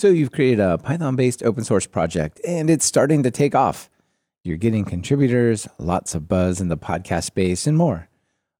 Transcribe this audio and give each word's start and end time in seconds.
So 0.00 0.08
you've 0.08 0.32
created 0.32 0.60
a 0.60 0.78
Python 0.78 1.14
based 1.14 1.42
open 1.42 1.62
source 1.62 1.86
project 1.86 2.40
and 2.48 2.70
it's 2.70 2.86
starting 2.86 3.22
to 3.22 3.30
take 3.30 3.54
off. 3.54 3.90
You're 4.42 4.56
getting 4.56 4.86
contributors, 4.86 5.68
lots 5.76 6.14
of 6.14 6.26
buzz 6.26 6.58
in 6.58 6.68
the 6.68 6.78
podcast 6.78 7.24
space, 7.24 7.66
and 7.66 7.76
more. 7.76 8.08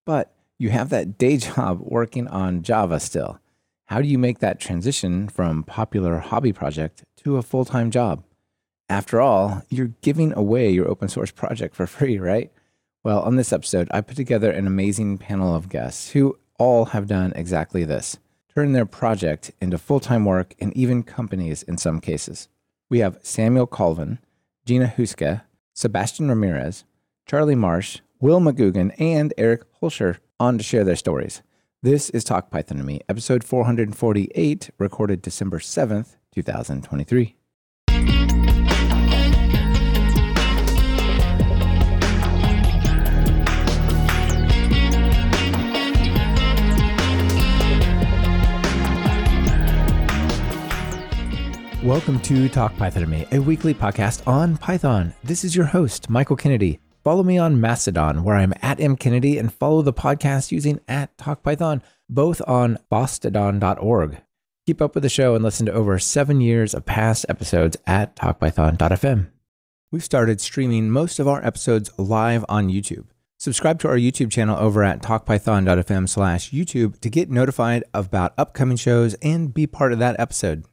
But 0.04 0.34
you 0.58 0.68
have 0.68 0.90
that 0.90 1.16
day 1.16 1.36
job 1.38 1.78
working 1.80 2.28
on 2.28 2.62
Java 2.62 3.00
still. 3.00 3.40
How 3.86 4.02
do 4.02 4.06
you 4.06 4.18
make 4.18 4.40
that 4.40 4.60
transition 4.60 5.30
from 5.30 5.62
popular 5.62 6.18
hobby 6.18 6.52
project 6.52 7.04
to 7.24 7.38
a 7.38 7.42
full 7.42 7.64
time 7.64 7.90
job? 7.90 8.22
After 8.90 9.18
all, 9.18 9.62
you're 9.70 9.94
giving 10.02 10.34
away 10.34 10.68
your 10.68 10.90
open 10.90 11.08
source 11.08 11.30
project 11.30 11.74
for 11.74 11.86
free, 11.96 12.18
right? 12.18 12.52
Well, 13.02 13.20
on 13.20 13.36
this 13.36 13.50
episode, 13.50 13.88
I 13.92 14.02
put 14.02 14.16
together 14.16 14.50
an 14.50 14.66
amazing 14.66 15.16
panel 15.16 15.54
of 15.54 15.70
guests 15.70 16.10
who 16.10 16.38
all 16.58 16.84
have 16.84 17.06
done 17.06 17.32
exactly 17.34 17.84
this 17.84 18.18
turn 18.54 18.72
their 18.72 18.86
project 18.86 19.52
into 19.60 19.78
full 19.78 20.00
time 20.00 20.24
work 20.24 20.54
and 20.60 20.76
even 20.76 21.02
companies 21.02 21.62
in 21.62 21.78
some 21.78 22.00
cases. 22.00 22.48
We 22.88 23.00
have 23.00 23.18
Samuel 23.22 23.66
Colvin, 23.66 24.18
Gina 24.64 24.92
Häußge, 24.96 25.42
Sebastian 25.72 26.28
Ramirez, 26.28 26.84
Charlie 27.26 27.54
Marsh, 27.54 28.00
Will 28.20 28.40
McGugan, 28.40 28.94
and 28.98 29.32
Eric 29.38 29.62
Holscher 29.80 30.18
on 30.38 30.58
to 30.58 30.64
share 30.64 30.84
their 30.84 30.96
stories. 30.96 31.42
This 31.82 32.10
is 32.10 32.24
Talk 32.24 32.50
Python 32.50 32.78
to 32.78 32.84
Me, 32.84 33.00
episode 33.08 33.44
448, 33.44 34.70
recorded 34.78 35.22
December 35.22 35.58
7th, 35.58 36.16
2023. 36.34 37.36
Welcome 51.84 52.20
to 52.20 52.46
Talk 52.50 52.76
Python 52.76 53.00
to 53.04 53.08
Me, 53.08 53.26
a 53.32 53.38
weekly 53.38 53.72
podcast 53.72 54.26
on 54.28 54.58
Python. 54.58 55.14
This 55.24 55.44
is 55.44 55.56
your 55.56 55.64
host, 55.64 56.10
Michael 56.10 56.36
Kennedy. 56.36 56.78
Follow 57.02 57.22
me 57.22 57.38
on 57.38 57.58
Mastodon, 57.58 58.22
where 58.22 58.36
I'm 58.36 58.52
at 58.60 58.76
mkennedy, 58.76 59.40
and 59.40 59.50
follow 59.50 59.80
the 59.80 59.94
podcast 59.94 60.52
using 60.52 60.80
at 60.86 61.16
TalkPython, 61.16 61.80
both 62.06 62.42
on 62.46 62.78
fosstodon.org. 62.92 64.18
Keep 64.66 64.82
up 64.82 64.94
with 64.94 65.02
the 65.02 65.08
show 65.08 65.34
and 65.34 65.42
listen 65.42 65.64
to 65.64 65.72
over 65.72 65.98
seven 65.98 66.42
years 66.42 66.74
of 66.74 66.84
past 66.84 67.24
episodes 67.30 67.78
at 67.86 68.14
talkpython.fm. 68.14 69.28
We've 69.90 70.04
started 70.04 70.42
streaming 70.42 70.90
most 70.90 71.18
of 71.18 71.26
our 71.26 71.42
episodes 71.42 71.90
live 71.96 72.44
on 72.46 72.68
YouTube. 72.68 73.06
Subscribe 73.38 73.78
to 73.78 73.88
our 73.88 73.96
YouTube 73.96 74.30
channel 74.30 74.58
over 74.58 74.84
at 74.84 75.00
talkpython.fm 75.00 76.06
slash 76.10 76.50
YouTube 76.50 77.00
to 77.00 77.08
get 77.08 77.30
notified 77.30 77.84
about 77.94 78.34
upcoming 78.36 78.76
shows 78.76 79.14
and 79.22 79.54
be 79.54 79.66
part 79.66 79.94
of 79.94 79.98
that 79.98 80.20
episode. 80.20 80.66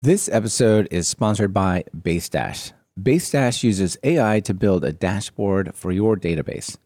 This 0.00 0.28
episode 0.28 0.86
is 0.92 1.08
sponsored 1.08 1.52
by 1.52 1.82
BaseDash. 1.92 2.70
BaseDash 3.00 3.64
uses 3.64 3.98
AI 4.04 4.38
to 4.38 4.54
build 4.54 4.84
a 4.84 4.92
dashboard 4.92 5.74
for 5.74 5.90
your 5.90 6.16
database. 6.16 6.76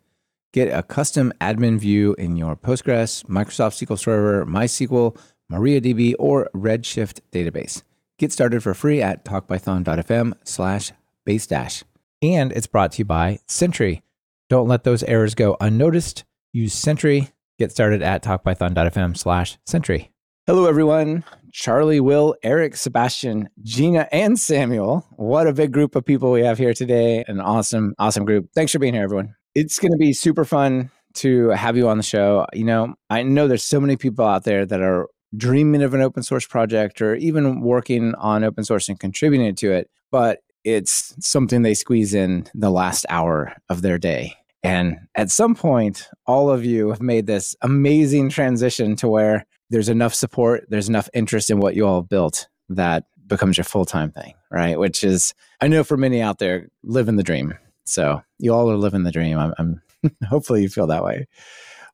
Get 0.54 0.68
a 0.68 0.82
custom 0.82 1.30
admin 1.38 1.78
view 1.78 2.14
in 2.14 2.38
your 2.38 2.56
Postgres, 2.56 3.22
Microsoft 3.26 3.84
SQL 3.84 3.98
Server, 3.98 4.46
MySQL, 4.46 5.14
MariaDB, 5.52 6.14
or 6.18 6.48
Redshift 6.54 7.20
database. 7.30 7.82
Get 8.18 8.32
started 8.32 8.62
for 8.62 8.72
free 8.72 9.02
at 9.02 9.26
talkpython.fm 9.26 10.32
slash 10.44 10.92
basedash. 11.28 11.82
And 12.22 12.50
it's 12.52 12.66
brought 12.66 12.92
to 12.92 12.98
you 13.00 13.04
by 13.04 13.40
Sentry. 13.46 14.02
Don't 14.48 14.68
let 14.68 14.84
those 14.84 15.02
errors 15.02 15.34
go 15.34 15.58
unnoticed. 15.60 16.24
Use 16.54 16.72
Sentry. 16.72 17.28
Get 17.58 17.72
started 17.72 18.00
at 18.00 18.22
talkpython.fm 18.22 19.18
slash 19.18 19.58
Sentry. 19.66 20.11
Hello, 20.48 20.66
everyone. 20.66 21.22
Charlie, 21.52 22.00
Will, 22.00 22.34
Eric, 22.42 22.74
Sebastian, 22.74 23.48
Gina, 23.62 24.08
and 24.10 24.36
Samuel. 24.36 25.06
What 25.12 25.46
a 25.46 25.52
big 25.52 25.70
group 25.70 25.94
of 25.94 26.04
people 26.04 26.32
we 26.32 26.42
have 26.42 26.58
here 26.58 26.74
today. 26.74 27.22
An 27.28 27.40
awesome, 27.40 27.94
awesome 28.00 28.24
group. 28.24 28.48
Thanks 28.52 28.72
for 28.72 28.80
being 28.80 28.92
here, 28.92 29.04
everyone. 29.04 29.36
It's 29.54 29.78
going 29.78 29.92
to 29.92 29.98
be 29.98 30.12
super 30.12 30.44
fun 30.44 30.90
to 31.14 31.50
have 31.50 31.76
you 31.76 31.88
on 31.88 31.96
the 31.96 32.02
show. 32.02 32.44
You 32.52 32.64
know, 32.64 32.96
I 33.08 33.22
know 33.22 33.46
there's 33.46 33.62
so 33.62 33.80
many 33.80 33.96
people 33.96 34.24
out 34.24 34.42
there 34.42 34.66
that 34.66 34.80
are 34.80 35.06
dreaming 35.36 35.80
of 35.80 35.94
an 35.94 36.00
open 36.00 36.24
source 36.24 36.44
project 36.44 37.00
or 37.00 37.14
even 37.14 37.60
working 37.60 38.12
on 38.16 38.42
open 38.42 38.64
source 38.64 38.88
and 38.88 38.98
contributing 38.98 39.54
to 39.54 39.70
it, 39.70 39.90
but 40.10 40.40
it's 40.64 41.14
something 41.24 41.62
they 41.62 41.74
squeeze 41.74 42.14
in 42.14 42.48
the 42.52 42.70
last 42.70 43.06
hour 43.08 43.54
of 43.68 43.82
their 43.82 43.96
day. 43.96 44.34
And 44.64 44.98
at 45.14 45.30
some 45.30 45.54
point, 45.54 46.08
all 46.26 46.50
of 46.50 46.64
you 46.64 46.88
have 46.88 47.00
made 47.00 47.26
this 47.26 47.54
amazing 47.62 48.28
transition 48.28 48.96
to 48.96 49.08
where 49.08 49.46
there's 49.72 49.88
enough 49.88 50.14
support, 50.14 50.66
there's 50.68 50.88
enough 50.88 51.08
interest 51.14 51.50
in 51.50 51.58
what 51.58 51.74
you 51.74 51.86
all 51.86 52.02
built 52.02 52.46
that 52.68 53.04
becomes 53.26 53.56
your 53.56 53.64
full 53.64 53.86
time 53.86 54.12
thing, 54.12 54.34
right? 54.50 54.78
Which 54.78 55.02
is, 55.02 55.34
I 55.62 55.68
know 55.68 55.82
for 55.82 55.96
many 55.96 56.20
out 56.20 56.38
there, 56.38 56.68
living 56.82 57.16
the 57.16 57.22
dream. 57.22 57.54
So 57.84 58.22
you 58.38 58.52
all 58.52 58.70
are 58.70 58.76
living 58.76 59.04
the 59.04 59.10
dream. 59.10 59.38
I'm, 59.38 59.54
I'm 59.58 59.82
hopefully 60.28 60.62
you 60.62 60.68
feel 60.68 60.86
that 60.88 61.02
way. 61.02 61.26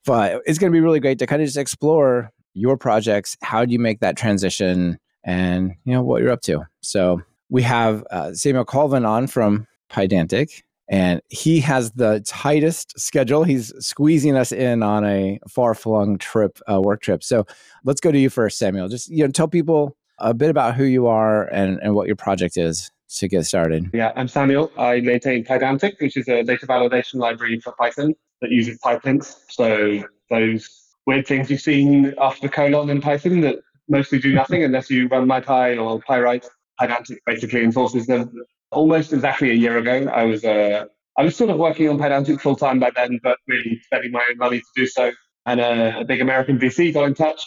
But 0.05 0.43
it's 0.45 0.59
going 0.59 0.73
to 0.73 0.77
be 0.77 0.81
really 0.81 0.99
great 0.99 1.21
to 1.21 1.27
kind 1.27 1.41
of 1.41 1.47
just 1.47 1.57
explore 1.57 2.33
your 2.53 2.77
projects. 2.77 3.37
How 3.43 3.65
do 3.65 3.73
you 3.73 3.79
make 3.79 4.01
that 4.01 4.17
transition, 4.17 4.99
and 5.23 5.75
you 5.85 5.93
know 5.93 6.03
what 6.03 6.21
you're 6.21 6.33
up 6.33 6.41
to. 6.43 6.67
So 6.81 7.23
we 7.49 7.63
have 7.63 8.05
uh, 8.11 8.33
Samuel 8.33 8.65
Colvin 8.65 9.05
on 9.05 9.29
from 9.29 9.67
Pydantic 9.91 10.63
and 10.89 11.21
he 11.29 11.61
has 11.61 11.93
the 11.93 12.21
tightest 12.27 12.99
schedule. 12.99 13.45
He's 13.45 13.73
squeezing 13.85 14.37
us 14.37 14.53
in 14.53 14.83
on 14.83 15.05
a 15.05 15.39
far 15.49 15.75
flung 15.75 16.19
trip, 16.19 16.59
uh, 16.71 16.81
work 16.81 17.03
trip. 17.03 17.23
So 17.23 17.47
let's 17.85 18.01
go 18.01 18.11
to 18.11 18.19
you 18.19 18.31
first, 18.31 18.59
Samuel. 18.59 18.89
Just 18.89 19.09
you 19.09 19.25
know, 19.25 19.31
tell 19.31 19.49
people 19.49 19.97
a 20.19 20.35
bit 20.35 20.51
about 20.51 20.75
who 20.75 20.85
you 20.85 21.07
are 21.07 21.45
and, 21.45 21.79
and 21.83 21.95
what 21.95 22.07
your 22.07 22.17
project 22.17 22.57
is 22.57 22.91
to 23.17 23.29
get 23.29 23.45
started. 23.47 23.91
Yeah, 23.93 24.13
I'm 24.17 24.29
Samuel. 24.29 24.71
I 24.79 25.01
maintain 25.01 25.45
Pydantic, 25.45 26.01
which 26.01 26.17
is 26.17 26.29
a 26.29 26.43
data 26.43 26.67
validation 26.67 27.15
library 27.15 27.61
for 27.61 27.73
Python 27.73 28.15
that 28.41 28.51
uses 28.51 28.79
type 28.81 29.03
hints. 29.05 29.45
So 29.51 30.03
those 30.31 30.69
weird 31.07 31.27
things 31.27 31.51
you've 31.51 31.61
seen 31.61 32.15
after 32.21 32.49
colon 32.49 32.91
in 32.91 33.01
Python 33.01 33.41
that 33.43 33.57
mostly 33.89 34.19
do 34.19 34.33
nothing 34.33 34.63
unless 34.65 34.91
you 34.91 35.09
run 35.09 35.27
MyPy 35.27 35.83
or 35.83 36.01
Pyright. 36.01 36.47
Pydantic 36.81 37.17
basically 37.27 37.65
enforces 37.65 38.07
them 38.07 38.31
almost 38.71 39.13
exactly 39.13 39.51
a 39.51 39.55
year 39.55 39.79
ago. 39.79 40.11
I 40.13 40.25
was 40.25 40.45
uh, 40.45 40.87
I 41.17 41.25
was 41.25 41.37
sort 41.37 41.51
of 41.51 41.59
working 41.59 41.89
on 41.89 41.99
Pydantic 41.99 42.41
full 42.41 42.57
time 42.57 42.79
by 42.79 42.91
then, 42.95 43.19
but 43.23 43.39
really 43.47 43.81
spending 43.85 44.13
my 44.13 44.25
own 44.31 44.39
money 44.39 44.61
to 44.61 44.67
do 44.77 44.87
so. 44.87 45.13
And 45.47 45.61
a, 45.61 46.01
a 46.01 46.05
big 46.05 46.21
American 46.21 46.59
VC 46.59 46.93
got 46.93 47.05
in 47.05 47.15
touch, 47.15 47.43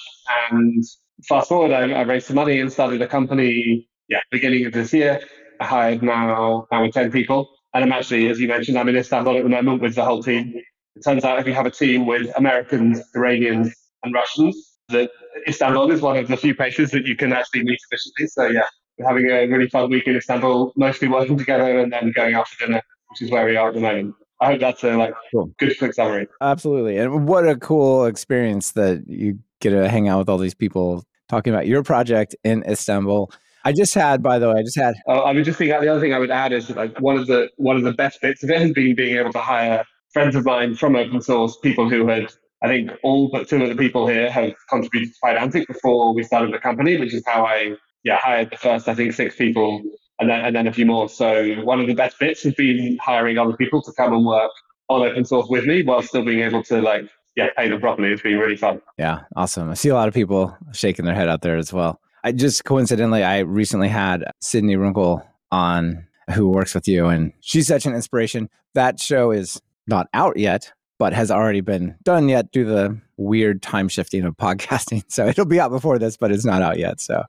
and 0.51 0.83
fast 1.27 1.49
forward, 1.49 1.71
I, 1.71 1.91
I, 1.91 2.01
raised 2.01 2.27
some 2.27 2.35
money 2.35 2.59
and 2.59 2.71
started 2.71 3.01
a 3.01 3.07
company. 3.07 3.87
Yeah, 4.09 4.19
beginning 4.31 4.65
of 4.65 4.73
this 4.73 4.91
year, 4.91 5.21
I 5.59 5.65
hired 5.65 6.01
now 6.01 6.67
now 6.71 6.87
ten 6.89 7.11
people, 7.11 7.49
and 7.73 7.83
I'm 7.83 7.91
actually, 7.91 8.27
as 8.29 8.39
you 8.39 8.47
mentioned, 8.47 8.77
I'm 8.77 8.89
in 8.89 8.95
Istanbul 8.95 9.37
at 9.37 9.43
the 9.43 9.49
moment 9.49 9.81
with 9.81 9.95
the 9.95 10.03
whole 10.03 10.23
team. 10.23 10.53
It 10.95 11.03
turns 11.05 11.23
out 11.23 11.39
if 11.39 11.47
you 11.47 11.53
have 11.53 11.65
a 11.65 11.71
team 11.71 12.05
with 12.05 12.29
Americans, 12.35 13.01
Iranians, 13.15 13.73
and 14.03 14.13
Russians, 14.13 14.79
that 14.89 15.11
Istanbul 15.47 15.91
is 15.91 16.01
one 16.01 16.17
of 16.17 16.27
the 16.27 16.35
few 16.35 16.55
places 16.55 16.91
that 16.91 17.05
you 17.05 17.15
can 17.15 17.31
actually 17.31 17.63
meet 17.63 17.79
efficiently. 17.89 18.27
So 18.27 18.47
yeah, 18.47 18.67
having 19.07 19.25
a 19.29 19.47
really 19.47 19.69
fun 19.69 19.89
week 19.89 20.07
in 20.07 20.15
Istanbul, 20.15 20.73
mostly 20.75 21.07
working 21.07 21.37
together 21.37 21.79
and 21.79 21.91
then 21.91 22.11
going 22.15 22.35
out 22.35 22.47
for 22.47 22.65
dinner, 22.65 22.81
which 23.09 23.21
is 23.21 23.31
where 23.31 23.45
we 23.45 23.55
are 23.55 23.69
at 23.69 23.73
the 23.73 23.81
moment. 23.81 24.15
I 24.39 24.47
hope 24.47 24.59
that's 24.59 24.83
a 24.83 24.95
like 24.97 25.13
cool. 25.31 25.51
good 25.59 25.77
quick 25.77 25.93
summary. 25.93 26.27
Absolutely, 26.41 26.97
and 26.97 27.27
what 27.27 27.47
a 27.47 27.55
cool 27.55 28.05
experience 28.05 28.71
that 28.71 29.03
you 29.07 29.39
get 29.59 29.71
to 29.71 29.87
hang 29.87 30.07
out 30.07 30.19
with 30.19 30.29
all 30.29 30.39
these 30.39 30.55
people 30.55 31.03
talking 31.29 31.53
about 31.53 31.67
your 31.67 31.83
project 31.83 32.35
in 32.43 32.63
Istanbul. 32.67 33.31
I 33.63 33.71
just 33.71 33.93
had, 33.93 34.23
by 34.23 34.39
the 34.39 34.47
way, 34.47 34.55
I 34.59 34.63
just 34.63 34.77
had. 34.77 34.95
Uh, 35.07 35.19
I 35.19 35.31
was 35.33 35.45
just 35.45 35.59
thinking. 35.59 35.79
The 35.79 35.87
other 35.87 36.01
thing 36.01 36.13
I 36.13 36.19
would 36.19 36.31
add 36.31 36.51
is 36.51 36.71
like 36.71 36.99
one 36.99 37.17
of 37.17 37.27
the 37.27 37.49
one 37.57 37.75
of 37.75 37.83
the 37.83 37.93
best 37.93 38.19
bits 38.21 38.43
of 38.43 38.49
it 38.49 38.59
has 38.59 38.71
been 38.71 38.95
being 38.95 39.17
able 39.17 39.31
to 39.33 39.39
hire 39.39 39.85
friends 40.11 40.35
of 40.35 40.45
mine 40.45 40.75
from 40.75 40.95
open 40.95 41.21
source, 41.21 41.57
people 41.57 41.87
who 41.89 42.07
had 42.07 42.31
I 42.63 42.67
think 42.67 42.91
all 43.03 43.29
but 43.31 43.47
two 43.47 43.61
of 43.61 43.69
the 43.69 43.75
people 43.75 44.07
here 44.07 44.29
have 44.29 44.53
contributed 44.69 45.13
to 45.13 45.19
Pydantic 45.23 45.67
before 45.67 46.13
we 46.13 46.23
started 46.23 46.53
the 46.53 46.59
company, 46.59 46.97
which 46.97 47.13
is 47.13 47.23
how 47.25 47.45
I 47.45 47.75
yeah, 48.03 48.17
hired 48.17 48.51
the 48.51 48.57
first, 48.57 48.87
I 48.87 48.95
think, 48.95 49.13
six 49.13 49.35
people 49.35 49.81
and 50.19 50.29
then, 50.29 50.45
and 50.45 50.55
then 50.55 50.67
a 50.67 50.73
few 50.73 50.85
more. 50.85 51.09
So 51.09 51.55
one 51.63 51.79
of 51.81 51.87
the 51.87 51.95
best 51.95 52.19
bits 52.19 52.43
has 52.43 52.53
been 52.53 52.97
hiring 53.01 53.37
other 53.37 53.53
people 53.57 53.81
to 53.81 53.91
come 53.93 54.13
and 54.13 54.25
work 54.25 54.51
on 54.87 55.01
open 55.01 55.25
source 55.25 55.47
with 55.49 55.65
me 55.65 55.83
while 55.83 56.01
still 56.01 56.23
being 56.23 56.41
able 56.41 56.63
to 56.63 56.81
like, 56.81 57.09
yeah, 57.35 57.47
pay 57.57 57.69
them 57.69 57.79
properly. 57.79 58.09
It's 58.09 58.21
been 58.21 58.37
really 58.37 58.57
fun. 58.57 58.81
Yeah, 58.97 59.21
awesome. 59.35 59.69
I 59.69 59.73
see 59.73 59.89
a 59.89 59.95
lot 59.95 60.07
of 60.07 60.13
people 60.13 60.55
shaking 60.73 61.05
their 61.05 61.15
head 61.15 61.29
out 61.29 61.41
there 61.41 61.57
as 61.57 61.73
well. 61.73 61.99
I 62.23 62.31
just 62.31 62.65
coincidentally, 62.65 63.23
I 63.23 63.39
recently 63.39 63.87
had 63.87 64.23
Sydney 64.41 64.75
Runkle 64.75 65.25
on 65.51 66.05
who 66.35 66.49
works 66.49 66.75
with 66.75 66.87
you, 66.87 67.07
and 67.07 67.33
she's 67.41 67.67
such 67.67 67.85
an 67.85 67.95
inspiration. 67.95 68.49
That 68.75 68.99
show 68.99 69.31
is 69.31 69.59
not 69.87 70.07
out 70.13 70.37
yet, 70.37 70.71
but 70.99 71.13
has 71.13 71.31
already 71.31 71.61
been 71.61 71.95
done 72.03 72.29
yet 72.29 72.51
due 72.51 72.63
to 72.63 72.69
the 72.69 73.01
weird 73.17 73.61
time 73.63 73.89
shifting 73.89 74.23
of 74.23 74.37
podcasting. 74.37 75.03
So 75.09 75.27
it'll 75.27 75.45
be 75.45 75.59
out 75.59 75.71
before 75.71 75.97
this, 75.97 76.15
but 76.15 76.31
it's 76.31 76.45
not 76.45 76.61
out 76.61 76.77
yet. 76.77 77.01
So 77.01 77.23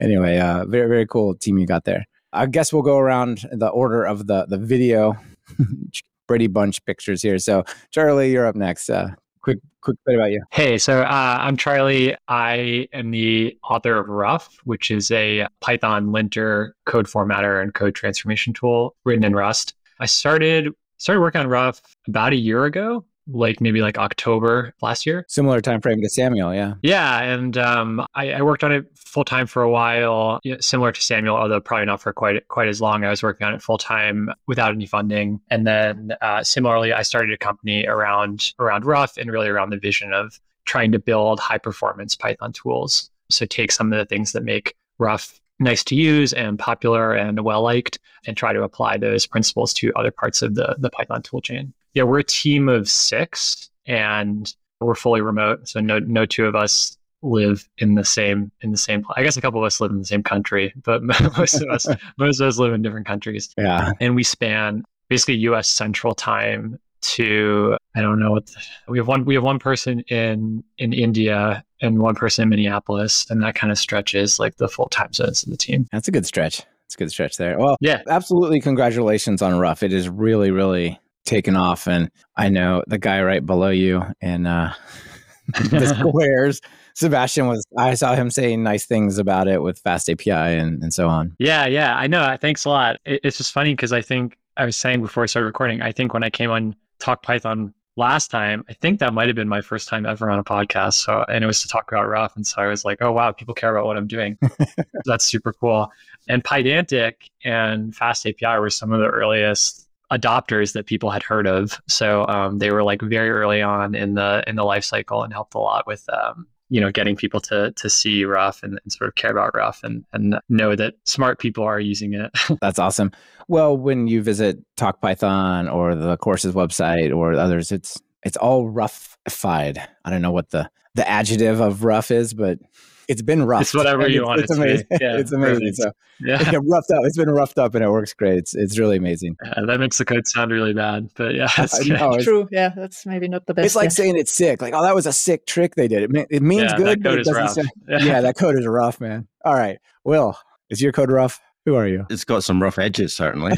anyway, 0.00 0.38
uh, 0.38 0.64
very 0.66 0.88
very 0.88 1.06
cool 1.06 1.34
team 1.34 1.58
you 1.58 1.66
got 1.66 1.84
there. 1.84 2.04
I 2.32 2.46
guess 2.46 2.72
we'll 2.72 2.82
go 2.82 2.98
around 2.98 3.46
the 3.52 3.68
order 3.68 4.04
of 4.04 4.26
the 4.26 4.46
the 4.46 4.58
video 4.58 5.16
Brady 6.28 6.46
Bunch 6.46 6.84
pictures 6.84 7.22
here. 7.22 7.38
So 7.38 7.64
Charlie, 7.90 8.32
you're 8.32 8.46
up 8.46 8.56
next. 8.56 8.88
Uh, 8.88 9.10
quick 9.42 9.58
quick 9.82 9.96
bit 10.06 10.14
about 10.14 10.30
you. 10.30 10.42
Hey, 10.50 10.78
so 10.78 11.02
uh, 11.02 11.38
I'm 11.40 11.56
Charlie. 11.56 12.16
I 12.28 12.88
am 12.92 13.10
the 13.10 13.56
author 13.68 13.98
of 13.98 14.08
Ruff, 14.08 14.56
which 14.64 14.90
is 14.90 15.10
a 15.10 15.46
Python 15.60 16.12
linter 16.12 16.74
code 16.86 17.06
formatter 17.06 17.62
and 17.62 17.74
code 17.74 17.94
transformation 17.94 18.52
tool 18.52 18.96
written 19.04 19.24
in 19.24 19.34
Rust. 19.34 19.74
I 20.00 20.06
started 20.06 20.72
started 20.96 21.20
working 21.20 21.40
on 21.40 21.48
Ruff 21.48 21.82
about 22.08 22.32
a 22.32 22.36
year 22.36 22.64
ago, 22.64 23.04
like 23.26 23.60
maybe 23.60 23.80
like 23.80 23.98
October 23.98 24.74
last 24.82 25.06
year. 25.06 25.24
Similar 25.28 25.60
time 25.60 25.80
frame 25.80 26.00
to 26.00 26.08
Samuel, 26.08 26.54
yeah. 26.54 26.74
Yeah, 26.82 27.22
and 27.22 27.56
um, 27.56 28.04
I, 28.14 28.32
I, 28.32 28.42
worked 28.42 28.64
on 28.64 28.72
it 28.72 28.86
full 28.96 29.24
time 29.24 29.46
for 29.46 29.62
a 29.62 29.70
while, 29.70 30.40
you 30.42 30.52
know, 30.52 30.60
similar 30.60 30.92
to 30.92 31.02
Samuel, 31.02 31.36
although 31.36 31.60
probably 31.60 31.86
not 31.86 32.00
for 32.00 32.12
quite 32.12 32.46
quite 32.48 32.68
as 32.68 32.80
long. 32.80 33.04
I 33.04 33.10
was 33.10 33.22
working 33.22 33.46
on 33.46 33.54
it 33.54 33.62
full 33.62 33.78
time 33.78 34.30
without 34.46 34.72
any 34.72 34.86
funding, 34.86 35.40
and 35.50 35.66
then 35.66 36.14
uh, 36.20 36.42
similarly, 36.42 36.92
I 36.92 37.02
started 37.02 37.32
a 37.32 37.38
company 37.38 37.86
around 37.86 38.52
around 38.58 38.84
Ruff 38.84 39.16
and 39.16 39.30
really 39.30 39.48
around 39.48 39.70
the 39.70 39.78
vision 39.78 40.12
of 40.12 40.40
trying 40.64 40.92
to 40.92 40.98
build 40.98 41.40
high 41.40 41.58
performance 41.58 42.14
Python 42.16 42.52
tools. 42.52 43.10
So 43.30 43.46
take 43.46 43.72
some 43.72 43.92
of 43.92 43.98
the 43.98 44.04
things 44.04 44.32
that 44.32 44.44
make 44.44 44.74
Ruff 44.98 45.40
nice 45.58 45.84
to 45.84 45.94
use 45.94 46.32
and 46.32 46.58
popular 46.58 47.12
and 47.12 47.40
well 47.44 47.62
liked 47.62 47.98
and 48.26 48.36
try 48.36 48.52
to 48.52 48.62
apply 48.62 48.96
those 48.96 49.26
principles 49.26 49.72
to 49.74 49.92
other 49.94 50.10
parts 50.10 50.42
of 50.42 50.54
the, 50.54 50.76
the 50.78 50.90
Python 50.90 51.22
toolchain. 51.22 51.72
Yeah, 51.94 52.04
we're 52.04 52.20
a 52.20 52.24
team 52.24 52.68
of 52.68 52.88
six 52.88 53.70
and 53.86 54.52
we're 54.80 54.94
fully 54.94 55.20
remote. 55.20 55.68
So 55.68 55.80
no 55.80 55.98
no 55.98 56.26
two 56.26 56.46
of 56.46 56.54
us 56.54 56.96
live 57.22 57.68
in 57.78 57.94
the 57.94 58.04
same 58.04 58.50
in 58.62 58.72
the 58.72 58.76
same 58.76 59.04
I 59.14 59.22
guess 59.22 59.36
a 59.36 59.40
couple 59.40 59.60
of 59.60 59.66
us 59.66 59.80
live 59.80 59.90
in 59.90 59.98
the 59.98 60.04
same 60.04 60.22
country, 60.22 60.72
but 60.82 61.02
most 61.36 61.54
of 61.54 61.68
us 61.68 61.86
most 62.18 62.40
of 62.40 62.48
us 62.48 62.58
live 62.58 62.72
in 62.72 62.82
different 62.82 63.06
countries. 63.06 63.54
Yeah. 63.56 63.92
And 64.00 64.14
we 64.14 64.22
span 64.24 64.84
basically 65.08 65.36
US 65.36 65.68
central 65.68 66.14
time 66.14 66.78
to 67.02 67.76
I 67.96 68.00
don't 68.00 68.18
know 68.18 68.30
what 68.30 68.46
the, 68.46 68.54
we 68.88 68.98
have 68.98 69.08
one 69.08 69.24
we 69.24 69.34
have 69.34 69.44
one 69.44 69.58
person 69.58 70.00
in 70.08 70.64
in 70.78 70.92
India 70.92 71.64
and 71.80 71.98
one 71.98 72.14
person 72.14 72.44
in 72.44 72.48
Minneapolis 72.48 73.26
and 73.28 73.42
that 73.42 73.54
kind 73.54 73.70
of 73.70 73.78
stretches 73.78 74.38
like 74.38 74.56
the 74.56 74.68
full 74.68 74.88
time 74.88 75.12
zones 75.12 75.42
of 75.42 75.50
the 75.50 75.56
team. 75.56 75.86
That's 75.92 76.08
a 76.08 76.12
good 76.12 76.26
stretch. 76.26 76.62
that's 76.84 76.94
a 76.94 76.98
good 76.98 77.10
stretch 77.10 77.36
there. 77.36 77.58
Well, 77.58 77.76
yeah, 77.80 78.02
absolutely. 78.08 78.60
Congratulations 78.60 79.42
on 79.42 79.58
Ruff. 79.58 79.82
It 79.82 79.92
is 79.92 80.08
really, 80.08 80.50
really 80.50 81.00
taken 81.24 81.56
off. 81.56 81.86
And 81.86 82.10
I 82.36 82.48
know 82.48 82.82
the 82.86 82.98
guy 82.98 83.22
right 83.22 83.44
below 83.44 83.70
you 83.70 84.02
in 84.20 84.46
uh, 84.46 84.74
the 85.70 85.94
squares, 85.98 86.60
Sebastian 86.94 87.46
was, 87.46 87.64
I 87.78 87.94
saw 87.94 88.14
him 88.14 88.30
saying 88.30 88.62
nice 88.62 88.86
things 88.86 89.18
about 89.18 89.48
it 89.48 89.62
with 89.62 89.78
Fast 89.78 90.10
API 90.10 90.30
and, 90.30 90.82
and 90.82 90.92
so 90.92 91.08
on. 91.08 91.34
Yeah, 91.38 91.66
yeah, 91.66 91.96
I 91.96 92.06
know. 92.06 92.36
Thanks 92.40 92.64
a 92.64 92.68
lot. 92.68 93.00
It, 93.04 93.20
it's 93.24 93.38
just 93.38 93.52
funny 93.52 93.72
because 93.74 93.92
I 93.92 94.02
think 94.02 94.38
I 94.56 94.64
was 94.64 94.76
saying 94.76 95.00
before 95.00 95.22
I 95.22 95.26
started 95.26 95.46
recording, 95.46 95.82
I 95.82 95.92
think 95.92 96.12
when 96.12 96.22
I 96.22 96.30
came 96.30 96.50
on 96.50 96.76
Talk 96.98 97.22
Python 97.22 97.72
last 97.96 98.30
time, 98.30 98.64
I 98.68 98.74
think 98.74 99.00
that 99.00 99.12
might 99.14 99.28
have 99.28 99.36
been 99.36 99.48
my 99.48 99.60
first 99.60 99.88
time 99.88 100.06
ever 100.06 100.30
on 100.30 100.38
a 100.38 100.44
podcast. 100.44 100.94
So, 100.94 101.24
and 101.28 101.42
it 101.42 101.46
was 101.46 101.62
to 101.62 101.68
talk 101.68 101.90
about 101.90 102.08
Ruff. 102.08 102.36
And 102.36 102.46
so 102.46 102.60
I 102.60 102.66
was 102.66 102.84
like, 102.84 102.98
oh, 103.00 103.12
wow, 103.12 103.32
people 103.32 103.54
care 103.54 103.74
about 103.74 103.86
what 103.86 103.96
I'm 103.96 104.06
doing. 104.06 104.38
That's 105.04 105.24
super 105.24 105.52
cool. 105.52 105.90
And 106.28 106.44
Pydantic 106.44 107.14
and 107.44 107.94
Fast 107.94 108.26
API 108.26 108.58
were 108.58 108.70
some 108.70 108.92
of 108.92 109.00
the 109.00 109.08
earliest 109.08 109.88
adopters 110.12 110.74
that 110.74 110.86
people 110.86 111.10
had 111.10 111.22
heard 111.22 111.46
of. 111.46 111.80
So 111.88 112.26
um, 112.28 112.58
they 112.58 112.70
were 112.70 112.82
like 112.82 113.00
very 113.00 113.30
early 113.30 113.62
on 113.62 113.94
in 113.94 114.14
the 114.14 114.44
in 114.46 114.56
the 114.56 114.64
life 114.64 114.84
cycle 114.84 115.22
and 115.22 115.32
helped 115.32 115.54
a 115.54 115.58
lot 115.58 115.86
with 115.86 116.06
um, 116.12 116.46
you 116.68 116.80
know 116.80 116.90
getting 116.90 117.16
people 117.16 117.40
to 117.40 117.72
to 117.72 117.90
see 117.90 118.24
Ruff 118.24 118.62
and, 118.62 118.78
and, 118.82 118.92
sort 118.92 119.08
of 119.08 119.14
care 119.14 119.32
about 119.32 119.54
Ruff 119.54 119.80
and 119.82 120.04
and 120.12 120.38
know 120.48 120.76
that 120.76 120.94
smart 121.04 121.38
people 121.38 121.64
are 121.64 121.80
using 121.80 122.12
it. 122.14 122.30
That's 122.60 122.78
awesome. 122.78 123.10
Well, 123.48 123.76
when 123.76 124.06
you 124.06 124.22
visit 124.22 124.58
Talk 124.76 125.00
Python 125.00 125.68
or 125.68 125.94
the 125.94 126.16
courses 126.18 126.54
website 126.54 127.14
or 127.14 127.32
others, 127.32 127.72
it's 127.72 128.00
it's 128.22 128.36
all 128.36 128.70
roughified. 128.70 129.84
I 130.04 130.10
don't 130.10 130.22
know 130.22 130.30
what 130.30 130.50
the 130.50 130.70
the 130.94 131.08
adjective 131.08 131.60
of 131.60 131.84
rough 131.84 132.10
is, 132.10 132.34
but 132.34 132.58
it's 133.08 133.22
been 133.22 133.44
rough. 133.44 133.62
It's 133.62 133.74
whatever 133.74 134.08
you 134.08 134.24
want. 134.24 134.40
It's, 134.40 134.50
it's 134.50 134.58
amazing. 134.58 134.86
Yeah, 134.90 135.16
it's 135.18 135.32
amazing. 135.32 135.72
So 135.74 135.92
yeah, 136.20 136.38
it's 136.40 136.50
roughed 136.50 136.90
up. 136.90 137.04
It's 137.04 137.16
been 137.16 137.30
roughed 137.30 137.58
up, 137.58 137.74
and 137.74 137.84
it 137.84 137.90
works 137.90 138.14
great. 138.14 138.38
It's 138.38 138.54
it's 138.54 138.78
really 138.78 138.96
amazing. 138.96 139.36
Yeah, 139.44 139.64
that 139.66 139.80
makes 139.80 139.98
the 139.98 140.04
code 140.04 140.26
sound 140.26 140.50
really 140.50 140.72
bad, 140.72 141.08
but 141.16 141.34
yeah, 141.34 141.48
it's 141.58 141.86
know, 141.86 142.18
true. 142.20 142.48
Yeah, 142.50 142.70
that's 142.74 143.06
maybe 143.06 143.28
not 143.28 143.46
the 143.46 143.54
best. 143.54 143.66
It's 143.66 143.76
like 143.76 143.90
saying 143.90 144.16
it's 144.16 144.32
sick. 144.32 144.62
Like, 144.62 144.74
oh, 144.74 144.82
that 144.82 144.94
was 144.94 145.06
a 145.06 145.12
sick 145.12 145.46
trick 145.46 145.74
they 145.74 145.88
did. 145.88 146.14
It, 146.14 146.26
it 146.30 146.42
means 146.42 146.72
yeah, 146.72 146.76
good, 146.76 147.02
but 147.02 147.18
it 147.18 147.24
doesn't 147.24 147.48
say, 147.48 147.62
yeah. 147.88 148.20
that 148.20 148.36
code 148.36 148.58
is 148.58 148.66
rough, 148.66 149.00
man. 149.00 149.28
All 149.44 149.54
right, 149.54 149.78
Will, 150.04 150.36
is 150.70 150.80
your 150.80 150.92
code 150.92 151.10
rough? 151.10 151.40
Who 151.64 151.74
are 151.76 151.86
you? 151.86 152.06
It's 152.10 152.24
got 152.24 152.42
some 152.44 152.60
rough 152.60 152.78
edges, 152.78 153.14
certainly. 153.14 153.56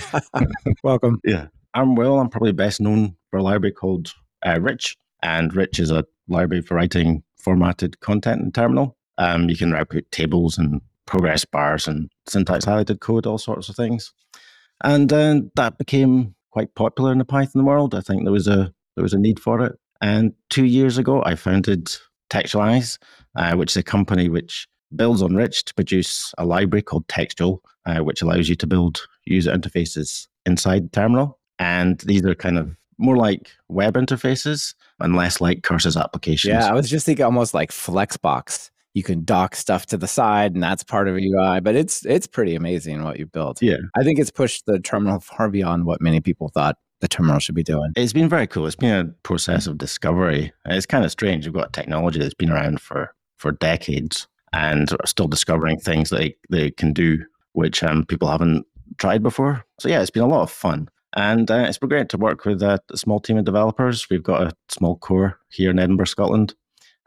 Welcome. 0.82 1.20
Yeah, 1.24 1.46
I'm 1.72 1.94
Will. 1.94 2.18
I'm 2.18 2.28
probably 2.28 2.52
best 2.52 2.80
known 2.80 3.16
for 3.30 3.38
a 3.38 3.42
library 3.42 3.72
called 3.72 4.12
uh, 4.44 4.58
Rich, 4.60 4.96
and 5.22 5.54
Rich 5.54 5.80
is 5.80 5.90
a 5.90 6.04
library 6.28 6.62
for 6.62 6.74
writing 6.74 7.22
formatted 7.38 8.00
content 8.00 8.42
in 8.42 8.52
terminal. 8.52 8.96
Um, 9.18 9.48
you 9.48 9.56
can 9.56 9.74
output 9.74 10.10
tables 10.10 10.58
and 10.58 10.80
progress 11.06 11.44
bars 11.44 11.86
and 11.86 12.10
syntax 12.26 12.64
highlighted 12.64 13.00
code, 13.00 13.26
all 13.26 13.38
sorts 13.38 13.68
of 13.68 13.76
things. 13.76 14.12
And 14.82 15.12
uh, 15.12 15.40
that 15.54 15.78
became 15.78 16.34
quite 16.50 16.74
popular 16.74 17.12
in 17.12 17.18
the 17.18 17.24
Python 17.24 17.64
world. 17.64 17.94
I 17.94 18.00
think 18.00 18.24
there 18.24 18.32
was 18.32 18.48
a 18.48 18.72
there 18.96 19.02
was 19.02 19.14
a 19.14 19.18
need 19.18 19.40
for 19.40 19.64
it. 19.64 19.78
And 20.00 20.32
two 20.50 20.64
years 20.64 20.98
ago, 20.98 21.22
I 21.24 21.34
founded 21.34 21.90
Textualize, 22.30 22.98
uh, 23.36 23.54
which 23.54 23.72
is 23.72 23.76
a 23.76 23.82
company 23.82 24.28
which 24.28 24.68
builds 24.94 25.22
on 25.22 25.34
Rich 25.34 25.64
to 25.66 25.74
produce 25.74 26.32
a 26.38 26.44
library 26.44 26.82
called 26.82 27.08
Textual, 27.08 27.62
uh, 27.86 28.00
which 28.00 28.22
allows 28.22 28.48
you 28.48 28.56
to 28.56 28.66
build 28.66 29.06
user 29.24 29.52
interfaces 29.52 30.26
inside 30.46 30.84
the 30.84 30.90
Terminal. 30.90 31.38
And 31.58 32.00
these 32.00 32.24
are 32.24 32.34
kind 32.34 32.58
of 32.58 32.76
more 32.98 33.16
like 33.16 33.50
web 33.68 33.94
interfaces 33.94 34.74
and 35.00 35.16
less 35.16 35.40
like 35.40 35.62
Curses 35.62 35.96
applications. 35.96 36.52
Yeah, 36.52 36.68
I 36.68 36.72
was 36.72 36.88
just 36.88 37.06
thinking 37.06 37.24
almost 37.24 37.54
like 37.54 37.70
Flexbox 37.70 38.70
you 38.94 39.02
can 39.02 39.24
dock 39.24 39.56
stuff 39.56 39.86
to 39.86 39.96
the 39.96 40.06
side 40.06 40.54
and 40.54 40.62
that's 40.62 40.82
part 40.82 41.08
of 41.08 41.16
a 41.16 41.20
UI. 41.20 41.60
But 41.60 41.74
it's 41.74 42.06
it's 42.06 42.26
pretty 42.26 42.54
amazing 42.54 43.02
what 43.02 43.18
you 43.18 43.26
built. 43.26 43.60
Yeah. 43.60 43.78
I 43.94 44.02
think 44.02 44.18
it's 44.18 44.30
pushed 44.30 44.66
the 44.66 44.78
terminal 44.78 45.20
far 45.20 45.50
beyond 45.50 45.84
what 45.84 46.00
many 46.00 46.20
people 46.20 46.48
thought 46.48 46.78
the 47.00 47.08
terminal 47.08 47.40
should 47.40 47.56
be 47.56 47.62
doing. 47.62 47.92
It's 47.96 48.12
been 48.12 48.28
very 48.28 48.46
cool. 48.46 48.66
It's 48.66 48.76
been 48.76 48.94
a 48.94 49.12
process 49.24 49.66
of 49.66 49.76
discovery. 49.76 50.52
It's 50.64 50.86
kind 50.86 51.04
of 51.04 51.10
strange. 51.10 51.44
We've 51.44 51.52
got 51.52 51.72
technology 51.72 52.20
that's 52.20 52.34
been 52.34 52.50
around 52.50 52.80
for 52.80 53.12
for 53.36 53.52
decades 53.52 54.26
and 54.52 54.88
still 55.04 55.26
discovering 55.26 55.78
things 55.78 56.10
that 56.10 56.18
they, 56.18 56.36
they 56.48 56.70
can 56.70 56.92
do 56.92 57.18
which 57.54 57.82
um, 57.82 58.04
people 58.04 58.28
haven't 58.28 58.66
tried 58.98 59.22
before. 59.22 59.64
So 59.80 59.88
yeah, 59.88 60.00
it's 60.00 60.10
been 60.10 60.22
a 60.22 60.28
lot 60.28 60.42
of 60.42 60.50
fun. 60.50 60.88
And 61.16 61.50
uh, 61.50 61.66
it's 61.68 61.78
been 61.78 61.88
great 61.88 62.08
to 62.10 62.18
work 62.18 62.44
with 62.44 62.62
uh, 62.62 62.78
a 62.90 62.96
small 62.96 63.20
team 63.20 63.38
of 63.38 63.44
developers. 63.44 64.08
We've 64.10 64.22
got 64.22 64.42
a 64.42 64.56
small 64.68 64.96
core 64.96 65.38
here 65.48 65.70
in 65.70 65.78
Edinburgh, 65.78 66.06
Scotland, 66.06 66.54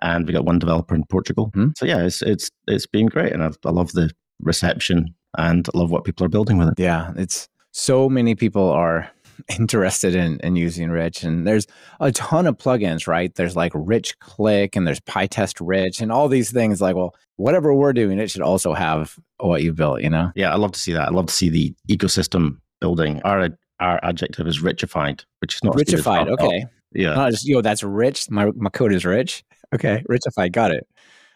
and 0.02 0.28
we 0.28 0.34
got 0.34 0.46
one 0.46 0.60
developer 0.60 0.96
in 0.96 1.04
Portugal. 1.06 1.48
Mm-hmm. 1.48 1.70
So 1.78 1.86
yeah, 1.86 2.04
it's 2.04 2.22
it's 2.22 2.50
it's 2.68 2.88
been 2.88 3.08
great, 3.08 3.34
and 3.34 3.44
I've, 3.44 3.58
I 3.66 3.72
love 3.72 3.94
the 3.94 4.12
reception 4.40 5.16
and 5.38 5.68
I 5.74 5.78
love 5.78 5.92
what 5.92 6.04
people 6.04 6.26
are 6.26 6.30
building 6.30 6.58
with 6.58 6.70
it. 6.70 6.80
Yeah, 6.80 7.14
it's 7.16 7.48
so 7.72 8.10
many 8.10 8.36
people 8.36 8.70
are 8.70 9.10
interested 9.60 10.16
in, 10.16 10.40
in 10.42 10.56
using 10.56 10.90
Rich, 10.90 11.24
and 11.24 11.48
there's 11.48 11.68
a 12.00 12.12
ton 12.12 12.48
of 12.48 12.58
plugins, 12.58 13.08
right? 13.08 13.34
There's 13.36 13.56
like 13.56 13.72
Rich 13.76 14.20
Click, 14.20 14.76
and 14.76 14.88
there's 14.88 15.00
PyTest 15.02 15.56
Rich, 15.62 16.02
and 16.02 16.12
all 16.12 16.28
these 16.28 16.52
things. 16.52 16.82
Like, 16.82 16.96
well, 16.96 17.16
whatever 17.36 17.74
we're 17.74 17.94
doing, 17.94 18.20
it 18.20 18.32
should 18.32 18.42
also 18.42 18.74
have 18.74 19.16
what 19.38 19.64
you 19.64 19.74
built. 19.74 20.02
You 20.02 20.10
know? 20.10 20.32
Yeah, 20.36 20.52
I 20.52 20.58
love 20.58 20.72
to 20.74 20.80
see 20.80 20.94
that. 20.94 21.08
I 21.08 21.12
love 21.12 21.28
to 21.28 21.34
see 21.34 21.50
the 21.50 21.76
ecosystem 21.90 22.58
building. 22.82 23.22
Our 23.24 23.50
our 23.80 24.00
adjective 24.04 24.48
is 24.48 24.62
richified, 24.62 25.24
which 25.40 25.56
is 25.56 25.64
not 25.64 25.76
richified. 25.76 26.30
Okay. 26.30 26.66
Yeah. 26.94 27.14
Not 27.14 27.32
just, 27.32 27.48
yo, 27.48 27.62
that's 27.62 27.84
rich. 27.84 28.26
My, 28.32 28.52
my 28.56 28.70
code 28.72 28.92
is 28.92 29.06
rich. 29.06 29.44
Okay. 29.74 30.04
Richified. 30.10 30.52
Got 30.52 30.72
it. 30.72 30.88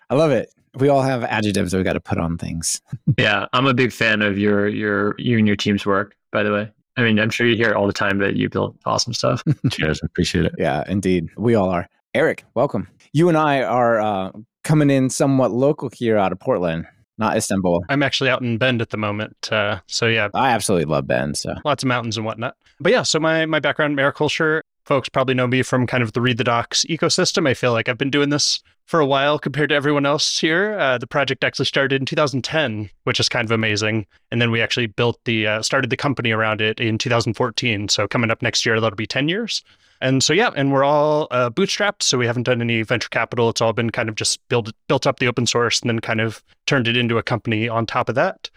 I 0.10 0.16
love 0.16 0.32
it. 0.32 0.54
We 0.76 0.90
all 0.90 1.02
have 1.02 1.24
adjectives 1.24 1.72
that 1.72 1.78
we 1.78 1.84
got 1.84 1.94
to 1.94 2.00
put 2.00 2.18
on 2.18 2.38
things. 2.38 2.82
yeah. 3.18 3.48
I'm 3.54 3.68
a 3.68 3.74
big 3.74 3.92
fan 3.92 4.22
of 4.22 4.38
your, 4.38 4.68
your, 4.68 5.16
you 5.18 5.38
and 5.38 5.48
your 5.48 5.56
team's 5.56 5.86
work, 5.86 6.16
by 6.32 6.44
the 6.44 6.52
way. 6.52 6.72
I 6.98 7.04
mean, 7.04 7.20
I'm 7.20 7.30
sure 7.30 7.48
you 7.48 7.56
hear 7.56 7.70
it 7.70 7.76
all 7.76 7.88
the 7.88 7.94
time 7.94 8.20
that 8.20 8.36
you 8.36 8.50
build 8.50 8.78
awesome 8.86 9.14
stuff. 9.14 9.44
Cheers. 9.72 10.02
I 10.04 10.06
appreciate 10.06 10.46
it. 10.46 10.56
Yeah, 10.58 10.84
indeed. 10.88 11.30
We 11.38 11.56
all 11.56 11.70
are. 11.70 11.88
Eric, 12.14 12.44
welcome. 12.54 12.90
You 13.14 13.30
and 13.30 13.38
I 13.38 13.64
are 13.64 14.00
uh, 14.00 14.32
coming 14.64 14.90
in 14.90 15.10
somewhat 15.10 15.52
local 15.52 15.90
here 15.90 16.18
out 16.18 16.32
of 16.32 16.40
Portland 16.40 16.86
not 17.22 17.38
Istanbul. 17.38 17.86
I'm 17.88 18.04
actually 18.04 18.32
out 18.32 18.42
in 18.42 18.58
Bend 18.58 18.82
at 18.82 18.90
the 18.90 18.98
moment. 18.98 19.52
Uh, 19.52 19.80
so 19.88 20.08
yeah, 20.08 20.30
I 20.34 20.50
absolutely 20.50 20.86
love 20.86 21.08
Bend. 21.08 21.38
So 21.38 21.54
lots 21.64 21.84
of 21.84 21.88
mountains 21.88 22.18
and 22.18 22.26
whatnot. 22.26 22.58
But 22.80 22.92
yeah, 22.92 23.04
so 23.04 23.20
my 23.20 23.46
my 23.46 23.60
background 23.60 23.98
in 23.98 24.04
mariculture 24.04 24.62
folks 24.86 25.10
probably 25.10 25.36
know 25.36 25.48
me 25.48 25.62
from 25.62 25.88
kind 25.88 26.04
of 26.04 26.14
the 26.14 26.22
Read 26.22 26.38
the 26.38 26.44
Docs 26.44 26.86
ecosystem. 26.86 27.48
I 27.48 27.54
feel 27.54 27.72
like 27.72 27.90
I've 27.90 27.98
been 27.98 28.10
doing 28.10 28.30
this 28.30 28.62
for 28.86 29.00
a 29.00 29.06
while 29.06 29.40
compared 29.40 29.70
to 29.70 29.76
everyone 29.76 30.06
else 30.06 30.40
here. 30.40 30.78
Uh, 30.78 30.98
the 30.98 31.08
project 31.08 31.44
actually 31.44 31.66
started 31.66 32.02
in 32.02 32.06
2010, 32.06 32.90
which 33.06 33.20
is 33.20 33.30
kind 33.30 33.46
of 33.46 33.52
amazing. 33.52 34.06
And 34.32 34.42
then 34.42 34.52
we 34.52 34.62
actually 34.62 34.88
built 34.88 35.20
the, 35.26 35.48
uh, 35.48 35.62
started 35.62 35.90
the 35.90 35.98
company 35.98 36.32
around 36.32 36.60
it 36.60 36.80
in 36.80 36.98
2014. 36.98 37.88
So 37.88 38.08
coming 38.08 38.30
up 38.32 38.42
next 38.42 38.66
year, 38.66 38.80
that'll 38.80 38.98
be 38.98 39.08
10 39.08 39.30
years. 39.30 39.64
And 40.02 40.24
so, 40.24 40.34
yeah, 40.34 40.50
and 40.56 40.74
we're 40.74 40.84
all 40.84 41.28
uh, 41.32 41.50
bootstrapped. 41.50 42.04
So 42.04 42.18
we 42.18 42.26
haven't 42.26 42.44
done 42.44 42.60
any 42.60 42.82
venture 42.82 43.10
capital. 43.10 43.50
It's 43.50 43.62
all 43.62 43.72
been 43.72 43.92
kind 43.92 44.10
of 44.10 44.16
just 44.16 44.46
built, 44.50 44.72
built 44.88 45.08
up 45.08 45.20
the 45.20 45.28
open 45.28 45.46
source 45.46 45.80
and 45.80 45.90
then 45.90 46.00
kind 46.00 46.20
of 46.20 46.44
turned 46.66 46.88
it 46.88 46.98
into 46.98 47.18
a 47.18 47.24
company 47.24 47.70
on 47.70 47.86
top 47.86 48.10
of 48.10 48.16
that. 48.16 48.50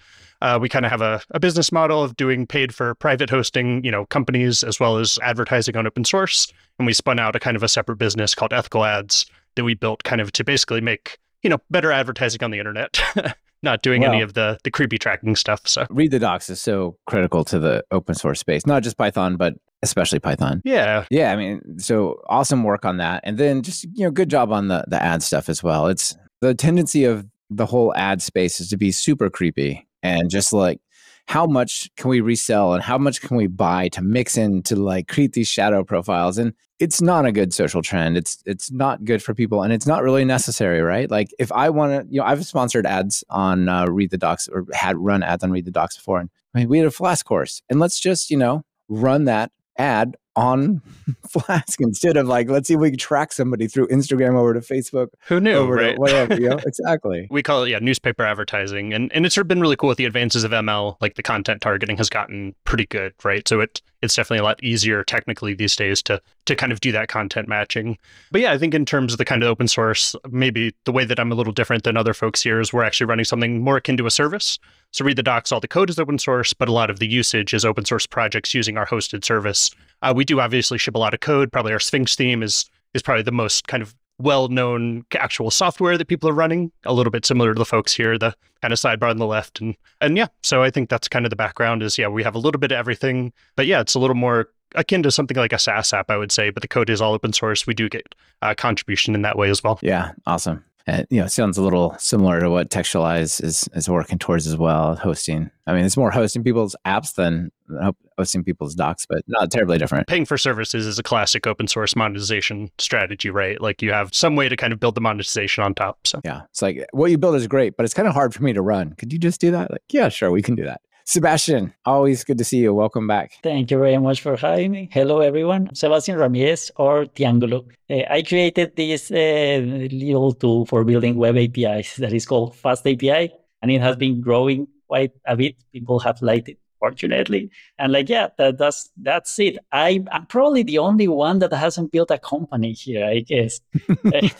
Uh, 0.44 0.58
we 0.58 0.68
kind 0.68 0.84
of 0.84 0.90
have 0.90 1.00
a, 1.00 1.22
a 1.30 1.40
business 1.40 1.72
model 1.72 2.04
of 2.04 2.14
doing 2.16 2.46
paid 2.46 2.74
for 2.74 2.94
private 2.96 3.30
hosting, 3.30 3.82
you 3.82 3.90
know, 3.90 4.04
companies 4.04 4.62
as 4.62 4.78
well 4.78 4.98
as 4.98 5.18
advertising 5.22 5.74
on 5.74 5.86
open 5.86 6.04
source. 6.04 6.52
And 6.78 6.84
we 6.84 6.92
spun 6.92 7.18
out 7.18 7.34
a 7.34 7.40
kind 7.40 7.56
of 7.56 7.62
a 7.62 7.68
separate 7.68 7.96
business 7.96 8.34
called 8.34 8.52
Ethical 8.52 8.84
Ads 8.84 9.24
that 9.54 9.64
we 9.64 9.72
built 9.72 10.04
kind 10.04 10.20
of 10.20 10.32
to 10.32 10.44
basically 10.44 10.82
make, 10.82 11.18
you 11.42 11.48
know, 11.48 11.56
better 11.70 11.90
advertising 11.90 12.44
on 12.44 12.50
the 12.50 12.58
internet. 12.58 13.00
Not 13.62 13.82
doing 13.82 14.04
any 14.04 14.20
of 14.20 14.34
the 14.34 14.58
the 14.62 14.70
creepy 14.70 14.98
tracking 14.98 15.34
stuff. 15.34 15.66
So 15.66 15.86
Read 15.88 16.10
the 16.10 16.18
docs 16.18 16.50
is 16.50 16.60
so 16.60 16.98
critical 17.06 17.44
to 17.44 17.58
the 17.58 17.82
open 17.90 18.14
source 18.14 18.38
space, 18.38 18.66
not 18.66 18.82
just 18.82 18.98
Python, 18.98 19.38
but 19.38 19.54
especially 19.82 20.18
Python. 20.18 20.60
yeah, 20.66 21.06
Yeah, 21.08 21.32
I 21.32 21.36
mean, 21.36 21.78
so 21.78 22.20
awesome 22.28 22.62
work 22.62 22.84
on 22.84 22.98
that, 22.98 23.22
and 23.24 23.38
then 23.38 23.62
just 23.62 23.84
you 23.84 24.04
know, 24.04 24.10
good 24.10 24.28
job 24.28 24.52
on 24.52 24.68
the 24.68 24.84
the 24.88 25.02
ad 25.02 25.22
stuff 25.22 25.48
as 25.48 25.62
well. 25.62 25.86
It's 25.86 26.14
the 26.42 26.54
tendency 26.54 27.04
of 27.04 27.26
the 27.48 27.64
whole 27.64 27.94
ad 27.96 28.20
space 28.20 28.60
is 28.60 28.68
to 28.68 28.76
be 28.76 28.92
super 28.92 29.30
creepy 29.30 29.86
and 30.04 30.30
just 30.30 30.52
like 30.52 30.80
how 31.26 31.46
much 31.46 31.90
can 31.96 32.11
we 32.11 32.20
resell 32.20 32.75
and 32.75 32.82
how 32.82 32.99
much 32.99 33.23
can 33.23 33.37
we 33.37 33.46
buy 33.46 33.88
to 33.88 34.02
mix 34.02 34.37
in 34.37 34.62
to 34.62 34.76
like 34.76 35.08
create 35.08 35.32
these 35.32 35.49
shadow 35.49 35.82
profiles? 35.82 36.37
And 36.37 36.52
it's 36.78 37.00
not 37.00 37.25
a 37.25 37.32
good 37.32 37.54
social 37.54 37.80
trend. 37.80 38.18
It's 38.18 38.42
it's 38.44 38.70
not 38.70 39.04
good 39.04 39.23
for 39.23 39.34
people 39.34 39.62
and 39.62 39.73
it's 39.73 39.87
not 39.87 40.02
really 40.02 40.25
necessary 40.25 40.82
right? 40.82 41.11
Like 41.11 41.30
if 41.38 41.50
i 41.50 41.70
want 41.70 41.92
to 41.92 42.06
you 42.12 42.20
know 42.20 42.26
i've 42.26 42.44
sponsored 42.44 42.87
ads 42.87 43.25
on 43.30 43.68
uh, 43.68 43.87
read 43.87 44.11
the 44.11 44.18
docs 44.18 44.49
or 44.49 44.66
had 44.73 44.96
run 44.99 45.23
ads 45.23 45.42
on 45.42 45.50
read 45.50 45.64
the 45.64 45.70
docs 45.70 45.96
before 45.96 46.20
and 46.20 46.28
i 46.54 46.58
mean 46.58 46.68
we 46.68 46.78
had 46.78 46.87
a 46.87 46.90
flask 46.90 47.25
course. 47.25 47.62
And 47.70 47.80
let's 47.80 47.99
just 47.99 48.30
you 48.30 48.37
know 48.37 48.62
run 48.88 49.25
that 49.25 49.50
ad 49.78 50.16
on 50.36 50.82
Flask 51.28 51.80
instead 51.80 52.16
of 52.16 52.26
like, 52.26 52.48
let's 52.48 52.68
see 52.68 52.74
if 52.74 52.80
we 52.80 52.90
can 52.90 52.98
track 52.98 53.32
somebody 53.32 53.68
through 53.68 53.86
Instagram 53.88 54.34
over 54.34 54.54
to 54.54 54.60
Facebook, 54.60 55.08
who 55.26 55.40
knew, 55.40 55.54
over 55.54 55.74
right? 55.74 55.98
whatever. 55.98 56.34
You 56.34 56.50
know? 56.50 56.58
exactly. 56.66 57.26
we 57.30 57.42
call 57.42 57.64
it 57.64 57.70
yeah 57.70 57.78
newspaper 57.78 58.24
advertising 58.24 58.92
and 58.92 59.12
and 59.12 59.24
it's 59.26 59.34
sort 59.34 59.44
of 59.44 59.48
been 59.48 59.60
really 59.60 59.76
cool 59.76 59.88
with 59.88 59.98
the 59.98 60.04
advances 60.04 60.44
of 60.44 60.50
ml 60.50 60.96
like 61.00 61.14
the 61.14 61.22
content 61.22 61.60
targeting 61.60 61.96
has 61.96 62.08
gotten 62.08 62.54
pretty 62.64 62.86
good 62.86 63.12
right 63.24 63.46
so 63.48 63.60
it 63.60 63.80
it's 64.02 64.14
definitely 64.14 64.38
a 64.38 64.42
lot 64.44 64.62
easier 64.62 65.02
technically 65.02 65.54
these 65.54 65.76
days 65.76 66.02
to 66.02 66.20
to 66.46 66.54
kind 66.54 66.72
of 66.72 66.80
do 66.80 66.92
that 66.92 67.08
content 67.08 67.48
matching 67.48 67.96
but 68.30 68.40
yeah 68.40 68.52
i 68.52 68.58
think 68.58 68.74
in 68.74 68.84
terms 68.84 69.12
of 69.12 69.18
the 69.18 69.24
kind 69.24 69.42
of 69.42 69.48
open 69.48 69.68
source 69.68 70.14
maybe 70.30 70.74
the 70.84 70.92
way 70.92 71.04
that 71.04 71.18
i'm 71.18 71.32
a 71.32 71.34
little 71.34 71.52
different 71.52 71.84
than 71.84 71.96
other 71.96 72.14
folks 72.14 72.42
here 72.42 72.60
is 72.60 72.72
we're 72.72 72.84
actually 72.84 73.06
running 73.06 73.24
something 73.24 73.62
more 73.62 73.76
akin 73.76 73.96
to 73.96 74.06
a 74.06 74.10
service 74.10 74.58
so 74.94 75.04
read 75.04 75.16
the 75.16 75.22
docs 75.22 75.50
all 75.50 75.60
the 75.60 75.68
code 75.68 75.90
is 75.90 75.98
open 75.98 76.18
source 76.18 76.54
but 76.54 76.68
a 76.68 76.72
lot 76.72 76.88
of 76.88 77.00
the 77.00 77.06
usage 77.06 77.52
is 77.52 77.64
open 77.64 77.84
source 77.84 78.06
projects 78.06 78.54
using 78.54 78.78
our 78.78 78.86
hosted 78.86 79.24
service 79.24 79.70
uh, 80.02 80.12
we 80.14 80.24
do 80.24 80.40
obviously 80.40 80.78
ship 80.78 80.94
a 80.94 80.98
lot 80.98 81.12
of 81.12 81.20
code 81.20 81.50
probably 81.52 81.72
our 81.72 81.80
sphinx 81.80 82.14
theme 82.14 82.42
is 82.42 82.70
is 82.94 83.02
probably 83.02 83.22
the 83.22 83.32
most 83.32 83.66
kind 83.66 83.82
of 83.82 83.94
well-known 84.18 85.04
actual 85.18 85.50
software 85.50 85.98
that 85.98 86.06
people 86.06 86.28
are 86.28 86.34
running 86.34 86.70
a 86.84 86.92
little 86.94 87.10
bit 87.10 87.26
similar 87.26 87.52
to 87.52 87.58
the 87.58 87.64
folks 87.64 87.92
here 87.92 88.16
the 88.16 88.32
kind 88.62 88.72
of 88.72 88.78
sidebar 88.78 89.10
on 89.10 89.16
the 89.18 89.26
left 89.26 89.60
and 89.60 89.76
and 90.00 90.16
yeah 90.16 90.28
so 90.42 90.62
i 90.62 90.70
think 90.70 90.88
that's 90.88 91.08
kind 91.08 91.26
of 91.26 91.30
the 91.30 91.36
background 91.36 91.82
is 91.82 91.98
yeah 91.98 92.06
we 92.06 92.22
have 92.22 92.36
a 92.36 92.38
little 92.38 92.60
bit 92.60 92.70
of 92.70 92.78
everything 92.78 93.32
but 93.56 93.66
yeah 93.66 93.80
it's 93.80 93.94
a 93.94 93.98
little 93.98 94.14
more 94.14 94.48
akin 94.76 95.02
to 95.02 95.10
something 95.10 95.36
like 95.36 95.52
a 95.52 95.58
saas 95.58 95.92
app 95.92 96.10
i 96.10 96.16
would 96.16 96.30
say 96.30 96.50
but 96.50 96.60
the 96.62 96.68
code 96.68 96.88
is 96.88 97.00
all 97.00 97.12
open 97.12 97.32
source 97.32 97.66
we 97.66 97.74
do 97.74 97.88
get 97.88 98.14
uh, 98.42 98.54
contribution 98.56 99.14
in 99.14 99.22
that 99.22 99.36
way 99.36 99.50
as 99.50 99.62
well 99.64 99.78
Yeah. 99.82 100.12
Awesome. 100.26 100.64
And, 100.86 101.06
you 101.10 101.18
know, 101.20 101.24
it 101.26 101.30
sounds 101.30 101.56
a 101.56 101.62
little 101.62 101.96
similar 101.98 102.40
to 102.40 102.50
what 102.50 102.70
Textualize 102.70 103.42
is, 103.42 103.68
is 103.74 103.88
working 103.88 104.18
towards 104.18 104.46
as 104.46 104.56
well, 104.56 104.96
hosting. 104.96 105.50
I 105.66 105.72
mean, 105.72 105.84
it's 105.84 105.96
more 105.96 106.10
hosting 106.10 106.44
people's 106.44 106.76
apps 106.84 107.14
than 107.14 107.50
uh, 107.80 107.92
hosting 108.18 108.44
people's 108.44 108.74
docs, 108.74 109.06
but 109.06 109.22
not 109.26 109.50
terribly 109.50 109.78
different. 109.78 110.06
paying 110.06 110.26
for 110.26 110.36
services 110.36 110.86
is 110.86 110.98
a 110.98 111.02
classic 111.02 111.46
open 111.46 111.66
source 111.66 111.96
monetization 111.96 112.70
strategy 112.78 113.30
right 113.30 113.60
like 113.62 113.80
you 113.80 113.90
have 113.90 114.14
some 114.14 114.36
way 114.36 114.48
to 114.48 114.56
kind 114.56 114.72
of 114.74 114.78
build 114.78 114.94
the 114.94 115.00
monetization 115.00 115.64
on 115.64 115.74
top 115.74 115.98
so 116.06 116.20
Yeah. 116.24 116.42
It's 116.50 116.60
like 116.60 116.86
what 116.92 117.10
you 117.10 117.16
build 117.16 117.36
is 117.36 117.46
great, 117.46 117.76
but 117.76 117.84
it's 117.84 117.94
kind 117.94 118.06
of 118.06 118.12
hard 118.12 118.34
for 118.34 118.42
me 118.42 118.52
to 118.52 118.60
run. 118.60 118.92
Could 118.94 119.12
you 119.12 119.18
just 119.18 119.40
do 119.40 119.50
that? 119.52 119.70
Like, 119.70 119.82
yeah, 119.90 120.10
sure, 120.10 120.30
we 120.30 120.42
can 120.42 120.54
do 120.54 120.64
that. 120.64 120.82
Sebastian, 121.06 121.75
always 121.84 122.25
good 122.25 122.38
to 122.38 122.44
see 122.44 122.58
you. 122.58 122.73
Welcome 122.73 123.06
back. 123.06 123.32
Thank 123.42 123.70
you 123.70 123.78
very 123.78 123.99
much 123.99 124.23
for 124.23 124.37
having 124.37 124.70
me. 124.73 124.88
Hello, 124.90 125.20
everyone. 125.20 125.68
Sebastian 125.75 126.16
Ramirez 126.16 126.70
or 126.76 127.04
Tiangolo. 127.04 127.66
Uh, 127.90 128.02
I 128.11 128.23
created 128.23 128.75
this 128.75 129.11
uh, 129.11 129.61
little 129.92 130.32
tool 130.32 130.64
for 130.64 130.82
building 130.82 131.16
web 131.16 131.37
APIs 131.37 131.96
that 131.96 132.14
is 132.14 132.25
called 132.25 132.56
Fast 132.56 132.87
API, 132.87 133.30
and 133.61 133.70
it 133.70 133.82
has 133.82 133.96
been 133.96 134.23
growing 134.23 134.66
quite 134.88 135.12
a 135.26 135.37
bit. 135.37 135.56
People 135.73 135.99
have 136.00 136.23
liked 136.23 136.49
it, 136.49 136.58
fortunately. 136.80 137.50
And 137.78 137.92
like, 137.92 138.08
yeah, 138.08 138.28
that, 138.38 138.56
that's 138.56 138.90
that's 138.96 139.38
it. 139.38 139.58
I, 139.73 140.02
I'm 140.11 140.25
probably 140.25 140.62
the 140.62 140.78
only 140.78 141.06
one 141.08 141.38
that 141.40 141.52
hasn't 141.52 141.92
built 141.92 142.11
a 142.12 142.18
company 142.18 142.73
here, 142.73 143.04
I 143.04 143.20
guess. 143.20 143.61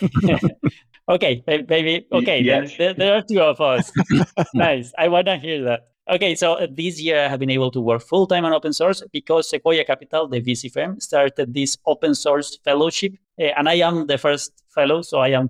okay, 1.11 1.45
maybe. 1.47 2.07
Okay, 2.11 2.43
then 2.43 2.63
Yes. 2.63 2.77
there, 2.79 2.95
there 2.95 3.15
are 3.17 3.23
two 3.23 3.41
of 3.43 3.61
us. 3.61 3.93
nice. 4.55 4.95
I 4.97 5.09
want 5.09 5.27
to 5.27 5.37
hear 5.37 5.63
that. 5.65 5.89
Okay, 6.07 6.35
so 6.35 6.55
uh, 6.55 6.67
this 6.71 7.01
year 7.01 7.25
I 7.25 7.29
have 7.29 7.41
been 7.41 7.51
able 7.51 7.71
to 7.71 7.81
work 7.81 8.03
full 8.03 8.27
time 8.27 8.45
on 8.45 8.53
open 8.53 8.75
source 8.75 9.03
because 9.11 9.49
Sequoia 9.49 9.85
Capital, 9.85 10.29
the 10.29 10.41
VC 10.41 10.71
firm, 10.71 11.01
started 11.01 11.55
this 11.55 11.79
open 11.87 12.15
source 12.15 12.59
fellowship, 12.63 13.15
uh, 13.41 13.45
and 13.57 13.69
I 13.69 13.75
am 13.77 14.07
the 14.07 14.19
first 14.19 14.53
fellow, 14.69 15.01
so 15.01 15.21
I 15.21 15.29
am 15.29 15.49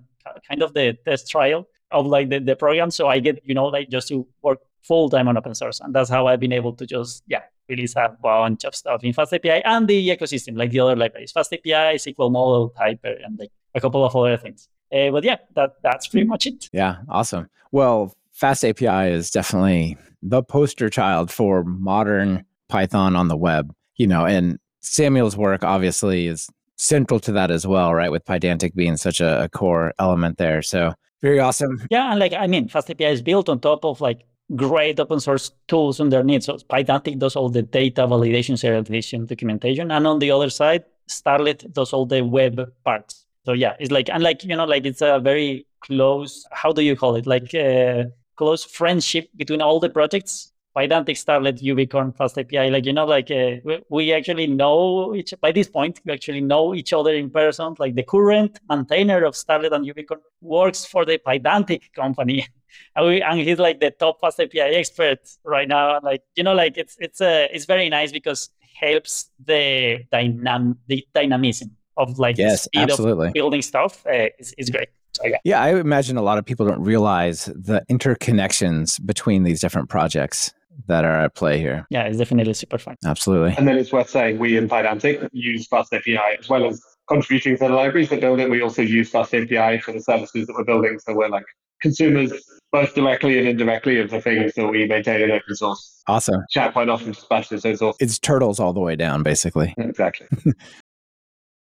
kind 0.49 0.63
of 0.63 0.73
the 0.73 0.97
test 1.05 1.29
trial 1.29 1.67
of 1.91 2.07
like 2.07 2.29
the, 2.29 2.39
the 2.39 2.55
program. 2.55 2.93
So 2.93 3.09
I 3.09 3.19
get 3.19 3.41
you 3.45 3.55
know 3.55 3.67
like 3.67 3.91
just 3.91 4.07
to 4.09 4.27
work 4.43 4.61
full 4.83 5.11
time 5.11 5.27
on 5.27 5.37
open 5.37 5.57
source, 5.57 5.81
and 5.81 5.93
that's 5.93 6.09
how 6.09 6.29
I've 6.29 6.41
been 6.41 6.53
able 6.53 6.73
to 6.75 6.87
just 6.87 7.25
yeah 7.27 7.43
release 7.69 7.97
a 7.97 8.17
bunch 8.23 8.65
of 8.65 8.77
stuff 8.77 9.03
in 9.03 9.13
FastAPI 9.13 9.63
and 9.65 9.89
the 9.89 10.09
ecosystem, 10.09 10.57
like 10.57 10.71
the 10.71 10.79
other 10.79 10.95
libraries, 10.95 11.33
Fast 11.33 11.53
API, 11.53 11.97
SQL 11.97 12.31
Model, 12.31 12.73
Typer, 12.79 13.25
and 13.25 13.39
like 13.41 13.51
a 13.75 13.81
couple 13.81 14.05
of 14.05 14.15
other 14.15 14.37
things. 14.37 14.69
Uh, 14.93 15.11
but 15.11 15.25
yeah, 15.25 15.39
that 15.57 15.73
that's 15.83 16.07
pretty 16.07 16.29
much 16.29 16.47
it. 16.47 16.69
Yeah, 16.73 16.99
awesome. 17.09 17.49
Well, 17.73 18.15
Fast 18.35 18.65
API 18.65 19.13
is 19.13 19.31
definitely 19.31 19.97
the 20.21 20.43
poster 20.43 20.91
child 20.91 21.31
for 21.31 21.63
modern 21.65 22.45
Python 22.69 23.15
on 23.15 23.29
the 23.29 23.37
web, 23.37 23.73
you 23.97 24.07
know, 24.07 24.27
and 24.27 24.59
Samuel's 24.81 25.37
work 25.37 25.63
obviously 25.65 26.27
is 26.27 26.49
central 26.77 27.21
to 27.21 27.33
that 27.33 27.51
as 27.51 27.67
well, 27.67 27.95
right? 27.95 28.11
With 28.11 28.25
Pydantic 28.25 28.75
being 28.75 28.97
such 28.97 29.21
a, 29.21 29.45
a 29.45 29.49
core 29.49 29.93
element 29.99 30.39
there. 30.39 30.63
So 30.63 30.95
very 31.23 31.39
awesome. 31.39 31.87
Yeah, 31.91 32.11
and 32.11 32.19
like 32.19 32.33
I 32.35 32.47
mean, 32.47 32.69
Fast 32.69 32.91
API 32.91 33.07
is 33.07 33.23
built 33.23 33.49
on 33.49 33.61
top 33.61 33.85
of 33.85 34.01
like 34.01 34.25
great 34.57 35.01
open 35.01 35.21
source 35.21 35.53
tools 35.69 36.01
underneath. 36.01 36.43
So 36.43 36.57
Pydantic 36.57 37.19
does 37.19 37.37
all 37.37 37.49
the 37.49 37.63
data 37.63 38.03
validation, 38.03 38.55
serialization, 38.55 39.27
documentation, 39.27 39.91
and 39.91 40.07
on 40.07 40.19
the 40.19 40.31
other 40.31 40.51
side, 40.51 40.85
Starlette 41.09 41.73
does 41.73 41.93
all 41.93 42.05
the 42.05 42.23
web 42.23 42.73
parts. 42.85 43.27
So 43.47 43.53
yeah, 43.53 43.75
it's 43.79 43.91
like 43.91 44.11
and 44.11 44.23
like 44.23 44.45
you 44.45 44.57
know, 44.57 44.65
like 44.65 44.85
it's 44.87 45.03
a 45.03 45.21
very 45.21 45.67
close. 45.81 46.45
How 46.51 46.73
do 46.73 46.83
you 46.83 46.97
call 46.97 47.15
it? 47.17 47.27
Like 47.27 47.55
uh, 47.55 48.05
close 48.37 48.65
friendship 48.65 49.29
between 49.37 49.61
all 49.61 49.81
the 49.81 49.91
projects. 49.91 50.51
Pydantic, 50.77 51.17
Starlette, 51.17 51.63
Uvicorn, 51.63 52.17
Fast 52.17 52.37
API. 52.37 52.69
Like 52.69 52.85
you 52.85 52.93
know, 52.93 53.05
like 53.07 53.31
uh, 53.31 53.61
we, 53.65 53.79
we 53.91 54.13
actually 54.13 54.49
know 54.49 55.15
each. 55.15 55.33
By 55.41 55.53
this 55.53 55.69
point, 55.69 56.01
we 56.05 56.13
actually 56.13 56.41
know 56.41 56.75
each 56.75 56.93
other 56.93 57.15
in 57.15 57.31
person. 57.31 57.77
Like 57.79 57.95
the 57.95 58.03
current 58.03 58.59
maintainer 58.69 59.25
of 59.25 59.35
Starlette 59.35 59.71
and 59.71 59.87
Uvicorn 59.87 60.19
works 60.41 60.85
for 60.85 61.05
the 61.05 61.19
Pydantic 61.19 61.93
company 61.93 62.45
and, 62.97 63.07
we, 63.07 63.23
and 63.23 63.41
he's 63.41 63.59
like 63.59 63.81
the 63.81 63.91
top 63.91 64.21
fast 64.21 64.41
API 64.41 64.61
expert 64.61 65.21
right 65.45 65.69
now. 65.69 66.01
Like 66.03 66.23
you 66.37 66.43
know, 66.43 66.55
like 66.55 66.77
it's 66.77 66.97
it's 66.99 67.21
uh, 67.21 67.47
it's 67.53 67.65
very 67.65 67.89
nice 67.89 68.13
because 68.13 68.51
helps 68.75 69.31
the 69.45 70.05
dynam 70.13 70.77
the 70.89 71.07
dynamism 71.15 71.71
of 71.97 72.19
like 72.19 72.37
the 72.37 72.43
Yes, 72.43 72.65
speed 72.65 72.91
absolutely. 72.91 73.29
of 73.29 73.35
building 73.35 73.63
stuff. 73.63 74.05
Uh, 74.07 74.29
is 74.39 74.55
is 74.59 74.71
great. 74.71 74.89
So 75.15 75.27
yeah, 75.27 75.37
Yeah, 75.45 75.63
I 75.63 75.75
imagine 75.79 76.17
a 76.17 76.23
lot 76.23 76.39
of 76.39 76.45
people 76.45 76.67
don't 76.67 76.83
realize 76.83 77.47
the 77.47 77.85
interconnections 77.91 79.05
between 79.05 79.45
these 79.45 79.61
different 79.61 79.89
projects 79.89 80.53
that 80.89 81.05
are 81.05 81.21
at 81.21 81.35
play 81.35 81.59
here. 81.59 81.87
yeah, 81.91 82.03
it's 82.03 82.19
definitely 82.19 82.53
super 82.55 82.79
fun. 82.79 82.97
Absolutely. 83.05 83.55
And 83.57 83.69
then 83.69 83.77
it's 83.77 83.93
worth 83.93 84.11
saying 84.11 84.39
we 84.39 84.57
in 84.57 84.69
Pydantic 84.69 85.29
use 85.33 85.69
Fast 85.69 85.95
API 85.95 86.19
as 86.39 86.49
well 86.49 86.67
as 86.67 86.83
contributing 87.09 87.57
to 87.59 87.69
the 87.69 87.75
libraries 87.75 88.09
that 88.11 88.21
build 88.21 88.41
it. 88.41 88.51
We 88.51 88.61
also 88.61 88.83
use 88.83 89.09
Fast 89.11 89.35
API 89.35 89.79
for 89.81 89.93
the 89.93 90.01
services 90.01 90.47
that 90.49 90.55
we're 90.55 90.65
building. 90.65 90.99
So 90.99 91.15
we're 91.15 91.29
like 91.29 91.45
consumers, 91.81 92.33
both 92.73 92.95
directly 92.95 93.39
and 93.39 93.47
indirectly, 93.47 94.01
of 94.01 94.11
the 94.11 94.21
things 94.21 94.55
that 94.55 94.67
we 94.67 94.87
maintain 94.87 95.21
in 95.21 95.31
open 95.31 95.55
source. 95.55 96.03
Awesome. 96.09 96.43
Chat 96.51 96.73
quite 96.73 96.89
often 96.89 97.13
to 97.13 97.21
Sebastian, 97.21 97.61
so 97.61 97.89
it's. 97.91 97.99
It's 98.01 98.19
turtles 98.19 98.59
all 98.59 98.73
the 98.73 98.81
way 98.81 98.97
down, 98.97 99.23
basically. 99.23 99.75
Exactly. 99.79 100.27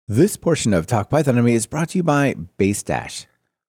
This 0.09 0.37
portion 0.37 0.73
of 0.73 0.87
Talk 0.87 1.11
Python 1.11 1.35
to 1.35 1.43
Me 1.43 1.57
is 1.57 1.67
brought 1.67 1.89
to 1.89 1.99
you 1.99 2.05
by 2.05 2.37
Base 2.59 2.81
Dash. 2.85 3.27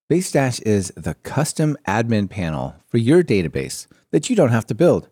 Base 0.10 0.32
Dash 0.32 0.62
is 0.62 0.94
the 0.96 1.16
custom 1.16 1.76
admin 1.86 2.30
panel 2.30 2.76
for 2.88 2.98
your 2.98 3.22
database 3.22 3.88
that 4.12 4.30
you 4.30 4.38
don't 4.38 4.52
have 4.52 4.66
to 4.68 4.74
build. 4.74 5.10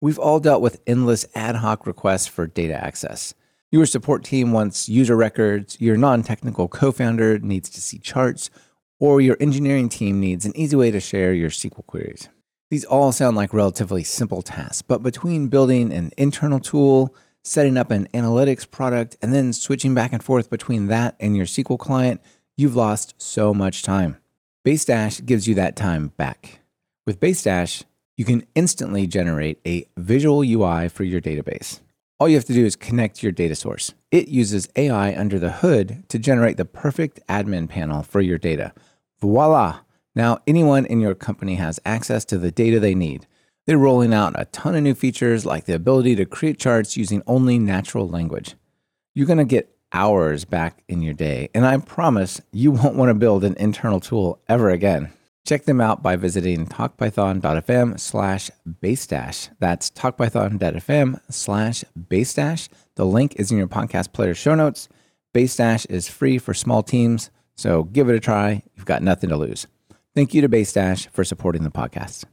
We've 0.00 0.18
all 0.18 0.40
dealt 0.40 0.62
with 0.62 0.82
endless 0.84 1.26
ad 1.36 1.54
hoc 1.54 1.86
requests 1.86 2.26
for 2.26 2.48
data 2.48 2.74
access. 2.74 3.34
Your 3.70 3.86
support 3.86 4.24
team 4.24 4.50
wants 4.50 4.88
user 4.88 5.14
records, 5.14 5.80
your 5.80 5.96
non 5.96 6.24
technical 6.24 6.66
co 6.66 6.90
founder 6.90 7.38
needs 7.38 7.70
to 7.70 7.80
see 7.80 8.00
charts, 8.00 8.50
or 8.98 9.20
your 9.20 9.36
engineering 9.38 9.88
team 9.88 10.18
needs 10.18 10.44
an 10.44 10.56
easy 10.56 10.74
way 10.74 10.90
to 10.90 10.98
share 10.98 11.32
your 11.32 11.50
SQL 11.50 11.86
queries. 11.86 12.28
These 12.68 12.84
all 12.84 13.12
sound 13.12 13.36
like 13.36 13.54
relatively 13.54 14.02
simple 14.02 14.42
tasks, 14.42 14.82
but 14.82 15.04
between 15.04 15.46
building 15.46 15.92
an 15.92 16.10
internal 16.18 16.58
tool, 16.58 17.14
setting 17.44 17.76
up 17.76 17.92
an 17.92 18.08
analytics 18.12 18.68
product, 18.68 19.16
and 19.22 19.32
then 19.32 19.52
switching 19.52 19.94
back 19.94 20.12
and 20.12 20.24
forth 20.24 20.50
between 20.50 20.88
that 20.88 21.14
and 21.20 21.36
your 21.36 21.46
SQL 21.46 21.78
client, 21.78 22.20
you've 22.56 22.76
lost 22.76 23.14
so 23.18 23.52
much 23.52 23.82
time. 23.82 24.16
Base 24.64 24.84
Dash 24.84 25.20
gives 25.20 25.46
you 25.46 25.54
that 25.54 25.76
time 25.76 26.08
back. 26.16 26.60
With 27.06 27.20
Base 27.20 27.42
Dash, 27.42 27.84
you 28.16 28.24
can 28.24 28.46
instantly 28.54 29.06
generate 29.06 29.60
a 29.66 29.86
visual 29.96 30.42
UI 30.42 30.88
for 30.88 31.04
your 31.04 31.20
database. 31.20 31.80
All 32.18 32.28
you 32.28 32.36
have 32.36 32.46
to 32.46 32.54
do 32.54 32.64
is 32.64 32.74
connect 32.76 33.22
your 33.22 33.30
data 33.30 33.54
source. 33.54 33.92
It 34.10 34.28
uses 34.28 34.70
AI 34.74 35.14
under 35.14 35.38
the 35.38 35.52
hood 35.52 36.04
to 36.08 36.18
generate 36.18 36.56
the 36.56 36.64
perfect 36.64 37.20
admin 37.28 37.68
panel 37.68 38.02
for 38.02 38.22
your 38.22 38.38
data. 38.38 38.72
Voila! 39.20 39.80
Now 40.14 40.38
anyone 40.46 40.86
in 40.86 41.00
your 41.00 41.14
company 41.14 41.56
has 41.56 41.78
access 41.84 42.24
to 42.26 42.38
the 42.38 42.50
data 42.50 42.80
they 42.80 42.94
need. 42.94 43.26
They're 43.66 43.76
rolling 43.76 44.14
out 44.14 44.32
a 44.40 44.46
ton 44.46 44.74
of 44.74 44.82
new 44.82 44.94
features 44.94 45.44
like 45.44 45.66
the 45.66 45.74
ability 45.74 46.16
to 46.16 46.24
create 46.24 46.58
charts 46.58 46.96
using 46.96 47.22
only 47.26 47.58
natural 47.58 48.08
language. 48.08 48.54
You're 49.14 49.26
going 49.26 49.38
to 49.38 49.44
get 49.44 49.75
hours 49.92 50.44
back 50.44 50.82
in 50.88 51.02
your 51.02 51.14
day, 51.14 51.48
and 51.54 51.66
I 51.66 51.76
promise 51.78 52.40
you 52.52 52.70
won't 52.70 52.96
want 52.96 53.10
to 53.10 53.14
build 53.14 53.44
an 53.44 53.54
internal 53.56 54.00
tool 54.00 54.40
ever 54.48 54.70
again. 54.70 55.12
Check 55.46 55.64
them 55.64 55.80
out 55.80 56.02
by 56.02 56.16
visiting 56.16 56.66
talkpython.fm 56.66 58.00
slash 58.00 58.50
basedash. 58.82 59.48
That's 59.60 59.90
talkpython.fm 59.90 61.20
slash 61.30 61.84
basedash. 61.96 62.68
The 62.96 63.06
link 63.06 63.36
is 63.36 63.52
in 63.52 63.58
your 63.58 63.68
podcast 63.68 64.12
player 64.12 64.34
show 64.34 64.56
notes. 64.56 64.88
Basedash 65.32 65.86
is 65.88 66.08
free 66.08 66.38
for 66.38 66.52
small 66.52 66.82
teams, 66.82 67.30
so 67.54 67.84
give 67.84 68.08
it 68.08 68.16
a 68.16 68.20
try. 68.20 68.64
You've 68.74 68.86
got 68.86 69.02
nothing 69.02 69.30
to 69.30 69.36
lose. 69.36 69.66
Thank 70.16 70.34
you 70.34 70.40
to 70.40 70.48
Basedash 70.48 71.08
for 71.10 71.24
supporting 71.24 71.62
the 71.62 71.70
podcast. 71.70 72.24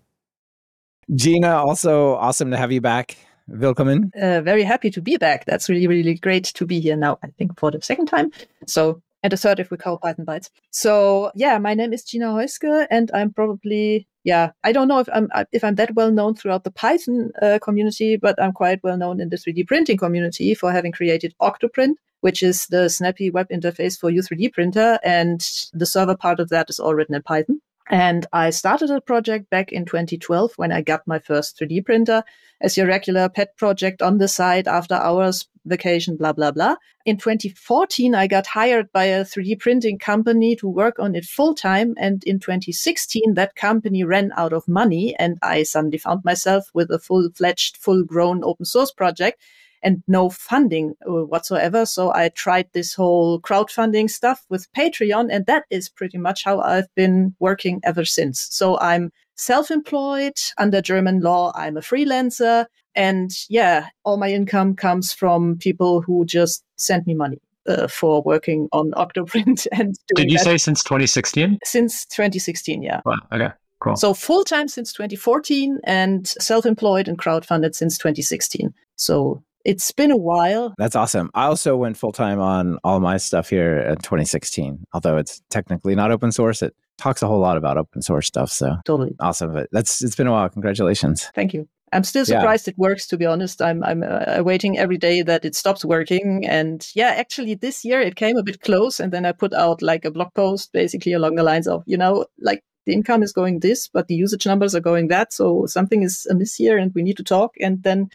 Gina, 1.13 1.57
also 1.57 2.15
awesome 2.15 2.51
to 2.51 2.57
have 2.57 2.71
you 2.71 2.79
back. 2.79 3.17
Willkommen. 3.49 4.11
Uh, 4.15 4.41
very 4.41 4.63
happy 4.63 4.89
to 4.91 5.01
be 5.01 5.17
back. 5.17 5.43
That's 5.45 5.67
really, 5.67 5.87
really 5.87 6.13
great 6.15 6.45
to 6.45 6.65
be 6.65 6.79
here 6.79 6.95
now, 6.95 7.19
I 7.23 7.27
think 7.37 7.59
for 7.59 7.71
the 7.71 7.81
second 7.81 8.05
time. 8.05 8.31
So, 8.67 9.01
and 9.21 9.33
the 9.33 9.37
third 9.37 9.59
if 9.59 9.69
we 9.69 9.75
call 9.75 9.97
Python 9.97 10.25
Bytes. 10.25 10.49
So, 10.71 11.29
yeah, 11.35 11.57
my 11.57 11.73
name 11.73 11.91
is 11.91 12.05
Gina 12.05 12.27
Häußge, 12.27 12.87
and 12.89 13.11
I'm 13.13 13.33
probably, 13.33 14.07
yeah, 14.23 14.51
I 14.63 14.71
don't 14.71 14.87
know 14.87 14.99
if 14.99 15.09
I'm 15.13 15.29
if 15.51 15.61
I'm 15.63 15.75
that 15.75 15.93
well 15.93 16.09
known 16.09 16.35
throughout 16.35 16.63
the 16.63 16.71
Python 16.71 17.31
uh, 17.41 17.59
community, 17.61 18.15
but 18.15 18.41
I'm 18.41 18.53
quite 18.53 18.81
well 18.81 18.97
known 18.97 19.19
in 19.19 19.27
the 19.27 19.37
3D 19.37 19.67
printing 19.67 19.97
community 19.97 20.55
for 20.55 20.71
having 20.71 20.93
created 20.93 21.35
Octoprint, 21.41 21.95
which 22.21 22.43
is 22.43 22.67
the 22.67 22.89
snappy 22.89 23.29
web 23.29 23.49
interface 23.49 23.99
for 23.99 24.09
your 24.09 24.23
3D 24.23 24.53
printer, 24.53 24.99
and 25.03 25.41
the 25.73 25.85
server 25.85 26.15
part 26.15 26.39
of 26.39 26.47
that 26.47 26.69
is 26.69 26.79
all 26.79 26.95
written 26.95 27.15
in 27.15 27.21
Python. 27.23 27.61
And 27.89 28.25
I 28.31 28.49
started 28.51 28.89
a 28.89 29.01
project 29.01 29.49
back 29.49 29.71
in 29.71 29.85
2012 29.85 30.53
when 30.55 30.71
I 30.71 30.81
got 30.81 31.05
my 31.05 31.19
first 31.19 31.59
3D 31.59 31.85
printer 31.85 32.23
as 32.61 32.77
your 32.77 32.87
regular 32.87 33.27
pet 33.27 33.57
project 33.57 34.01
on 34.01 34.19
the 34.19 34.27
side 34.29 34.67
after 34.67 34.95
hours, 34.95 35.47
vacation, 35.65 36.15
blah, 36.15 36.31
blah, 36.31 36.51
blah. 36.51 36.75
In 37.05 37.17
2014, 37.17 38.15
I 38.15 38.27
got 38.27 38.47
hired 38.47 38.91
by 38.93 39.05
a 39.05 39.25
3D 39.25 39.59
printing 39.59 39.99
company 39.99 40.55
to 40.55 40.67
work 40.67 40.97
on 40.97 41.13
it 41.13 41.25
full 41.25 41.53
time. 41.53 41.93
And 41.97 42.23
in 42.23 42.39
2016, 42.39 43.33
that 43.33 43.55
company 43.55 44.05
ran 44.05 44.31
out 44.37 44.53
of 44.53 44.67
money 44.67 45.13
and 45.19 45.37
I 45.41 45.63
suddenly 45.63 45.97
found 45.97 46.23
myself 46.23 46.69
with 46.73 46.89
a 46.89 46.99
full 46.99 47.29
fledged, 47.35 47.75
full 47.75 48.03
grown 48.03 48.43
open 48.45 48.65
source 48.65 48.91
project 48.91 49.41
and 49.83 50.03
no 50.07 50.29
funding 50.29 50.95
uh, 51.07 51.25
whatsoever. 51.25 51.85
So 51.85 52.13
I 52.13 52.29
tried 52.29 52.67
this 52.73 52.93
whole 52.93 53.39
crowdfunding 53.39 54.09
stuff 54.09 54.45
with 54.49 54.71
Patreon, 54.73 55.27
and 55.31 55.45
that 55.45 55.65
is 55.69 55.89
pretty 55.89 56.17
much 56.17 56.43
how 56.43 56.59
I've 56.61 56.93
been 56.95 57.35
working 57.39 57.81
ever 57.83 58.05
since. 58.05 58.47
So 58.51 58.79
I'm 58.79 59.11
self 59.35 59.69
employed 59.71 60.39
under 60.57 60.81
German 60.81 61.19
law, 61.19 61.51
I'm 61.55 61.77
a 61.77 61.81
freelancer. 61.81 62.65
And 62.95 63.31
yeah, 63.49 63.87
all 64.03 64.17
my 64.17 64.31
income 64.31 64.75
comes 64.75 65.11
from 65.11 65.57
people 65.57 66.01
who 66.01 66.25
just 66.25 66.63
send 66.77 67.05
me 67.05 67.13
money. 67.13 67.39
Uh, 67.65 67.87
for 67.87 68.21
working 68.23 68.67
on 68.73 68.91
Octoprint 68.91 69.65
and 69.71 69.95
Did 70.17 70.29
you 70.29 70.37
that. 70.37 70.43
say 70.43 70.57
since 70.57 70.83
2016? 70.83 71.59
Since 71.63 72.05
2016, 72.07 72.83
yeah. 72.83 72.99
Wow. 73.05 73.15
Okay. 73.31 73.53
Cool. 73.79 73.95
So 73.95 74.13
full 74.13 74.43
time 74.43 74.67
since 74.67 74.91
2014 74.93 75.79
and 75.85 76.27
self 76.27 76.65
employed 76.65 77.07
and 77.07 77.17
crowdfunded 77.17 77.73
since 77.73 77.97
2016. 77.97 78.73
So 78.95 79.43
it's 79.65 79.91
been 79.91 80.11
a 80.11 80.17
while. 80.17 80.73
That's 80.77 80.95
awesome. 80.95 81.29
I 81.33 81.45
also 81.45 81.75
went 81.75 81.97
full 81.97 82.11
time 82.11 82.39
on 82.39 82.77
all 82.83 82.99
my 82.99 83.17
stuff 83.17 83.49
here 83.49 83.79
in 83.79 83.97
2016, 83.97 84.85
although 84.93 85.17
it's 85.17 85.41
technically 85.49 85.95
not 85.95 86.11
open 86.11 86.31
source. 86.31 86.61
It 86.61 86.75
talks 86.97 87.21
a 87.21 87.27
whole 87.27 87.39
lot 87.39 87.57
about 87.57 87.77
open 87.77 88.01
source 88.01 88.27
stuff. 88.27 88.51
So 88.51 88.75
totally 88.85 89.15
awesome. 89.19 89.53
But 89.53 89.69
that's 89.71 90.03
it's 90.03 90.15
been 90.15 90.27
a 90.27 90.31
while. 90.31 90.49
Congratulations. 90.49 91.29
Thank 91.33 91.53
you. 91.53 91.67
I'm 91.93 92.03
still 92.03 92.25
surprised 92.25 92.67
yeah. 92.67 92.71
it 92.71 92.77
works. 92.77 93.07
To 93.07 93.17
be 93.17 93.25
honest, 93.25 93.61
I'm 93.61 93.83
I'm 93.83 94.03
uh, 94.03 94.41
waiting 94.43 94.77
every 94.77 94.97
day 94.97 95.21
that 95.21 95.45
it 95.45 95.55
stops 95.55 95.85
working. 95.85 96.45
And 96.45 96.85
yeah, 96.95 97.13
actually, 97.15 97.55
this 97.55 97.85
year 97.85 98.01
it 98.01 98.15
came 98.15 98.37
a 98.37 98.43
bit 98.43 98.61
close, 98.61 98.99
and 98.99 99.13
then 99.13 99.25
I 99.25 99.31
put 99.31 99.53
out 99.53 99.81
like 99.81 100.03
a 100.03 100.11
blog 100.11 100.33
post, 100.33 100.73
basically 100.73 101.13
along 101.13 101.35
the 101.35 101.43
lines 101.43 101.67
of, 101.67 101.83
you 101.85 101.97
know, 101.97 102.25
like 102.41 102.63
the 102.85 102.93
income 102.93 103.23
is 103.23 103.31
going 103.31 103.59
this, 103.59 103.87
but 103.87 104.07
the 104.07 104.15
usage 104.15 104.45
numbers 104.45 104.75
are 104.75 104.81
going 104.81 105.07
that. 105.07 105.31
So 105.31 105.65
something 105.67 106.03
is 106.03 106.25
amiss 106.29 106.55
here, 106.55 106.77
and 106.77 106.91
we 106.95 107.03
need 107.03 107.17
to 107.17 107.23
talk. 107.23 107.53
And 107.61 107.83
then 107.83 108.09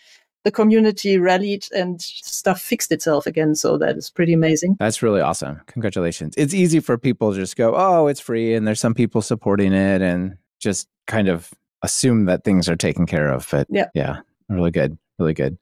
the 0.49 0.53
community 0.53 1.19
rallied 1.19 1.67
and 1.75 2.01
stuff 2.01 2.59
fixed 2.59 2.91
itself 2.91 3.27
again. 3.27 3.55
So 3.55 3.77
that 3.77 3.99
is 3.99 4.09
pretty 4.09 4.33
amazing. 4.33 4.77
That's 4.79 5.03
really 5.03 5.21
awesome. 5.21 5.61
Congratulations. 5.67 6.33
It's 6.39 6.55
easy 6.55 6.81
for 6.81 6.97
people 6.97 7.35
to 7.35 7.39
just 7.39 7.55
go, 7.55 7.75
oh, 7.77 8.07
it's 8.07 8.19
free. 8.19 8.55
And 8.55 8.67
there's 8.67 8.81
some 8.81 8.95
people 8.95 9.21
supporting 9.21 9.75
it 9.75 10.01
and 10.01 10.39
just 10.59 10.89
kind 11.07 11.29
of 11.29 11.53
assume 11.83 12.25
that 12.25 12.45
things 12.45 12.67
are 12.67 12.77
taken 12.77 13.05
care 13.05 13.29
of. 13.31 13.47
But 13.51 13.67
yeah, 13.69 13.89
yeah 13.95 14.21
really 14.49 14.71
good. 14.71 14.97
Really 15.19 15.35
good. 15.35 15.59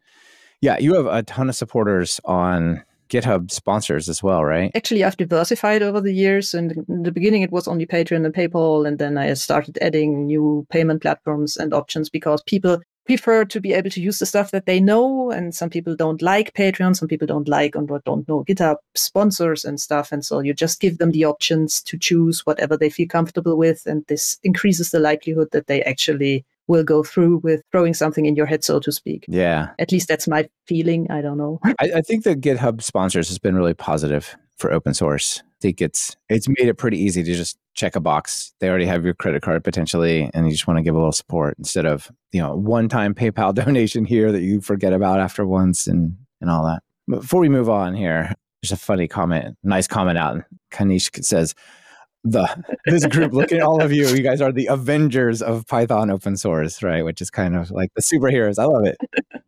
Yeah, 0.60 0.78
you 0.78 0.94
have 0.94 1.06
a 1.06 1.24
ton 1.24 1.48
of 1.48 1.56
supporters 1.56 2.20
on 2.24 2.84
GitHub 3.08 3.50
sponsors 3.50 4.08
as 4.08 4.22
well, 4.22 4.44
right? 4.44 4.70
Actually, 4.76 5.02
I've 5.02 5.16
diversified 5.16 5.82
over 5.82 6.00
the 6.00 6.12
years. 6.12 6.54
And 6.54 6.84
in 6.88 7.02
the 7.02 7.10
beginning, 7.10 7.42
it 7.42 7.50
was 7.50 7.66
only 7.66 7.86
Patreon 7.86 8.24
and 8.24 8.32
PayPal. 8.32 8.86
And 8.86 9.00
then 9.00 9.18
I 9.18 9.34
started 9.34 9.78
adding 9.82 10.26
new 10.26 10.64
payment 10.70 11.02
platforms 11.02 11.56
and 11.56 11.74
options 11.74 12.08
because 12.08 12.40
people 12.44 12.78
prefer 13.06 13.44
to 13.44 13.60
be 13.60 13.72
able 13.72 13.90
to 13.90 14.00
use 14.00 14.18
the 14.18 14.26
stuff 14.26 14.50
that 14.50 14.66
they 14.66 14.80
know. 14.80 15.30
And 15.30 15.54
some 15.54 15.70
people 15.70 15.96
don't 15.96 16.20
like 16.20 16.52
Patreon, 16.54 16.96
some 16.96 17.08
people 17.08 17.26
don't 17.26 17.48
like 17.48 17.76
or 17.76 18.00
don't 18.04 18.28
know 18.28 18.44
GitHub 18.44 18.76
sponsors 18.94 19.64
and 19.64 19.80
stuff. 19.80 20.12
And 20.12 20.24
so 20.24 20.40
you 20.40 20.52
just 20.52 20.80
give 20.80 20.98
them 20.98 21.12
the 21.12 21.24
options 21.24 21.80
to 21.82 21.98
choose 21.98 22.44
whatever 22.44 22.76
they 22.76 22.90
feel 22.90 23.08
comfortable 23.08 23.56
with. 23.56 23.86
And 23.86 24.04
this 24.08 24.38
increases 24.42 24.90
the 24.90 25.00
likelihood 25.00 25.48
that 25.52 25.66
they 25.66 25.82
actually 25.82 26.44
will 26.68 26.84
go 26.84 27.02
through 27.02 27.38
with 27.38 27.62
throwing 27.70 27.94
something 27.94 28.26
in 28.26 28.34
your 28.34 28.46
head, 28.46 28.64
so 28.64 28.80
to 28.80 28.90
speak. 28.90 29.24
Yeah. 29.28 29.68
At 29.78 29.92
least 29.92 30.08
that's 30.08 30.26
my 30.26 30.48
feeling. 30.66 31.10
I 31.10 31.20
don't 31.20 31.38
know. 31.38 31.60
I, 31.64 31.74
I 31.96 32.00
think 32.00 32.24
the 32.24 32.34
GitHub 32.34 32.82
sponsors 32.82 33.28
has 33.28 33.38
been 33.38 33.54
really 33.54 33.74
positive 33.74 34.36
for 34.56 34.72
open 34.72 34.94
source. 34.94 35.42
Think 35.60 35.80
it's 35.80 36.16
it's 36.28 36.48
made 36.48 36.68
it 36.68 36.74
pretty 36.74 36.98
easy 36.98 37.22
to 37.22 37.34
just 37.34 37.58
check 37.74 37.96
a 37.96 38.00
box. 38.00 38.52
They 38.60 38.68
already 38.68 38.86
have 38.86 39.04
your 39.04 39.14
credit 39.14 39.42
card 39.42 39.64
potentially, 39.64 40.30
and 40.34 40.46
you 40.46 40.52
just 40.52 40.66
want 40.66 40.78
to 40.78 40.82
give 40.82 40.94
a 40.94 40.98
little 40.98 41.12
support 41.12 41.56
instead 41.58 41.86
of 41.86 42.10
you 42.32 42.42
know 42.42 42.54
one 42.54 42.88
time 42.88 43.14
PayPal 43.14 43.54
donation 43.64 44.04
here 44.04 44.32
that 44.32 44.42
you 44.42 44.60
forget 44.60 44.92
about 44.92 45.20
after 45.20 45.46
once 45.46 45.86
and 45.86 46.16
and 46.40 46.50
all 46.50 46.64
that. 46.66 46.82
Before 47.08 47.40
we 47.40 47.48
move 47.48 47.70
on 47.70 47.94
here, 47.94 48.34
there's 48.62 48.72
a 48.72 48.76
funny 48.76 49.08
comment, 49.08 49.56
nice 49.62 49.86
comment 49.86 50.18
out. 50.18 50.42
Kanish 50.72 51.24
says, 51.24 51.54
"the 52.24 52.48
this 52.86 53.06
group, 53.06 53.32
look 53.32 53.52
at 53.52 53.62
all 53.62 53.80
of 53.80 53.92
you. 53.92 54.08
You 54.08 54.22
guys 54.22 54.40
are 54.40 54.52
the 54.52 54.66
Avengers 54.66 55.40
of 55.40 55.66
Python 55.66 56.10
open 56.10 56.36
source, 56.36 56.82
right? 56.82 57.04
Which 57.04 57.22
is 57.22 57.30
kind 57.30 57.56
of 57.56 57.70
like 57.70 57.94
the 57.94 58.02
superheroes. 58.02 58.58
I 58.58 58.64
love 58.64 58.84
it. 58.84 58.96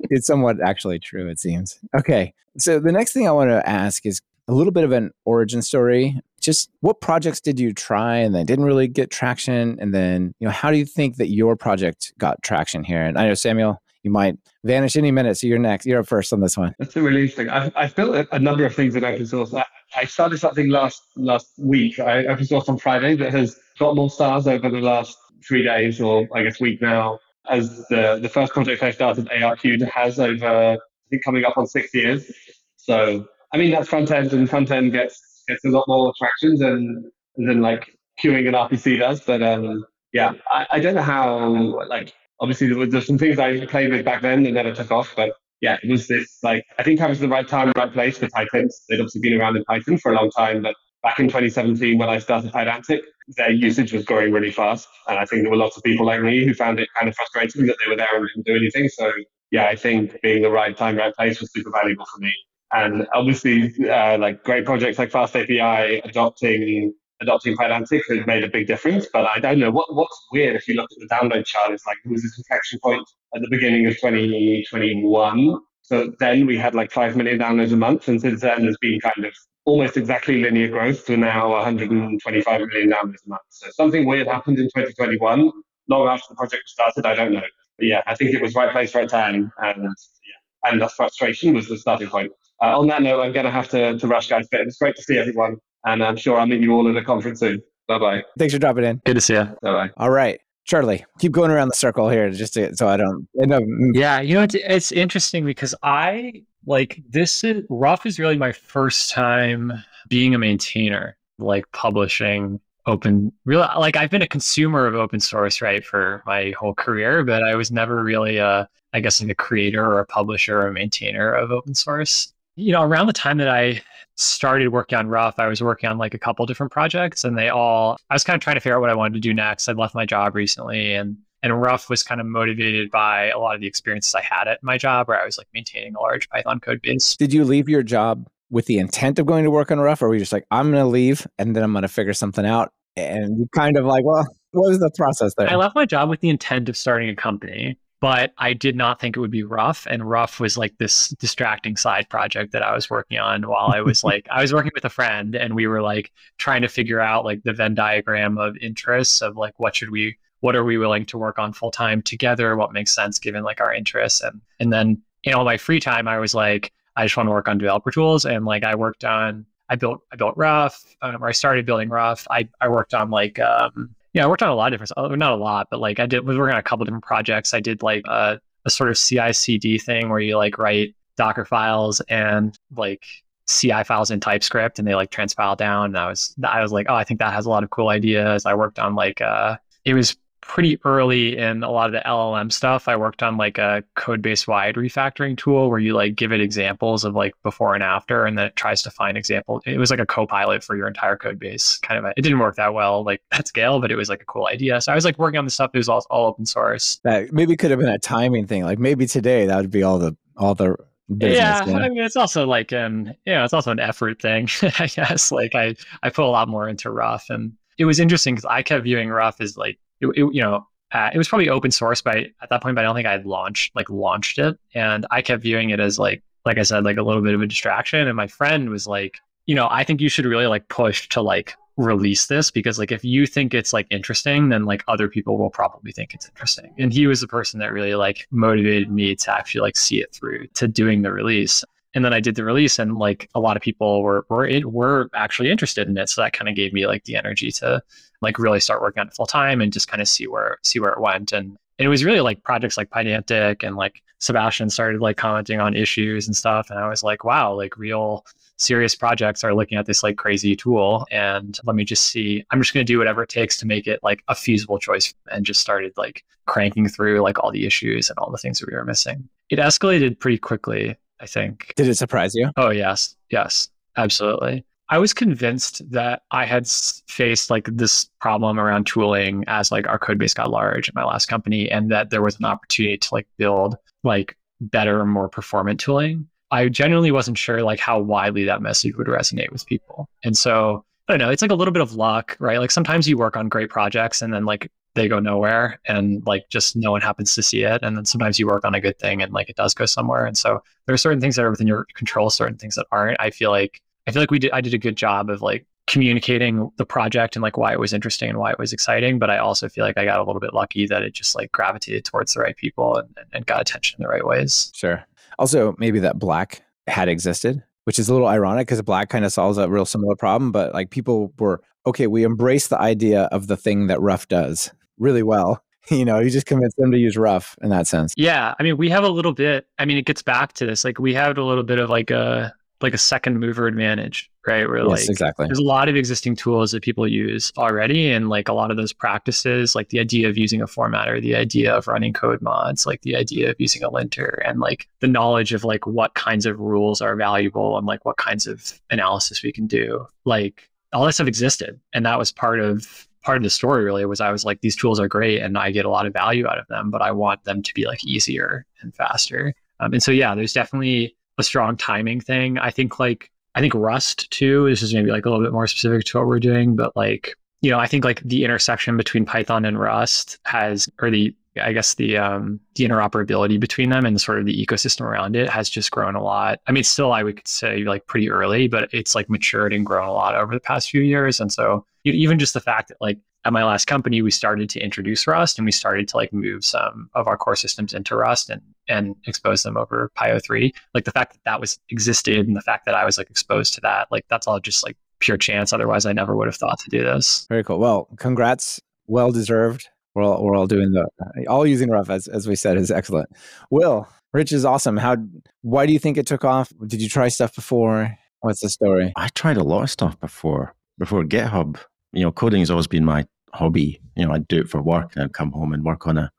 it's 0.01 0.27
somewhat 0.27 0.61
actually 0.61 0.99
true, 1.01 1.29
it 1.29 1.41
seems. 1.41 1.79
Okay, 1.99 2.33
so 2.57 2.79
the 2.81 2.93
next 2.93 3.13
thing 3.13 3.29
I 3.29 3.33
want 3.33 3.51
to 3.51 3.69
ask 3.69 4.07
is 4.07 4.21
a 4.49 4.53
little 4.53 4.73
bit 4.73 4.85
of 4.85 4.93
an 4.93 5.13
origin 5.25 5.63
story. 5.63 6.19
Just 6.41 6.71
what 6.81 7.01
projects 7.01 7.41
did 7.41 7.61
you 7.61 7.73
try 7.73 8.17
and 8.17 8.35
then 8.35 8.47
didn't 8.47 8.65
really 8.65 8.89
get 8.89 9.11
traction? 9.11 9.79
And 9.81 9.95
then, 9.95 10.35
you 10.41 10.47
know, 10.47 10.53
how 10.53 10.71
do 10.71 10.79
you 10.79 10.87
think 10.87 11.17
that 11.17 11.29
your 11.29 11.57
project 11.57 12.13
got 12.19 12.43
traction 12.43 12.83
here? 12.83 13.03
And 13.03 13.19
I 13.19 13.27
know 13.27 13.35
Samuel, 13.35 13.81
you 14.03 14.11
might 14.11 14.37
vanish 14.65 14.97
any 14.97 15.11
minute, 15.11 15.37
so 15.37 15.47
you're 15.47 15.59
next. 15.59 15.85
You're 15.85 16.01
up 16.01 16.07
first 16.07 16.33
on 16.33 16.41
this 16.41 16.57
one. 16.57 16.75
That's 16.79 16.97
really 16.97 17.23
interesting. 17.23 17.51
I've, 17.51 17.73
I've 17.77 17.95
built 17.95 18.15
a, 18.15 18.35
a, 18.35 18.39
number 18.39 18.65
of 18.65 18.75
things 18.75 18.97
in 18.97 19.05
open 19.05 19.27
source. 19.27 19.53
I, 19.53 19.65
I 19.97 20.05
started 20.05 20.39
something 20.39 20.69
last 20.69 21.03
last 21.17 21.49
week. 21.59 21.99
I 21.99 22.25
open 22.27 22.47
source 22.47 22.69
on 22.69 22.79
Friday 22.79 23.17
that 23.17 23.33
has 23.33 23.59
got 23.79 23.97
more 23.97 24.09
stars 24.09 24.47
over 24.47 24.71
the 24.71 24.81
last 24.81 25.19
three 25.47 25.65
days, 25.65 26.01
or 26.01 26.29
I 26.35 26.43
guess 26.43 26.61
week 26.61 26.81
now. 26.81 27.19
As 27.51 27.87
the 27.89 28.19
the 28.23 28.29
first 28.29 28.53
project 28.53 28.83
I 28.83 28.93
started, 28.93 29.29
ARQ, 29.29 29.89
has 29.91 30.21
over 30.21 30.47
I 30.47 30.79
think 31.11 31.25
coming 31.25 31.45
up 31.45 31.59
on 31.59 31.67
six 31.67 31.93
years. 31.93 32.31
So 32.77 33.27
I 33.53 33.57
mean, 33.57 33.71
that's 33.71 33.89
front 33.89 34.11
end, 34.11 34.33
and 34.33 34.49
front 34.49 34.71
end 34.71 34.93
gets 34.93 35.21
gets 35.49 35.65
a 35.65 35.69
lot 35.69 35.85
more 35.89 36.13
traction 36.19 36.57
than 36.57 37.11
than 37.37 37.61
like 37.61 37.91
queuing 38.23 38.47
an 38.49 38.55
RPC 38.55 38.99
does. 38.99 39.21
But 39.21 39.43
um, 39.43 39.85
yeah, 40.13 40.33
I, 40.51 40.67
I 40.73 40.81
don't 40.81 40.95
know 40.95 41.03
how. 41.03 41.49
Like, 41.89 42.15
obviously, 42.41 42.73
there 42.73 42.87
there's 42.87 43.07
some 43.07 43.19
things 43.19 43.39
I 43.39 43.65
played 43.67 43.91
with 43.91 44.05
back 44.05 44.23
then 44.23 44.43
that 44.45 44.53
never 44.53 44.75
took 44.75 44.91
off. 44.91 45.15
But 45.17 45.33
yeah, 45.61 45.79
it 45.83 45.91
was 45.91 46.09
this 46.09 46.39
like 46.43 46.65
I 46.79 46.83
think 46.83 47.01
I 47.01 47.09
was 47.09 47.21
the 47.21 47.29
right 47.29 47.49
time, 47.49 47.73
right 47.77 47.93
place 47.93 48.19
for 48.19 48.29
Python. 48.29 48.69
They'd 48.89 49.01
obviously 49.01 49.21
been 49.21 49.41
around 49.41 49.57
in 49.57 49.65
Python 49.65 49.99
for 49.99 50.13
a 50.13 50.15
long 50.15 50.31
time, 50.31 50.63
but 50.63 50.75
back 51.03 51.19
in 51.21 51.27
2017 51.27 51.99
when 51.99 52.09
I 52.09 52.19
started 52.19 52.53
Pydantic, 52.53 53.01
their 53.37 53.51
usage 53.51 53.93
was 53.93 54.05
growing 54.05 54.33
really 54.33 54.51
fast, 54.51 54.89
and 55.09 55.19
I 55.19 55.25
think 55.25 55.43
there 55.43 55.51
were 55.51 55.57
lots 55.57 55.77
of 55.77 55.83
people 55.83 56.07
like 56.07 56.21
me 56.21 56.45
who 56.45 56.55
found 56.55 56.81
it 56.81 56.89
kind 56.95 57.09
of 57.09 57.15
frustrating 57.15 57.67
that 57.67 57.77
they 57.83 57.91
were 57.91 57.97
there 57.97 58.09
and 58.15 58.29
didn't 58.35 58.47
do 58.47 58.57
anything. 58.57 58.89
So 58.89 59.11
yeah, 59.51 59.67
I 59.67 59.77
think 59.77 60.21
being 60.23 60.43
the 60.43 60.51
right 60.51 60.77
time, 60.77 60.97
right 60.97 61.15
place 61.15 61.41
was 61.41 61.53
super 61.53 61.71
valuable 61.71 62.05
for 62.05 62.21
me. 62.21 62.33
And 62.73 63.07
obviously, 63.15 63.73
uh, 63.89 64.19
like 64.19 64.45
great 64.45 64.65
projects 64.67 64.99
like 64.99 65.11
Fast 65.11 65.35
API 65.37 66.01
adopting 66.05 66.93
adopting 67.21 67.57
Pydantic 67.57 68.03
has 68.09 68.27
made 68.27 68.45
a 68.45 68.49
big 68.49 68.67
difference. 68.67 69.07
But 69.13 69.27
I 69.27 69.39
don't 69.39 69.59
know 69.59 69.71
what 69.71 69.95
what's 69.95 70.27
weird 70.33 70.57
if 70.57 70.69
you 70.69 70.75
look 70.75 70.89
at 70.93 70.99
the 70.99 71.15
download 71.15 71.47
chart. 71.47 71.73
It's 71.73 71.87
like 71.87 71.97
there 72.05 72.13
was 72.13 72.23
this 72.23 72.37
inflection 72.39 72.79
point 72.83 73.09
at 73.35 73.41
the 73.41 73.49
beginning 73.51 73.87
of 73.87 73.95
2021. 73.95 75.59
So 75.83 76.13
then 76.21 76.47
we 76.47 76.59
had 76.59 76.75
like 76.75 76.93
five 76.93 77.17
million 77.17 77.39
downloads 77.39 77.73
a 77.73 77.77
month, 77.77 78.09
and 78.09 78.21
since 78.21 78.43
then 78.43 78.63
there's 78.63 78.77
been 78.79 79.01
kind 79.01 79.25
of 79.25 79.33
almost 79.65 79.97
exactly 79.97 80.43
linear 80.43 80.69
growth 80.69 81.07
to 81.07 81.17
now 81.17 81.51
125 81.51 82.61
million 82.69 82.91
downloads 82.91 83.25
a 83.25 83.29
month. 83.29 83.43
So 83.49 83.71
something 83.71 84.07
weird 84.07 84.27
happened 84.27 84.59
in 84.59 84.67
2021, 84.67 85.51
long 85.89 86.09
after 86.09 86.27
the 86.31 86.35
project 86.37 86.69
started. 86.69 87.07
I 87.07 87.15
don't 87.15 87.33
know, 87.33 87.43
but 87.79 87.87
yeah, 87.87 88.03
I 88.07 88.15
think 88.15 88.35
it 88.35 88.43
was 88.43 88.55
right 88.55 88.71
place, 88.71 88.95
right 88.95 89.09
time, 89.09 89.51
and 89.59 89.83
yeah, 89.83 90.71
and 90.71 90.83
the 90.83 90.89
frustration 90.89 91.55
was 91.55 91.69
the 91.69 91.79
starting 91.79 92.09
point. 92.09 92.33
Uh, 92.63 92.79
on 92.79 92.87
that 92.89 93.03
note, 93.03 93.21
I'm 93.21 93.33
going 93.33 93.47
to 93.47 93.53
have 93.53 93.69
to, 93.71 93.99
to 93.99 94.07
rush, 94.07 94.29
guys, 94.29 94.49
but 94.51 94.61
it's 94.61 94.79
great 94.79 94.97
to 94.97 95.03
see 95.03 95.19
everyone. 95.19 95.57
And 95.85 96.03
I'm 96.03 96.17
sure 96.17 96.39
I'll 96.39 96.47
meet 96.47 96.61
you 96.61 96.73
all 96.73 96.89
at 96.89 96.97
a 96.97 97.05
conference 97.05 97.41
soon. 97.41 97.63
Bye 97.87 97.99
bye. 97.99 98.23
Thanks 98.39 98.53
for 98.53 98.61
dropping 98.61 98.85
in. 98.85 99.01
Good 99.07 99.15
to 99.15 99.21
see 99.21 99.35
you. 99.35 99.45
Bye 99.63 99.73
bye. 99.73 99.91
All 99.97 100.11
right. 100.11 100.41
Charlie, 100.65 101.05
keep 101.19 101.33
going 101.33 101.51
around 101.51 101.69
the 101.69 101.77
circle 101.77 102.11
here 102.11 102.31
just 102.31 102.53
to, 102.55 102.77
so 102.77 102.89
I 102.89 102.99
don't 102.99 103.27
end 103.41 103.53
up. 103.53 103.63
Yeah, 103.95 104.21
you 104.21 104.35
know, 104.35 104.43
it's, 104.43 104.55
it's 104.55 104.93
interesting 104.93 105.47
because 105.47 105.75
I 105.83 106.43
like 106.67 107.03
this 107.09 107.43
is 107.43 107.65
Ruff 107.71 108.05
is 108.05 108.19
really 108.19 108.37
my 108.37 108.53
first 108.53 109.11
time 109.11 109.73
being 110.09 110.35
a 110.35 110.39
maintainer, 110.39 111.17
like 111.39 111.71
publishing 111.73 112.61
open 112.87 113.31
really 113.45 113.67
like 113.77 113.97
I've 113.97 114.11
been 114.11 114.23
a 114.23 114.29
consumer 114.29 114.87
of 114.87 114.95
open 114.95 115.21
source, 115.21 115.63
right, 115.63 115.85
for 115.85 116.23
my 116.27 116.53
whole 116.59 116.75
career, 116.75 117.25
but 117.25 117.43
I 117.43 117.55
was 117.55 117.71
never 117.71 118.03
really 118.03 118.37
a 118.37 118.69
I 118.93 119.01
guess 119.01 119.23
like 119.23 119.31
a 119.31 119.35
creator 119.35 119.85
or 119.85 120.01
a 120.01 120.07
publisher 120.07 120.61
or 120.61 120.69
a 120.69 120.73
maintainer 120.73 121.33
of 121.33 121.51
open 121.51 121.75
source. 121.75 122.33
You 122.59 122.73
know, 122.73 122.83
around 122.83 123.07
the 123.07 123.13
time 123.13 123.39
that 123.39 123.49
I 123.49 123.81
started 124.17 124.71
working 124.71 124.99
on 124.99 125.07
Ruff, 125.07 125.39
I 125.39 125.47
was 125.47 125.63
working 125.63 125.89
on 125.89 125.97
like 125.97 126.13
a 126.13 126.19
couple 126.19 126.45
different 126.45 126.73
projects 126.73 127.25
and 127.25 127.39
they 127.39 127.49
all 127.49 127.97
I 128.11 128.15
was 128.15 128.25
kind 128.25 128.35
of 128.35 128.43
trying 128.43 128.57
to 128.57 128.61
figure 128.61 128.75
out 128.75 128.81
what 128.81 128.91
I 128.91 128.95
wanted 128.95 129.15
to 129.15 129.21
do 129.21 129.33
next. 129.33 129.69
I'd 129.69 129.77
left 129.77 129.95
my 129.95 130.05
job 130.05 130.35
recently 130.35 130.93
and 130.95 131.17
and 131.43 131.61
Ruff 131.61 131.89
was 131.89 132.03
kind 132.03 132.21
of 132.21 132.27
motivated 132.27 132.91
by 132.91 133.27
a 133.29 133.39
lot 133.39 133.55
of 133.55 133.61
the 133.61 133.69
experiences 133.69 134.13
I 134.13 134.23
had 134.23 134.49
at 134.49 134.61
my 134.61 134.77
job 134.77 135.07
where 135.07 135.23
I 135.23 135.25
was 135.25 135.39
like 135.39 135.47
maintaining 135.55 135.95
a 135.95 136.01
large 136.01 136.29
Python 136.31 136.59
code 136.59 136.83
base. 136.83 137.17
Did 137.17 137.33
you 137.33 137.45
leave 137.45 137.69
your 137.69 137.85
job 137.85 138.27
with 138.51 138.67
the 138.67 138.79
intent 138.79 139.21
of 139.21 139.27
going 139.27 139.45
to 139.45 139.53
work 139.53 139.71
on 139.71 139.79
Ruff 139.79 140.03
or 140.03 140.09
were 140.09 140.15
you 140.15 140.21
just 140.21 140.33
like, 140.33 140.47
I'm 140.51 140.73
gonna 140.73 140.89
leave 140.89 141.29
and 141.39 141.55
then 141.55 141.63
I'm 141.63 141.73
gonna 141.73 141.87
figure 141.87 142.13
something 142.13 142.45
out? 142.45 142.73
And 142.97 143.39
you 143.39 143.49
kind 143.55 143.77
of 143.77 143.85
like, 143.85 144.05
well, 144.05 144.27
what 144.51 144.69
was 144.69 144.81
the 144.81 144.91
process 144.97 145.33
there? 145.37 145.49
I 145.49 145.55
left 145.55 145.77
my 145.77 145.87
job 145.87 146.09
with 146.09 146.21
the 146.21 146.29
intent 146.29 146.69
of 146.69 146.77
starting 146.77 147.09
a 147.09 147.15
company 147.15 147.79
but 148.01 148.33
I 148.39 148.53
did 148.53 148.77
not 148.77 149.01
think 149.01 149.17
it 149.17 149.21
would 149.21 149.31
be 149.31 149.43
Ruff. 149.43 149.87
And 149.91 150.09
Ruff 150.09 150.39
was 150.39 150.57
like 150.57 150.77
this 150.79 151.09
distracting 151.19 151.77
side 151.77 152.09
project 152.09 152.53
that 152.53 152.63
I 152.63 152.75
was 152.75 152.89
working 152.89 153.19
on 153.19 153.49
while 153.49 153.71
I 153.73 153.81
was 153.81 154.05
like, 154.05 154.27
I 154.31 154.41
was 154.41 154.53
working 154.53 154.71
with 154.75 154.85
a 154.85 154.91
friend 154.91 155.35
and 155.35 155.55
we 155.55 155.67
were 155.67 155.83
like 155.83 156.13
trying 156.39 156.63
to 156.63 156.69
figure 156.69 157.01
out 157.01 157.25
like 157.25 157.43
the 157.43 157.53
Venn 157.53 157.75
diagram 157.75 158.39
of 158.39 158.57
interests 158.59 159.21
of 159.21 159.37
like, 159.37 159.59
what 159.59 159.75
should 159.75 159.91
we, 159.91 160.17
what 160.41 160.55
are 160.55 160.65
we 160.65 160.79
willing 160.79 161.07
to 161.07 161.19
work 161.19 161.39
on 161.39 161.53
full 161.53 161.73
time 161.73 162.01
together? 162.01 162.57
What 162.57 162.73
makes 162.73 162.95
sense 162.95 163.19
given 163.19 163.43
like 163.43 163.61
our 163.61 163.75
interests? 163.75 164.21
And, 164.21 164.41
and 164.61 164.73
then 164.73 165.03
in 165.25 165.35
all 165.35 165.45
my 165.45 165.57
free 165.57 165.81
time, 165.81 166.07
I 166.07 166.19
was 166.19 166.35
like, 166.35 166.73
I 166.95 167.05
just 167.05 167.17
want 167.17 167.27
to 167.27 167.33
work 167.33 167.49
on 167.49 167.59
developer 167.59 167.91
tools. 167.91 168.25
And 168.25 168.45
like, 168.45 168.63
I 168.63 168.77
worked 168.77 169.05
on, 169.05 169.45
I 169.69 169.77
built, 169.77 170.03
I 170.13 170.17
built 170.17 170.37
Ruff, 170.37 170.83
um, 171.03 171.23
or 171.23 171.29
I 171.29 171.33
started 171.33 171.67
building 171.67 171.89
Ruff. 171.89 172.27
I, 172.31 172.49
I 172.61 172.69
worked 172.69 172.95
on 172.95 173.11
like, 173.11 173.41
um, 173.41 173.95
yeah, 174.19 174.25
I 174.25 174.27
worked 174.27 174.43
on 174.43 174.49
a 174.49 174.55
lot 174.57 174.73
of 174.73 174.81
different, 174.81 175.13
uh, 175.13 175.15
not 175.15 175.31
a 175.31 175.37
lot, 175.37 175.69
but 175.71 175.79
like 175.79 176.01
I 176.01 176.07
did 176.07 176.27
was 176.27 176.37
working 176.37 176.55
on 176.55 176.59
a 176.59 176.63
couple 176.63 176.85
different 176.85 177.05
projects. 177.05 177.55
I 177.55 177.61
did 177.61 177.85
like 177.85 178.05
a, 178.09 178.41
a 178.65 178.71
sort 178.71 178.91
of 178.91 178.99
CI/CD 178.99 179.79
thing 179.79 180.09
where 180.09 180.19
you 180.19 180.37
like 180.37 180.59
write 180.59 180.97
Docker 181.17 181.45
files 181.45 182.01
and 182.09 182.59
like 182.75 183.05
CI 183.47 183.85
files 183.85 184.11
in 184.11 184.19
TypeScript, 184.19 184.81
and 184.81 184.89
they 184.89 184.97
like 184.97 185.13
transpile 185.13 185.57
down. 185.57 185.87
And 185.91 185.99
I 185.99 186.09
was 186.09 186.35
I 186.43 186.61
was 186.61 186.73
like, 186.73 186.87
oh, 186.89 186.97
I 186.97 187.05
think 187.05 187.21
that 187.21 187.33
has 187.33 187.47
a 187.47 187.49
lot 187.49 187.63
of 187.63 187.71
cool 187.71 187.91
ideas. 187.91 188.45
I 188.45 188.55
worked 188.55 188.81
on 188.81 188.97
like 188.97 189.21
uh, 189.21 189.57
it 189.85 189.95
was 189.95 190.17
pretty 190.41 190.79
early 190.85 191.37
in 191.37 191.63
a 191.63 191.71
lot 191.71 191.87
of 191.87 191.93
the 191.93 192.03
LLM 192.07 192.53
stuff. 192.53 192.89
I 192.89 192.97
worked 192.97 193.23
on 193.23 193.37
like 193.37 193.59
a 193.59 193.85
code 193.97 194.23
base 194.23 194.47
wide 194.47 194.77
refactoring 194.77 195.37
tool 195.37 195.71
where 195.71 195.79
you 195.79 195.95
like 195.95 196.15
give 196.15 196.33
it 196.33 196.41
examples 196.41 197.05
of 197.05 197.15
like 197.15 197.35
before 197.43 197.75
and 197.75 197.83
after, 197.83 198.25
and 198.25 198.39
then 198.39 198.47
it 198.47 198.57
tries 198.57 198.83
to 198.83 198.91
find 198.91 199.17
example. 199.17 199.63
It 199.67 199.79
was 199.79 199.91
like 199.91 200.01
a 200.01 200.07
co-pilot 200.07 200.65
for 200.65 200.77
your 200.77 200.89
entire 200.89 201.17
code 201.17 201.39
base. 201.39 201.79
Kind 201.79 201.99
of, 201.99 202.05
a, 202.05 202.15
it 202.17 202.23
didn't 202.23 202.39
work 202.39 202.57
that 202.57 202.75
well 202.75 203.05
like 203.05 203.23
at 203.33 203.49
scale, 203.49 203.81
but 203.81 203.91
it 203.91 203.97
was 203.97 204.09
like 204.09 204.23
a 204.23 204.27
cool 204.27 204.47
idea. 204.47 204.81
So 204.81 204.93
I 204.93 204.95
was 204.95 205.05
like 205.05 205.19
working 205.19 205.39
on 205.39 205.45
the 205.45 205.51
stuff 205.51 205.73
that 205.73 205.79
was 205.79 205.89
all, 205.89 206.05
all 206.11 206.27
open 206.27 206.47
source. 206.47 207.01
That 207.05 207.33
maybe 207.33 207.57
could 207.57 207.71
have 207.71 207.81
been 207.81 207.89
a 207.89 207.99
timing 207.99 208.47
thing. 208.47 208.65
Like 208.65 208.79
maybe 208.79 209.07
today 209.07 209.47
that 209.47 209.57
would 209.57 209.71
be 209.71 209.83
all 209.83 209.99
the 209.99 210.17
all 210.37 210.55
the 210.55 210.77
Business, 211.17 211.39
yeah, 211.39 211.65
yeah, 211.65 211.77
I 211.79 211.89
mean 211.89 212.03
it's 212.05 212.17
also 212.17 212.47
like 212.47 212.71
um 212.75 213.07
you 213.25 213.33
know 213.33 213.43
it's 213.43 213.55
also 213.55 213.71
an 213.71 213.81
effort 213.81 214.21
thing 214.21 214.47
I 214.79 214.89
guess 214.89 215.33
like 215.33 215.55
I 215.55 215.75
I 216.03 216.11
put 216.11 216.27
a 216.27 216.29
lot 216.29 216.49
more 216.49 216.69
into 216.69 216.91
Ruff 216.91 217.31
and 217.31 217.55
it 217.79 217.87
was 217.87 217.99
interesting 217.99 218.35
because 218.35 218.45
I 218.45 218.63
kept 218.63 218.85
viewing 218.85 219.09
Ruff 219.09 219.41
as 219.41 219.57
like 219.57 219.79
it, 220.01 220.09
it 220.09 220.35
you 220.35 220.43
know, 220.43 220.67
uh, 220.93 221.11
it 221.13 221.19
was 221.19 221.29
probably 221.29 221.49
open 221.49 221.71
source 221.71 222.01
by 222.01 222.27
at 222.41 222.49
that 222.51 222.63
point, 222.63 222.75
but 222.75 222.83
I 222.83 222.85
don't 222.85 222.95
think 222.95 223.07
I 223.07 223.13
had 223.13 223.27
launched 223.27 223.75
like 223.77 223.91
launched 223.91 224.39
it. 224.39 224.59
And 224.75 225.07
I 225.11 225.23
kept 225.23 225.43
viewing 225.43 225.71
it 225.71 225.81
as 225.81 225.99
like, 225.99 226.23
like 226.45 226.59
I 226.59 226.63
said, 226.63 226.85
like 226.85 226.97
a 226.97 227.03
little 227.03 227.23
bit 227.23 227.35
of 227.35 227.43
a 227.43 227.47
distraction. 227.47 228.07
And 228.07 228.17
my 228.17 228.27
friend 228.27 228.71
was 228.71 228.87
like, 228.87 229.19
you 229.47 229.55
know, 229.55 229.69
I 229.71 229.85
think 229.85 230.01
you 230.01 230.09
should 230.09 230.25
really 230.25 230.47
like 230.47 230.69
push 230.69 231.09
to 231.11 231.21
like 231.21 231.55
release 231.77 232.27
this 232.27 232.51
because 232.51 232.79
like 232.79 232.91
if 232.91 233.05
you 233.05 233.27
think 233.27 233.55
it's 233.55 233.73
like 233.73 233.87
interesting, 233.91 234.49
then 234.49 234.65
like 234.65 234.83
other 234.89 235.09
people 235.09 235.39
will 235.39 235.51
probably 235.51 235.93
think 235.93 236.15
it's 236.15 236.29
interesting. 236.29 236.75
And 236.79 236.93
he 236.93 237.07
was 237.07 237.21
the 237.21 237.29
person 237.29 237.61
that 237.61 237.73
really 237.73 237.95
like 237.95 238.27
motivated 238.31 238.91
me 238.91 239.15
to 239.15 239.33
actually 239.33 239.61
like 239.61 239.77
see 239.77 240.01
it 240.01 240.13
through 240.13 240.49
to 240.55 240.67
doing 240.67 241.03
the 241.03 241.13
release 241.13 241.65
and 241.95 242.05
then 242.05 242.13
I 242.13 242.21
did 242.21 242.35
the 242.35 242.45
release, 242.45 242.79
and 242.79 242.97
like 242.99 243.29
a 243.35 243.41
lot 243.41 243.57
of 243.57 243.63
people 243.63 244.03
were 244.03 244.27
were 244.29 244.47
it, 244.47 244.71
were 244.71 245.09
actually 245.15 245.51
interested 245.51 245.89
in 245.89 245.97
it. 245.97 246.09
So 246.09 246.23
that 246.23 246.33
kind 246.33 246.49
of 246.49 246.55
gave 246.55 246.73
me 246.73 246.87
like 246.87 247.05
the 247.05 247.17
energy 247.17 247.51
to 247.53 247.83
like 248.21 248.39
really 248.39 248.61
start 248.61 248.83
working 248.83 249.01
on 249.01 249.09
it 249.09 249.15
full 249.15 249.27
time 249.27 249.61
and 249.61 249.73
just 249.73 249.89
kind 249.89 250.03
of 250.03 250.09
see 250.09 250.27
where 250.27 250.59
see 250.63 250.81
where 250.81 250.93
it 250.93 251.01
went. 251.01 251.33
And, 251.33 251.57
and 251.79 251.87
it 251.87 251.89
was 251.89 252.05
really 252.05 252.21
like 252.21 252.43
projects 252.43 252.77
like 252.77 252.91
Pydantic 252.91 253.67
and 253.67 253.77
like 253.77 254.03
Sebastian 254.19 254.69
started 254.69 255.01
like 255.01 255.17
commenting 255.17 255.61
on 255.61 255.75
issues 255.75 256.27
and 256.27 256.37
stuff, 256.37 256.71
and 256.71 256.79
I 256.79 256.89
was 256.89 257.03
like, 257.03 257.25
wow, 257.25 257.55
like 257.55 257.79
real 257.79 258.25
serious 258.59 258.95
projects 258.95 259.45
are 259.45 259.55
looking 259.55 259.79
at 259.79 259.87
this 259.87 260.03
like 260.03 260.17
crazy 260.17 260.57
tool 260.57 261.07
and 261.13 261.61
let 261.65 261.77
me 261.77 261.85
just 261.85 262.07
see 262.07 262.45
i'm 262.51 262.61
just 262.61 262.75
going 262.75 262.85
to 262.85 262.93
do 262.93 262.99
whatever 262.99 263.23
it 263.23 263.29
takes 263.29 263.57
to 263.57 263.67
make 263.67 263.87
it 263.87 264.01
like 264.03 264.23
a 264.27 264.35
feasible 264.35 264.79
choice 264.79 265.15
and 265.31 265.47
just 265.47 265.61
started 265.61 265.93
like 265.97 266.25
cranking 266.47 266.89
through 266.89 267.21
like 267.21 267.39
all 267.39 267.53
the 267.53 267.67
issues 267.67 268.11
and 268.11 268.19
all 268.19 268.33
the 268.33 268.39
things 268.39 268.59
that 268.59 268.69
we 268.69 268.75
were 268.75 268.85
missing 268.85 269.29
it 269.49 269.61
escalated 269.61 270.19
pretty 270.19 270.39
quickly 270.39 270.97
I 271.21 271.27
think. 271.27 271.73
Did 271.77 271.89
it 271.89 271.97
surprise 271.97 272.35
you? 272.35 272.51
Oh, 272.57 272.71
yes. 272.71 273.17
Yes, 273.31 273.69
absolutely. 273.97 274.65
I 274.91 274.99
was 274.99 275.13
convinced 275.13 275.91
that 275.91 276.23
I 276.31 276.47
had 276.47 276.67
faced 276.67 277.51
like 277.51 277.69
this 277.71 278.09
problem 278.21 278.59
around 278.59 278.87
tooling 278.87 279.45
as 279.47 279.71
like 279.71 279.87
our 279.87 279.99
code 279.99 280.19
base 280.19 280.33
got 280.33 280.51
large 280.51 280.89
at 280.89 280.95
my 280.95 281.05
last 281.05 281.27
company 281.27 281.71
and 281.71 281.91
that 281.91 282.09
there 282.09 282.23
was 282.23 282.39
an 282.39 282.47
opportunity 282.47 282.97
to 282.97 283.09
like 283.13 283.27
build 283.37 283.77
like 284.03 284.37
better, 284.61 285.05
more 285.05 285.29
performant 285.29 285.79
tooling. 285.79 286.27
I 286.51 286.69
genuinely 286.71 287.11
wasn't 287.11 287.37
sure 287.37 287.63
like 287.63 287.79
how 287.79 287.99
widely 287.99 288.45
that 288.45 288.63
message 288.63 288.97
would 288.97 289.09
resonate 289.09 289.53
with 289.53 289.67
people. 289.67 290.09
And 290.25 290.37
so 290.37 290.85
I 291.07 291.13
don't 291.13 291.19
know, 291.19 291.31
it's 291.31 291.43
like 291.43 291.51
a 291.51 291.55
little 291.55 291.73
bit 291.73 291.83
of 291.83 291.95
luck, 291.95 292.37
right? 292.41 292.59
Like 292.59 292.71
sometimes 292.71 293.07
you 293.07 293.19
work 293.19 293.37
on 293.37 293.51
great 293.51 293.69
projects 293.69 294.23
and 294.23 294.33
then 294.33 294.47
like 294.47 294.71
they 294.99 295.09
go 295.09 295.19
nowhere 295.19 295.81
and 295.87 296.23
like 296.27 296.49
just 296.49 296.77
no 296.77 296.91
one 296.91 297.01
happens 297.01 297.35
to 297.35 297.43
see 297.43 297.63
it. 297.63 297.81
And 297.83 297.97
then 297.97 298.05
sometimes 298.05 298.39
you 298.39 298.47
work 298.47 298.65
on 298.65 298.75
a 298.75 298.81
good 298.81 298.99
thing 298.99 299.23
and 299.23 299.33
like 299.33 299.49
it 299.49 299.57
does 299.57 299.75
go 299.75 299.87
somewhere. 299.87 300.27
And 300.27 300.37
so 300.37 300.63
there 300.87 300.95
are 300.95 300.99
certain 300.99 301.21
things 301.21 301.37
that 301.37 301.45
are 301.45 301.51
within 301.51 301.67
your 301.67 301.87
control 301.95 302.31
certain 302.31 302.59
things 302.59 302.75
that 302.75 302.87
aren't. 302.93 303.21
I 303.21 303.31
feel 303.31 303.51
like 303.51 303.81
i 304.07 304.11
feel 304.11 304.23
like 304.23 304.31
we 304.31 304.39
did 304.39 304.51
i 304.53 304.61
did 304.61 304.73
a 304.73 304.79
good 304.79 304.97
job 304.97 305.29
of 305.29 305.43
like 305.43 305.67
communicating 305.87 306.71
the 306.77 306.85
project 306.85 307.37
and 307.37 307.43
like 307.43 307.57
why 307.59 307.73
it 307.73 307.79
was 307.79 307.93
interesting 307.93 308.29
and 308.29 308.39
why 308.39 308.51
it 308.51 308.59
was 308.59 308.73
exciting. 308.73 309.19
But 309.19 309.31
i 309.31 309.39
also 309.39 309.69
feel 309.69 309.85
like 309.85 309.99
i 309.99 310.05
got 310.05 310.19
a 310.19 310.25
little 310.25 310.41
bit 310.41 310.55
lucky 310.55 310.87
that 310.87 311.03
it 311.03 311.15
just 311.15 311.35
like 311.35 311.53
gravitated 311.53 312.05
towards 312.05 312.35
the 312.35 312.41
right 312.41 312.57
people 312.57 312.97
and, 312.97 313.09
and 313.33 313.47
got 313.47 313.61
attention 313.61 313.99
in 313.99 314.03
the 314.03 314.09
right 314.09 314.27
ways. 314.27 314.73
Sure. 314.75 315.05
Also 315.39 315.75
maybe 315.79 316.01
that 316.01 316.19
black 316.19 316.63
had 316.87 317.09
existed 317.09 317.63
which 317.89 317.99
is 317.99 318.11
a 318.11 318.13
little 318.13 318.29
ironic 318.29 318.67
because 318.67 318.83
black 318.83 319.09
kind 319.09 319.25
of 319.25 319.33
solves 319.33 319.57
a 319.57 319.67
real 319.67 319.87
similar 319.87 320.15
problem. 320.15 320.53
But 320.53 320.75
like 320.75 320.91
people 320.91 321.33
were 321.39 321.63
okay 321.87 322.07
we 322.07 322.23
embrace 322.23 322.69
the 322.69 322.79
idea 322.79 323.23
of 323.33 323.47
the 323.47 323.57
thing 323.57 323.87
that 323.87 323.99
Ruff 323.99 324.29
does 324.29 324.71
really 324.99 325.23
well. 325.23 325.63
You 325.91 326.05
know, 326.05 326.19
you 326.19 326.29
just 326.29 326.45
convince 326.45 326.75
them 326.75 326.91
to 326.91 326.99
use 326.99 327.17
Ruff 327.17 327.57
in 327.63 327.71
that 327.71 327.87
sense. 327.87 328.13
Yeah. 328.15 328.53
I 328.61 328.63
mean, 328.63 328.77
we 328.77 328.91
have 328.91 329.05
a 329.05 329.09
little 329.09 329.33
bit, 329.33 329.67
I 329.79 329.87
mean, 329.87 329.97
it 329.97 330.05
gets 330.05 330.21
back 330.21 330.53
to 330.55 330.67
this. 330.67 330.85
Like 330.85 330.99
we 330.99 331.15
have 331.15 331.39
a 331.39 331.43
little 331.43 331.65
bit 331.65 331.79
of 331.79 331.89
like 331.89 332.11
a 332.11 332.53
like 332.81 332.95
a 332.95 332.99
second 332.99 333.41
mover 333.41 333.67
advantage, 333.67 334.31
right? 334.47 334.69
Where 334.69 334.79
yes, 334.79 334.89
like 334.89 335.11
exactly. 335.11 335.47
there's 335.47 335.59
a 335.59 335.65
lot 335.65 335.89
of 335.89 335.97
existing 335.97 336.37
tools 336.37 336.71
that 336.71 336.83
people 336.83 337.09
use 337.09 337.53
already. 337.59 338.11
And 338.13 338.29
like 338.29 338.49
a 338.49 338.53
lot 338.53 338.71
of 338.71 338.77
those 338.77 338.93
practices, 338.93 339.75
like 339.75 339.89
the 339.89 339.99
idea 339.99 340.29
of 340.29 340.39
using 340.39 340.61
a 340.61 340.67
formatter, 340.67 341.21
the 341.21 341.35
idea 341.35 341.75
of 341.75 341.89
running 341.89 342.13
code 342.13 342.41
mods, 342.41 342.87
like 342.87 343.03
the 343.03 343.17
idea 343.17 343.51
of 343.51 343.57
using 343.59 343.83
a 343.83 343.91
linter 343.91 344.43
and 344.47 344.61
like 344.61 344.89
the 345.01 345.09
knowledge 345.09 345.53
of 345.53 345.65
like 345.65 345.87
what 345.87 346.15
kinds 346.15 346.47
of 346.47 346.61
rules 346.61 347.01
are 347.01 347.17
valuable 347.17 347.77
and 347.77 347.87
like 347.87 348.05
what 348.05 348.17
kinds 348.17 348.47
of 348.47 348.81
analysis 348.91 349.43
we 349.43 349.53
can 349.53 349.67
do. 349.67 350.07
Like 350.25 350.71
all 350.93 351.05
that 351.05 351.13
stuff 351.15 351.27
existed. 351.27 351.81
And 351.93 352.07
that 352.07 352.19
was 352.19 352.31
part 352.31 352.61
of 352.61 353.08
part 353.29 353.37
of 353.37 353.43
the 353.43 353.51
story 353.51 353.85
really 353.85 354.07
was 354.07 354.23
I 354.23 354.33
was 354.33 354.47
like, 354.47 354.63
these 354.63 354.75
tools 354.75 354.99
are 354.99 355.07
great 355.07 355.43
and 355.43 355.59
I 355.59 355.71
get 355.71 355.85
a 355.85 355.91
lot 355.91 356.07
of 356.07 356.15
value 356.15 356.47
out 356.47 356.57
of 356.57 356.67
them, 356.69 356.91
but 356.91 357.03
I 357.03 357.11
want 357.11 357.45
them 357.45 357.63
to 357.63 357.75
be 357.75 357.85
like 357.85 358.03
easier 358.03 358.65
and 358.81 358.95
faster. 358.95 359.55
Um, 359.81 359.93
and 359.93 360.03
so, 360.03 360.13
yeah, 360.13 360.35
there's 360.35 360.55
definitely 360.55 361.15
a 361.37 361.43
strong 361.43 361.77
timing 361.77 362.23
thing. 362.23 362.57
I 362.57 362.71
think 362.71 362.99
like, 362.99 363.31
I 363.55 363.61
think 363.61 363.75
Rust 363.75 364.31
too. 364.31 364.67
This 364.71 364.81
is 364.81 364.95
maybe 364.95 365.11
like 365.11 365.27
a 365.27 365.29
little 365.29 365.45
bit 365.45 365.53
more 365.53 365.67
specific 365.67 366.07
to 366.07 366.19
what 366.19 366.27
we're 366.27 366.41
doing, 366.41 366.75
but 366.75 366.97
like 366.97 367.35
you 367.61 367.71
know, 367.71 367.79
I 367.79 367.87
think 367.87 368.05
like 368.05 368.23
the 368.23 368.45
intersection 368.45 368.97
between 368.97 369.27
Python 369.27 369.65
and 369.65 369.79
Rust 369.79 370.39
has, 370.45 370.89
or 371.03 371.11
the 371.11 371.35
I 371.61 371.73
guess 371.73 371.95
the 371.95 372.17
um, 372.17 372.61
the 372.77 372.85
interoperability 372.85 373.59
between 373.59 373.91
them 373.91 374.07
and 374.07 374.21
sort 374.21 374.39
of 374.39 374.47
the 374.47 374.65
ecosystem 374.65 375.03
around 375.03 375.35
it 375.35 375.51
has 375.51 375.69
just 375.69 375.91
grown 375.91 376.15
a 376.15 376.23
lot. 376.23 376.61
I 376.69 376.73
mean, 376.73 376.85
still 376.85 377.13
I 377.13 377.25
would 377.25 377.47
say 377.47 377.83
like 377.83 378.07
pretty 378.07 378.31
early, 378.31 378.69
but 378.69 378.89
it's 378.93 379.15
like 379.15 379.29
matured 379.29 379.73
and 379.73 379.85
grown 379.85 380.09
a 380.09 380.13
lot 380.13 380.37
over 380.37 380.55
the 380.55 380.61
past 380.61 380.91
few 380.91 381.03
years. 381.03 381.41
And 381.41 381.53
so 381.53 381.85
even 382.13 382.39
just 382.39 382.55
the 382.55 382.61
fact 382.61 382.89
that 382.89 382.99
like 383.01 383.19
at 383.45 383.53
my 383.53 383.65
last 383.65 383.87
company, 383.87 384.21
we 384.21 384.31
started 384.31 384.69
to 384.71 384.81
introduce 384.81 385.27
Rust 385.27 385.59
and 385.59 385.65
we 385.65 385.73
started 385.73 386.09
to 386.09 386.17
like 386.17 386.33
move 386.33 386.65
some 386.65 387.09
of 387.15 387.27
our 387.27 387.37
core 387.37 387.57
systems 387.57 387.93
into 387.93 388.17
Rust 388.17 388.51
and 388.51 388.63
and 388.89 389.17
expose 389.27 389.63
them 389.63 389.77
over 389.77 390.11
PyO3. 390.19 390.73
Like 390.95 391.05
the 391.05 391.13
fact 391.13 391.35
that 391.35 391.45
that 391.45 391.61
was 391.61 391.79
existed 391.91 392.47
and 392.47 392.57
the 392.57 392.63
fact 392.63 392.87
that 392.87 392.95
I 392.95 393.05
was 393.05 393.19
like 393.19 393.31
exposed 393.31 393.75
to 393.75 393.81
that, 393.83 394.09
like 394.11 394.25
that's 394.29 394.47
all 394.47 394.61
just 394.61 394.85
like 394.85 394.97
pure 395.21 395.37
chance. 395.37 395.73
Otherwise, 395.73 396.07
I 396.07 396.13
never 396.13 396.37
would 396.37 396.49
have 396.49 396.57
thought 396.57 396.79
to 396.81 396.91
do 396.91 397.03
this. 397.03 397.47
Very 397.49 397.65
cool. 397.65 397.79
Well, 397.79 398.09
congrats. 398.17 398.81
Well 399.07 399.33
deserved. 399.33 399.89
We're 400.15 400.25
all, 400.25 400.43
we're 400.43 400.57
all 400.57 400.67
doing 400.67 400.93
the 400.93 401.09
all 401.49 401.67
using 401.67 401.91
Ruff 401.91 402.11
as 402.11 402.27
as 402.29 402.49
we 402.49 402.57
said 402.57 402.77
is 402.77 402.91
excellent. 402.91 403.29
Will 403.71 404.09
Rich 404.33 404.53
is 404.53 404.65
awesome. 404.65 404.97
How 404.97 405.17
why 405.63 405.87
do 405.87 405.93
you 405.93 405.99
think 405.99 406.19
it 406.19 406.27
took 406.27 406.45
off? 406.45 406.73
Did 406.87 407.01
you 407.01 407.09
try 407.09 407.29
stuff 407.29 407.55
before? 407.55 408.17
What's 408.41 408.61
the 408.61 408.69
story? 408.69 409.13
I 409.17 409.29
tried 409.29 409.57
a 409.57 409.65
lot 409.65 409.83
of 409.83 409.91
stuff 409.91 410.19
before 410.21 410.75
before 410.99 411.25
GitHub. 411.25 411.79
You 412.13 412.23
know, 412.23 412.33
coding 412.33 412.61
has 412.61 412.71
always 412.71 412.87
been 412.87 413.05
my 413.05 413.27
hobby. 413.53 414.01
You 414.17 414.27
know, 414.27 414.33
I'd 414.33 414.49
do 414.49 414.61
it 414.61 414.69
for 414.69 414.83
work 414.83 415.15
and 415.15 415.25
I'd 415.25 415.33
come 415.33 415.53
home 415.53 415.73
and 415.73 415.85
work 415.85 416.07
on 416.07 416.19
a 416.19 416.31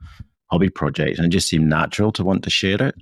hobby 0.51 0.69
project, 0.69 1.17
and 1.17 1.27
it 1.27 1.29
just 1.29 1.47
seemed 1.47 1.69
natural 1.69 2.11
to 2.13 2.23
want 2.23 2.43
to 2.43 2.49
share 2.49 2.81
it. 2.81 2.95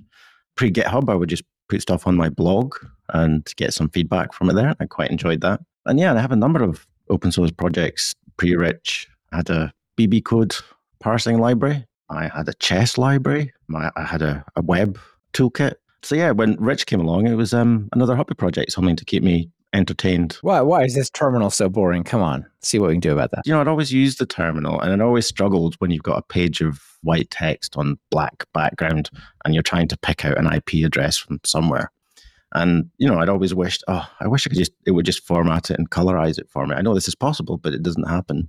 Pre 0.56 0.70
GitHub, 0.70 1.08
I 1.08 1.14
would 1.14 1.28
just 1.28 1.44
put 1.68 1.82
stuff 1.82 2.06
on 2.06 2.16
my 2.16 2.28
blog 2.28 2.74
and 3.10 3.46
get 3.56 3.72
some 3.72 3.88
feedback 3.90 4.32
from 4.32 4.50
it 4.50 4.54
there. 4.54 4.74
I 4.80 4.86
quite 4.86 5.10
enjoyed 5.10 5.40
that. 5.42 5.60
And 5.86 5.98
yeah, 5.98 6.14
I 6.14 6.20
have 6.20 6.32
a 6.32 6.36
number 6.36 6.62
of 6.62 6.86
open 7.08 7.32
source 7.32 7.50
projects 7.50 8.14
pre 8.36 8.54
Rich. 8.54 9.08
I 9.32 9.36
had 9.36 9.50
a 9.50 9.72
BB 9.98 10.24
code 10.24 10.54
parsing 11.00 11.38
library. 11.38 11.86
I 12.10 12.28
had 12.28 12.48
a 12.48 12.54
chess 12.54 12.96
library. 12.96 13.52
I 13.74 14.04
had 14.04 14.22
a, 14.22 14.44
a 14.56 14.62
web 14.62 14.98
toolkit. 15.32 15.74
So 16.02 16.14
yeah, 16.14 16.30
when 16.30 16.56
Rich 16.56 16.86
came 16.86 17.00
along, 17.00 17.26
it 17.26 17.34
was 17.34 17.52
um, 17.52 17.88
another 17.92 18.16
hobby 18.16 18.34
project, 18.34 18.72
something 18.72 18.96
to 18.96 19.04
keep 19.04 19.22
me 19.22 19.50
entertained. 19.72 20.38
Why? 20.42 20.60
Why 20.60 20.82
is 20.82 20.94
this 20.94 21.10
terminal 21.10 21.50
so 21.50 21.68
boring? 21.68 22.04
Come 22.04 22.22
on, 22.22 22.46
see 22.62 22.78
what 22.78 22.88
we 22.88 22.94
can 22.94 23.00
do 23.00 23.12
about 23.12 23.30
that. 23.32 23.42
You 23.46 23.52
know, 23.52 23.60
I'd 23.60 23.68
always 23.68 23.92
used 23.92 24.18
the 24.18 24.26
terminal, 24.26 24.80
and 24.80 24.92
it 24.92 25.04
always 25.04 25.26
struggled 25.26 25.74
when 25.76 25.90
you've 25.90 26.02
got 26.02 26.18
a 26.18 26.22
page 26.22 26.60
of 26.60 26.80
white 27.02 27.30
text 27.30 27.76
on 27.76 27.98
black 28.10 28.44
background, 28.52 29.10
and 29.44 29.54
you're 29.54 29.62
trying 29.62 29.88
to 29.88 29.98
pick 29.98 30.24
out 30.24 30.38
an 30.38 30.52
IP 30.52 30.84
address 30.84 31.16
from 31.16 31.40
somewhere. 31.44 31.90
And 32.54 32.90
you 32.98 33.08
know, 33.08 33.18
I'd 33.18 33.28
always 33.28 33.54
wished, 33.54 33.84
oh, 33.88 34.08
I 34.20 34.26
wish 34.26 34.46
I 34.46 34.50
could 34.50 34.58
just 34.58 34.72
it 34.86 34.92
would 34.92 35.06
just 35.06 35.26
format 35.26 35.70
it 35.70 35.78
and 35.78 35.90
colorize 35.90 36.38
it 36.38 36.48
for 36.48 36.66
me. 36.66 36.74
I 36.74 36.82
know 36.82 36.94
this 36.94 37.08
is 37.08 37.14
possible, 37.14 37.58
but 37.58 37.74
it 37.74 37.82
doesn't 37.82 38.08
happen. 38.08 38.48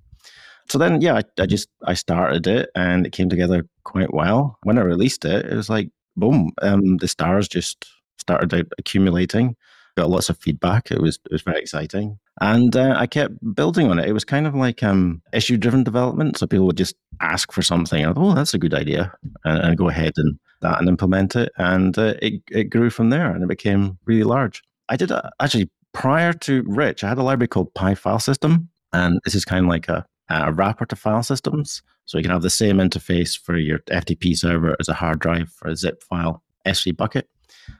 So 0.70 0.78
then, 0.78 1.02
yeah, 1.02 1.16
I, 1.16 1.24
I 1.42 1.46
just 1.48 1.68
I 1.86 1.96
started 1.96 2.48
it, 2.48 2.70
and 2.76 3.06
it 3.06 3.12
came 3.12 3.30
together 3.30 3.68
quite 3.84 4.14
well. 4.14 4.58
When 4.64 4.78
I 4.78 4.82
released 4.82 5.26
it, 5.26 5.46
it 5.46 5.56
was 5.56 5.70
like 5.70 5.90
boom, 6.16 6.52
um, 6.62 6.98
the 6.98 7.08
stars 7.08 7.48
just 7.48 7.86
started 8.18 8.68
accumulating. 8.78 9.56
Got 10.00 10.10
lots 10.10 10.30
of 10.30 10.38
feedback. 10.38 10.92
It 10.92 11.02
was 11.02 11.20
it 11.26 11.32
was 11.32 11.42
very 11.42 11.60
exciting, 11.60 12.20
and 12.40 12.76
uh, 12.76 12.96
I 12.98 13.06
kept 13.06 13.34
building 13.54 13.92
on 13.92 14.00
it. 14.00 14.08
It 14.08 14.14
was 14.14 14.24
kind 14.24 14.48
of 14.48 14.56
like 14.56 14.82
um, 14.82 15.22
issue 15.34 15.58
driven 15.58 15.84
development. 15.84 16.38
So 16.38 16.48
people 16.48 16.68
would 16.68 16.78
just 16.78 16.96
ask 17.20 17.52
for 17.52 17.62
something. 17.62 18.06
And, 18.06 18.18
oh, 18.18 18.34
that's 18.34 18.54
a 18.54 18.60
good 18.60 18.74
idea, 18.74 19.12
and, 19.44 19.60
and 19.60 19.78
go 19.78 19.90
ahead 19.90 20.14
and 20.16 20.40
that 20.62 20.80
and 20.80 20.88
implement 20.88 21.36
it. 21.36 21.52
And 21.58 21.98
uh, 21.98 22.14
it, 22.22 22.42
it 22.50 22.64
grew 22.66 22.90
from 22.90 23.10
there 23.10 23.32
and 23.32 23.44
it 23.44 23.50
became 23.50 23.98
really 24.06 24.24
large. 24.24 24.62
I 24.88 24.96
did 24.96 25.12
uh, 25.12 25.30
actually 25.40 25.70
prior 25.94 26.34
to 26.34 26.64
Rich, 26.66 27.04
I 27.04 27.10
had 27.10 27.18
a 27.18 27.24
library 27.24 27.48
called 27.48 27.74
PyFilesystem, 27.74 28.68
And 28.94 29.20
this 29.26 29.36
is 29.36 29.46
kind 29.46 29.66
of 29.66 29.70
like 29.70 29.90
a, 29.90 30.06
a 30.30 30.52
wrapper 30.52 30.86
to 30.88 30.96
file 30.96 31.24
systems. 31.24 31.82
So 32.06 32.18
you 32.18 32.24
can 32.24 32.32
have 32.32 32.42
the 32.42 32.50
same 32.50 32.78
interface 32.78 33.38
for 33.38 33.58
your 33.58 33.80
FTP 33.80 34.38
server 34.38 34.76
as 34.80 34.90
a 34.90 34.94
hard 34.94 35.20
drive 35.20 35.52
for 35.52 35.68
a 35.68 35.76
zip 35.76 36.04
file 36.04 36.44
S3 36.66 36.96
bucket. 36.96 37.30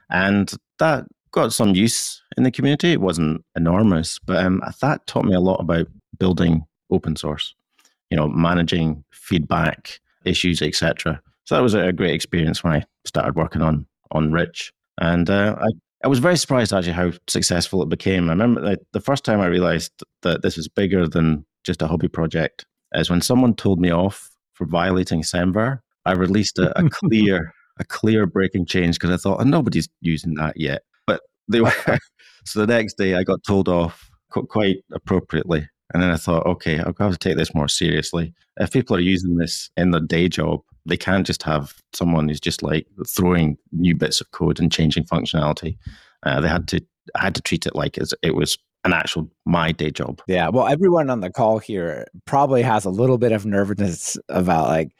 And 0.08 0.52
that 0.78 1.06
got 1.32 1.52
some 1.52 1.74
use 1.74 2.22
in 2.36 2.42
the 2.42 2.50
community. 2.50 2.92
It 2.92 3.00
wasn't 3.00 3.44
enormous, 3.56 4.18
but 4.18 4.44
um, 4.44 4.62
that 4.80 5.06
taught 5.06 5.24
me 5.24 5.34
a 5.34 5.40
lot 5.40 5.60
about 5.60 5.86
building 6.18 6.64
open 6.90 7.16
source, 7.16 7.54
you 8.10 8.16
know, 8.16 8.28
managing 8.28 9.04
feedback, 9.12 10.00
issues, 10.24 10.62
etc. 10.62 11.20
So 11.44 11.54
that 11.54 11.62
was 11.62 11.74
a 11.74 11.92
great 11.92 12.14
experience 12.14 12.62
when 12.62 12.72
I 12.72 12.84
started 13.04 13.36
working 13.36 13.62
on 13.62 13.86
on 14.12 14.32
Rich, 14.32 14.72
and 15.00 15.28
uh, 15.30 15.56
I 15.60 15.68
I 16.02 16.08
was 16.08 16.18
very 16.18 16.36
surprised 16.36 16.72
actually 16.72 16.92
how 16.92 17.12
successful 17.28 17.82
it 17.82 17.88
became. 17.88 18.28
I 18.28 18.32
remember 18.32 18.62
like, 18.62 18.78
the 18.92 19.00
first 19.00 19.24
time 19.24 19.40
I 19.40 19.46
realized 19.46 19.92
that 20.22 20.42
this 20.42 20.56
was 20.56 20.66
bigger 20.66 21.06
than 21.06 21.44
just 21.64 21.82
a 21.82 21.86
hobby 21.86 22.08
project 22.08 22.64
is 22.94 23.10
when 23.10 23.20
someone 23.20 23.54
told 23.54 23.80
me 23.80 23.92
off 23.92 24.30
for 24.54 24.66
violating 24.66 25.22
SemVer. 25.22 25.80
I 26.06 26.12
released 26.12 26.58
a, 26.58 26.76
a 26.78 26.88
clear 26.90 27.52
a 27.78 27.84
clear 27.84 28.26
breaking 28.26 28.66
change 28.66 28.96
because 28.98 29.10
I 29.10 29.16
thought 29.16 29.40
oh, 29.40 29.44
nobody's 29.44 29.88
using 30.00 30.34
that 30.34 30.58
yet, 30.58 30.82
they 31.48 31.60
were. 31.60 31.72
so 32.44 32.60
the 32.60 32.66
next 32.66 32.96
day 32.96 33.14
I 33.14 33.24
got 33.24 33.42
told 33.44 33.68
off 33.68 34.10
quite 34.30 34.84
appropriately. 34.92 35.68
And 35.92 36.02
then 36.02 36.10
I 36.10 36.16
thought, 36.16 36.46
okay, 36.46 36.78
I'll 36.78 36.94
have 36.98 37.12
to 37.12 37.18
take 37.18 37.36
this 37.36 37.54
more 37.54 37.66
seriously. 37.66 38.32
If 38.58 38.70
people 38.70 38.96
are 38.96 39.00
using 39.00 39.36
this 39.36 39.70
in 39.76 39.90
their 39.90 40.00
day 40.00 40.28
job, 40.28 40.60
they 40.86 40.96
can't 40.96 41.26
just 41.26 41.42
have 41.42 41.74
someone 41.92 42.28
who's 42.28 42.40
just 42.40 42.62
like 42.62 42.86
throwing 43.06 43.58
new 43.72 43.94
bits 43.94 44.20
of 44.20 44.30
code 44.30 44.60
and 44.60 44.70
changing 44.70 45.04
functionality. 45.04 45.76
Uh, 46.22 46.40
they 46.40 46.48
had 46.48 46.68
to 46.68 46.80
I 47.16 47.22
had 47.22 47.34
to 47.34 47.42
treat 47.42 47.66
it 47.66 47.74
like 47.74 47.98
as 47.98 48.14
it 48.22 48.34
was 48.34 48.56
an 48.84 48.92
actual 48.92 49.28
my 49.44 49.72
day 49.72 49.90
job. 49.90 50.22
Yeah. 50.26 50.48
Well, 50.48 50.66
everyone 50.66 51.10
on 51.10 51.20
the 51.20 51.30
call 51.30 51.58
here 51.58 52.06
probably 52.24 52.62
has 52.62 52.84
a 52.84 52.90
little 52.90 53.18
bit 53.18 53.32
of 53.32 53.44
nervousness 53.44 54.16
about 54.28 54.68
like 54.68 54.92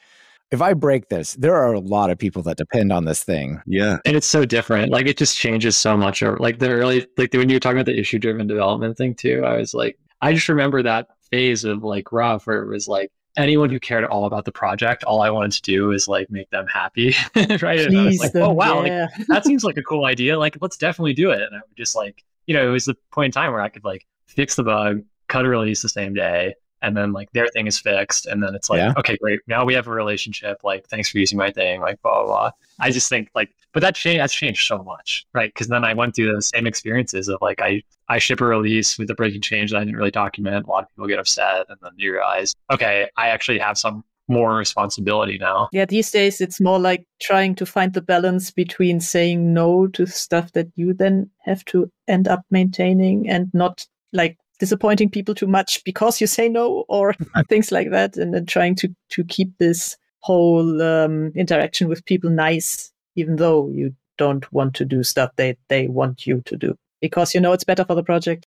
if 0.51 0.61
I 0.61 0.73
break 0.73 1.07
this, 1.09 1.33
there 1.35 1.55
are 1.55 1.73
a 1.73 1.79
lot 1.79 2.09
of 2.09 2.17
people 2.17 2.43
that 2.43 2.57
depend 2.57 2.91
on 2.91 3.05
this 3.05 3.23
thing. 3.23 3.61
Yeah. 3.65 3.97
And 4.05 4.17
it's 4.17 4.27
so 4.27 4.45
different. 4.45 4.91
Like 4.91 5.07
it 5.07 5.17
just 5.17 5.37
changes 5.37 5.77
so 5.77 5.95
much. 5.95 6.21
Or 6.21 6.37
Like 6.37 6.59
the 6.59 6.69
early, 6.69 7.07
like 7.17 7.33
when 7.33 7.49
you 7.49 7.55
were 7.55 7.59
talking 7.59 7.77
about 7.77 7.85
the 7.85 7.97
issue 7.97 8.19
driven 8.19 8.47
development 8.47 8.97
thing 8.97 9.15
too, 9.15 9.43
I 9.45 9.57
was 9.57 9.73
like, 9.73 9.97
I 10.21 10.33
just 10.33 10.49
remember 10.49 10.83
that 10.83 11.07
phase 11.31 11.63
of 11.63 11.83
like 11.83 12.11
Ruff 12.11 12.45
where 12.45 12.61
it 12.61 12.67
was 12.67 12.87
like, 12.87 13.11
anyone 13.37 13.69
who 13.69 13.79
cared 13.79 14.03
all 14.03 14.25
about 14.25 14.43
the 14.43 14.51
project, 14.51 15.05
all 15.05 15.21
I 15.21 15.29
wanted 15.29 15.53
to 15.53 15.61
do 15.61 15.91
is 15.91 16.07
like 16.07 16.29
make 16.29 16.49
them 16.49 16.67
happy, 16.67 17.15
right? 17.35 17.79
and 17.79 17.97
I 17.97 18.05
was 18.05 18.19
like, 18.19 18.35
oh 18.35 18.51
wow, 18.51 18.83
yeah. 18.83 19.07
like, 19.17 19.27
that 19.27 19.45
seems 19.45 19.63
like 19.63 19.77
a 19.77 19.83
cool 19.83 20.05
idea. 20.05 20.37
Like, 20.37 20.57
let's 20.61 20.75
definitely 20.75 21.13
do 21.13 21.31
it. 21.31 21.41
And 21.41 21.55
I 21.55 21.59
would 21.59 21.77
just 21.77 21.95
like, 21.95 22.23
you 22.45 22.53
know, 22.53 22.67
it 22.67 22.71
was 22.71 22.85
the 22.85 22.95
point 23.11 23.27
in 23.27 23.31
time 23.31 23.53
where 23.53 23.61
I 23.61 23.69
could 23.69 23.85
like 23.85 24.05
fix 24.25 24.55
the 24.55 24.63
bug, 24.63 25.03
cut 25.27 25.45
a 25.45 25.49
release 25.49 25.81
the 25.81 25.89
same 25.89 26.13
day, 26.13 26.55
and 26.81 26.95
then 26.97 27.13
like 27.13 27.31
their 27.31 27.47
thing 27.47 27.67
is 27.67 27.79
fixed, 27.79 28.25
and 28.25 28.41
then 28.41 28.55
it's 28.55 28.69
like, 28.69 28.79
yeah. 28.79 28.93
okay, 28.97 29.17
great, 29.17 29.39
now 29.47 29.65
we 29.65 29.73
have 29.73 29.87
a 29.87 29.91
relationship. 29.91 30.59
Like, 30.63 30.87
thanks 30.87 31.09
for 31.09 31.17
using 31.19 31.37
my 31.37 31.51
thing. 31.51 31.81
Like, 31.81 32.01
blah 32.01 32.23
blah. 32.23 32.25
blah. 32.25 32.51
I 32.79 32.91
just 32.91 33.09
think 33.09 33.29
like 33.35 33.51
but 33.73 33.81
that 33.81 33.95
changed 33.95 34.19
that's 34.19 34.33
changed 34.33 34.67
so 34.67 34.83
much 34.83 35.25
right 35.33 35.53
because 35.53 35.67
then 35.67 35.83
i 35.83 35.93
went 35.93 36.15
through 36.15 36.33
the 36.33 36.41
same 36.41 36.67
experiences 36.67 37.27
of 37.27 37.37
like 37.41 37.61
i 37.61 37.81
i 38.09 38.17
ship 38.17 38.41
a 38.41 38.45
release 38.45 38.97
with 38.97 39.09
a 39.09 39.15
breaking 39.15 39.41
change 39.41 39.71
that 39.71 39.77
i 39.77 39.83
didn't 39.83 39.95
really 39.95 40.11
document 40.11 40.65
a 40.65 40.69
lot 40.69 40.83
of 40.83 40.89
people 40.89 41.07
get 41.07 41.19
upset 41.19 41.65
and 41.69 41.77
then 41.81 41.91
you 41.97 42.11
realize 42.11 42.53
okay 42.71 43.09
i 43.17 43.27
actually 43.27 43.59
have 43.59 43.77
some 43.77 44.03
more 44.27 44.55
responsibility 44.55 45.37
now 45.37 45.67
yeah 45.73 45.85
these 45.85 46.09
days 46.11 46.39
it's 46.39 46.61
more 46.61 46.79
like 46.79 47.05
trying 47.21 47.53
to 47.53 47.65
find 47.65 47.93
the 47.93 48.01
balance 48.01 48.51
between 48.51 48.99
saying 48.99 49.53
no 49.53 49.87
to 49.87 50.05
stuff 50.05 50.51
that 50.53 50.67
you 50.75 50.93
then 50.93 51.29
have 51.43 51.65
to 51.65 51.91
end 52.07 52.27
up 52.27 52.41
maintaining 52.49 53.27
and 53.29 53.49
not 53.53 53.85
like 54.13 54.37
disappointing 54.61 55.09
people 55.09 55.33
too 55.33 55.47
much 55.47 55.83
because 55.83 56.21
you 56.21 56.27
say 56.27 56.47
no 56.47 56.85
or 56.87 57.15
things 57.49 57.71
like 57.71 57.89
that 57.89 58.15
and 58.15 58.31
then 58.31 58.45
trying 58.45 58.75
to 58.75 58.87
to 59.09 59.23
keep 59.23 59.49
this 59.57 59.97
whole 60.19 60.79
um, 60.83 61.31
interaction 61.35 61.89
with 61.89 62.05
people 62.05 62.29
nice 62.29 62.93
even 63.15 63.37
though 63.37 63.67
you 63.69 63.91
don't 64.19 64.45
want 64.53 64.75
to 64.75 64.85
do 64.85 65.01
stuff 65.01 65.31
they, 65.35 65.57
they 65.67 65.87
want 65.87 66.27
you 66.27 66.41
to 66.45 66.55
do 66.55 66.75
because 67.01 67.33
you 67.33 67.41
know 67.41 67.53
it's 67.53 67.63
better 67.63 67.83
for 67.83 67.95
the 67.95 68.03
project. 68.03 68.45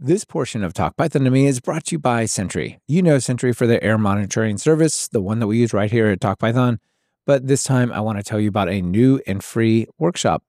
This 0.00 0.24
portion 0.24 0.64
of 0.64 0.72
Talk 0.72 0.96
Python 0.96 1.24
to 1.24 1.30
Me 1.30 1.46
is 1.46 1.60
brought 1.60 1.84
to 1.86 1.96
you 1.96 1.98
by 1.98 2.24
Sentry. 2.24 2.80
You 2.88 3.02
know 3.02 3.18
Sentry 3.18 3.52
for 3.52 3.66
their 3.66 3.84
error 3.84 3.98
monitoring 3.98 4.56
service, 4.56 5.06
the 5.06 5.20
one 5.20 5.38
that 5.38 5.46
we 5.46 5.58
use 5.58 5.74
right 5.74 5.90
here 5.90 6.06
at 6.06 6.20
Talk 6.22 6.38
Python. 6.38 6.80
But 7.26 7.46
this 7.46 7.62
time 7.62 7.92
I 7.92 8.00
want 8.00 8.18
to 8.18 8.24
tell 8.24 8.40
you 8.40 8.48
about 8.48 8.70
a 8.70 8.80
new 8.80 9.20
and 9.26 9.44
free 9.44 9.86
workshop. 9.98 10.42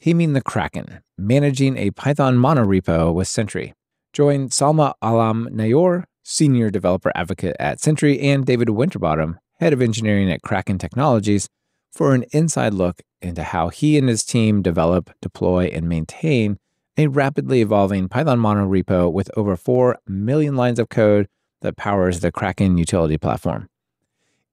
Taming 0.00 0.32
the 0.32 0.40
Kraken, 0.40 1.00
managing 1.18 1.76
a 1.76 1.90
Python 1.90 2.36
monorepo 2.36 3.12
with 3.12 3.26
Sentry. 3.26 3.74
Join 4.12 4.48
Salma 4.48 4.94
Alam 5.02 5.48
Naylor, 5.50 6.06
senior 6.22 6.70
developer 6.70 7.10
advocate 7.16 7.56
at 7.58 7.80
Sentry, 7.80 8.20
and 8.20 8.46
David 8.46 8.70
Winterbottom, 8.70 9.40
head 9.58 9.72
of 9.72 9.82
engineering 9.82 10.30
at 10.30 10.40
Kraken 10.40 10.78
Technologies, 10.78 11.48
for 11.92 12.14
an 12.14 12.24
inside 12.32 12.74
look 12.74 13.02
into 13.20 13.42
how 13.42 13.70
he 13.70 13.98
and 13.98 14.08
his 14.08 14.24
team 14.24 14.62
develop, 14.62 15.10
deploy, 15.20 15.64
and 15.66 15.88
maintain 15.88 16.58
a 16.96 17.08
rapidly 17.08 17.60
evolving 17.60 18.08
Python 18.08 18.38
monorepo 18.38 19.12
with 19.12 19.30
over 19.36 19.56
4 19.56 19.98
million 20.06 20.54
lines 20.54 20.78
of 20.78 20.88
code 20.88 21.28
that 21.60 21.76
powers 21.76 22.20
the 22.20 22.30
Kraken 22.30 22.78
utility 22.78 23.18
platform. 23.18 23.68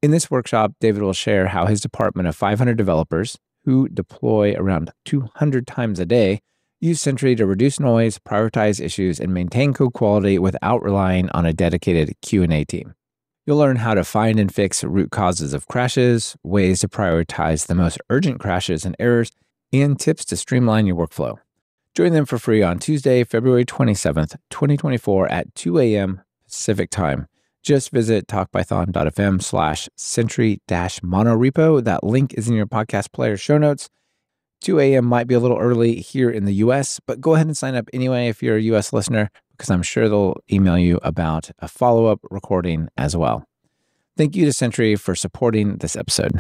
In 0.01 0.09
this 0.09 0.31
workshop, 0.31 0.73
David 0.81 1.03
will 1.03 1.13
share 1.13 1.47
how 1.47 1.67
his 1.67 1.81
department 1.81 2.27
of 2.27 2.35
500 2.35 2.75
developers, 2.75 3.37
who 3.65 3.89
deploy 3.89 4.55
around 4.55 4.91
200 5.05 5.67
times 5.67 5.99
a 5.99 6.05
day, 6.05 6.39
use 6.79 7.01
Sentry 7.01 7.35
to 7.35 7.45
reduce 7.45 7.79
noise, 7.79 8.19
prioritize 8.19 8.79
issues, 8.79 9.19
and 9.19 9.33
maintain 9.33 9.73
code 9.73 9.93
quality 9.93 10.39
without 10.39 10.83
relying 10.83 11.29
on 11.31 11.45
a 11.45 11.53
dedicated 11.53 12.15
Q&A 12.21 12.63
team. 12.63 12.93
You'll 13.45 13.57
learn 13.57 13.77
how 13.77 13.93
to 13.93 14.03
find 14.03 14.39
and 14.39 14.53
fix 14.53 14.83
root 14.83 15.11
causes 15.11 15.53
of 15.53 15.67
crashes, 15.67 16.35
ways 16.43 16.79
to 16.79 16.87
prioritize 16.87 17.67
the 17.67 17.75
most 17.75 17.99
urgent 18.09 18.39
crashes 18.39 18.85
and 18.85 18.95
errors, 18.99 19.31
and 19.73 19.99
tips 19.99 20.25
to 20.25 20.37
streamline 20.37 20.87
your 20.87 20.95
workflow. 20.95 21.37
Join 21.95 22.11
them 22.11 22.25
for 22.25 22.37
free 22.37 22.61
on 22.61 22.79
Tuesday, 22.79 23.23
February 23.23 23.65
27th, 23.65 24.35
2024 24.49 25.31
at 25.31 25.53
2 25.55 25.79
a.m. 25.79 26.21
Pacific 26.45 26.89
time. 26.89 27.27
Just 27.65 27.89
visit 27.89 28.27
talkpython.fm 28.27 29.41
slash 29.41 29.89
sentry 29.95 30.61
dash 30.67 30.99
monorepo. 30.99 31.83
That 31.83 32.03
link 32.03 32.35
is 32.35 32.47
in 32.47 32.53
your 32.53 32.67
podcast 32.67 33.11
player 33.11 33.37
show 33.37 33.57
notes. 33.57 33.89
2 34.61 34.79
a.m. 34.79 35.05
might 35.05 35.25
be 35.25 35.33
a 35.33 35.39
little 35.39 35.57
early 35.57 35.95
here 35.95 36.29
in 36.29 36.45
the 36.45 36.53
US, 36.55 36.99
but 37.07 37.19
go 37.19 37.33
ahead 37.33 37.47
and 37.47 37.57
sign 37.57 37.73
up 37.73 37.89
anyway 37.91 38.27
if 38.27 38.43
you're 38.43 38.57
a 38.57 38.61
US 38.61 38.93
listener, 38.93 39.31
because 39.57 39.71
I'm 39.71 39.81
sure 39.81 40.07
they'll 40.07 40.37
email 40.51 40.77
you 40.77 40.99
about 41.01 41.49
a 41.57 41.67
follow 41.67 42.05
up 42.05 42.19
recording 42.29 42.87
as 42.97 43.17
well. 43.17 43.47
Thank 44.15 44.35
you 44.35 44.45
to 44.45 44.53
Sentry 44.53 44.95
for 44.95 45.15
supporting 45.15 45.77
this 45.77 45.95
episode. 45.95 46.39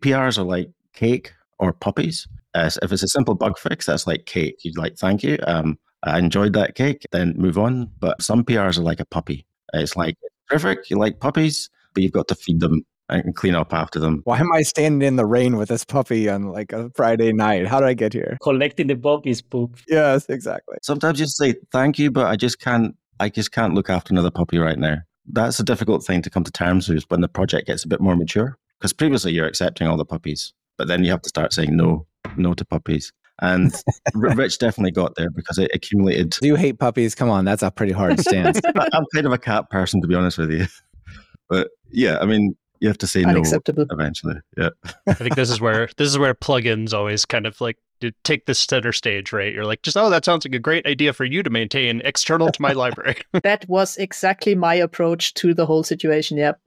PRs 0.00 0.38
are 0.38 0.44
like 0.44 0.70
cake 0.94 1.32
or 1.58 1.72
puppies. 1.72 2.28
Uh, 2.54 2.70
if 2.82 2.92
it's 2.92 3.02
a 3.02 3.08
simple 3.08 3.34
bug 3.34 3.58
fix, 3.58 3.86
that's 3.86 4.06
like 4.06 4.26
cake. 4.26 4.60
You'd 4.62 4.78
like, 4.78 4.96
thank 4.96 5.24
you. 5.24 5.38
Um, 5.48 5.76
I 6.02 6.18
enjoyed 6.18 6.54
that 6.54 6.74
cake, 6.74 7.06
then 7.12 7.34
move 7.36 7.58
on. 7.58 7.90
But 7.98 8.22
some 8.22 8.44
PRs 8.44 8.78
are 8.78 8.82
like 8.82 9.00
a 9.00 9.04
puppy. 9.04 9.46
It's 9.72 9.96
like, 9.96 10.16
perfect, 10.48 10.90
you 10.90 10.96
like 10.96 11.20
puppies, 11.20 11.70
but 11.94 12.02
you've 12.02 12.12
got 12.12 12.28
to 12.28 12.34
feed 12.34 12.60
them 12.60 12.84
and 13.10 13.34
clean 13.34 13.54
up 13.54 13.74
after 13.74 13.98
them. 13.98 14.22
Why 14.24 14.38
am 14.38 14.52
I 14.52 14.62
standing 14.62 15.06
in 15.06 15.16
the 15.16 15.26
rain 15.26 15.56
with 15.56 15.68
this 15.68 15.84
puppy 15.84 16.28
on 16.28 16.48
like 16.48 16.72
a 16.72 16.90
Friday 16.94 17.32
night? 17.32 17.66
How 17.66 17.80
did 17.80 17.88
I 17.88 17.94
get 17.94 18.12
here? 18.12 18.38
Collecting 18.42 18.86
the 18.86 18.96
puppy's 18.96 19.42
poop. 19.42 19.76
Yes, 19.88 20.28
exactly. 20.28 20.78
Sometimes 20.82 21.20
you 21.20 21.26
say 21.26 21.54
thank 21.72 21.98
you, 21.98 22.10
but 22.10 22.26
I 22.26 22.36
just 22.36 22.60
can't. 22.60 22.94
I 23.18 23.28
just 23.28 23.52
can't 23.52 23.74
look 23.74 23.90
after 23.90 24.14
another 24.14 24.30
puppy 24.30 24.58
right 24.58 24.78
now. 24.78 24.98
That's 25.26 25.60
a 25.60 25.64
difficult 25.64 26.04
thing 26.04 26.22
to 26.22 26.30
come 26.30 26.44
to 26.44 26.52
terms 26.52 26.88
with 26.88 27.04
when 27.08 27.20
the 27.20 27.28
project 27.28 27.66
gets 27.66 27.84
a 27.84 27.88
bit 27.88 28.00
more 28.00 28.16
mature. 28.16 28.56
Because 28.78 28.92
previously 28.94 29.32
you're 29.32 29.46
accepting 29.46 29.86
all 29.86 29.98
the 29.98 30.06
puppies, 30.06 30.54
but 30.78 30.88
then 30.88 31.04
you 31.04 31.10
have 31.10 31.20
to 31.22 31.28
start 31.28 31.52
saying 31.52 31.76
no, 31.76 32.06
no 32.36 32.54
to 32.54 32.64
puppies. 32.64 33.12
And 33.40 33.74
Rich 34.14 34.58
definitely 34.58 34.90
got 34.90 35.14
there 35.16 35.30
because 35.30 35.58
it 35.58 35.70
accumulated. 35.74 36.30
Do 36.40 36.46
you 36.46 36.56
hate 36.56 36.78
puppies? 36.78 37.14
Come 37.14 37.30
on, 37.30 37.44
that's 37.44 37.62
a 37.62 37.70
pretty 37.70 37.92
hard 37.92 38.20
stance. 38.20 38.60
I'm 38.92 39.04
kind 39.14 39.26
of 39.26 39.32
a 39.32 39.38
cat 39.38 39.70
person, 39.70 40.00
to 40.02 40.06
be 40.06 40.14
honest 40.14 40.38
with 40.38 40.50
you. 40.50 40.66
But 41.48 41.70
yeah, 41.90 42.16
I 42.20 42.26
mean, 42.26 42.54
you 42.78 42.86
have 42.86 42.98
to 42.98 43.06
say 43.08 43.22
no 43.22 43.42
eventually. 43.44 44.36
Yeah. 44.56 44.68
I 45.08 45.14
think 45.14 45.34
this 45.34 45.50
is 45.50 45.60
where 45.60 45.88
this 45.96 46.08
is 46.08 46.16
where 46.16 46.32
plugins 46.32 46.94
always 46.94 47.24
kind 47.26 47.44
of 47.44 47.60
like 47.60 47.76
to 48.00 48.12
take 48.24 48.46
the 48.46 48.54
center 48.54 48.92
stage, 48.92 49.32
right? 49.32 49.52
You're 49.52 49.66
like, 49.66 49.82
just 49.82 49.96
oh, 49.96 50.10
that 50.10 50.24
sounds 50.24 50.44
like 50.44 50.54
a 50.54 50.58
great 50.58 50.86
idea 50.86 51.12
for 51.12 51.24
you 51.24 51.42
to 51.42 51.50
maintain 51.50 52.00
external 52.04 52.50
to 52.50 52.62
my 52.62 52.72
library. 52.72 53.16
that 53.42 53.68
was 53.68 53.96
exactly 53.98 54.54
my 54.54 54.74
approach 54.74 55.34
to 55.34 55.54
the 55.54 55.66
whole 55.66 55.82
situation. 55.82 56.38
Yep. 56.38 56.60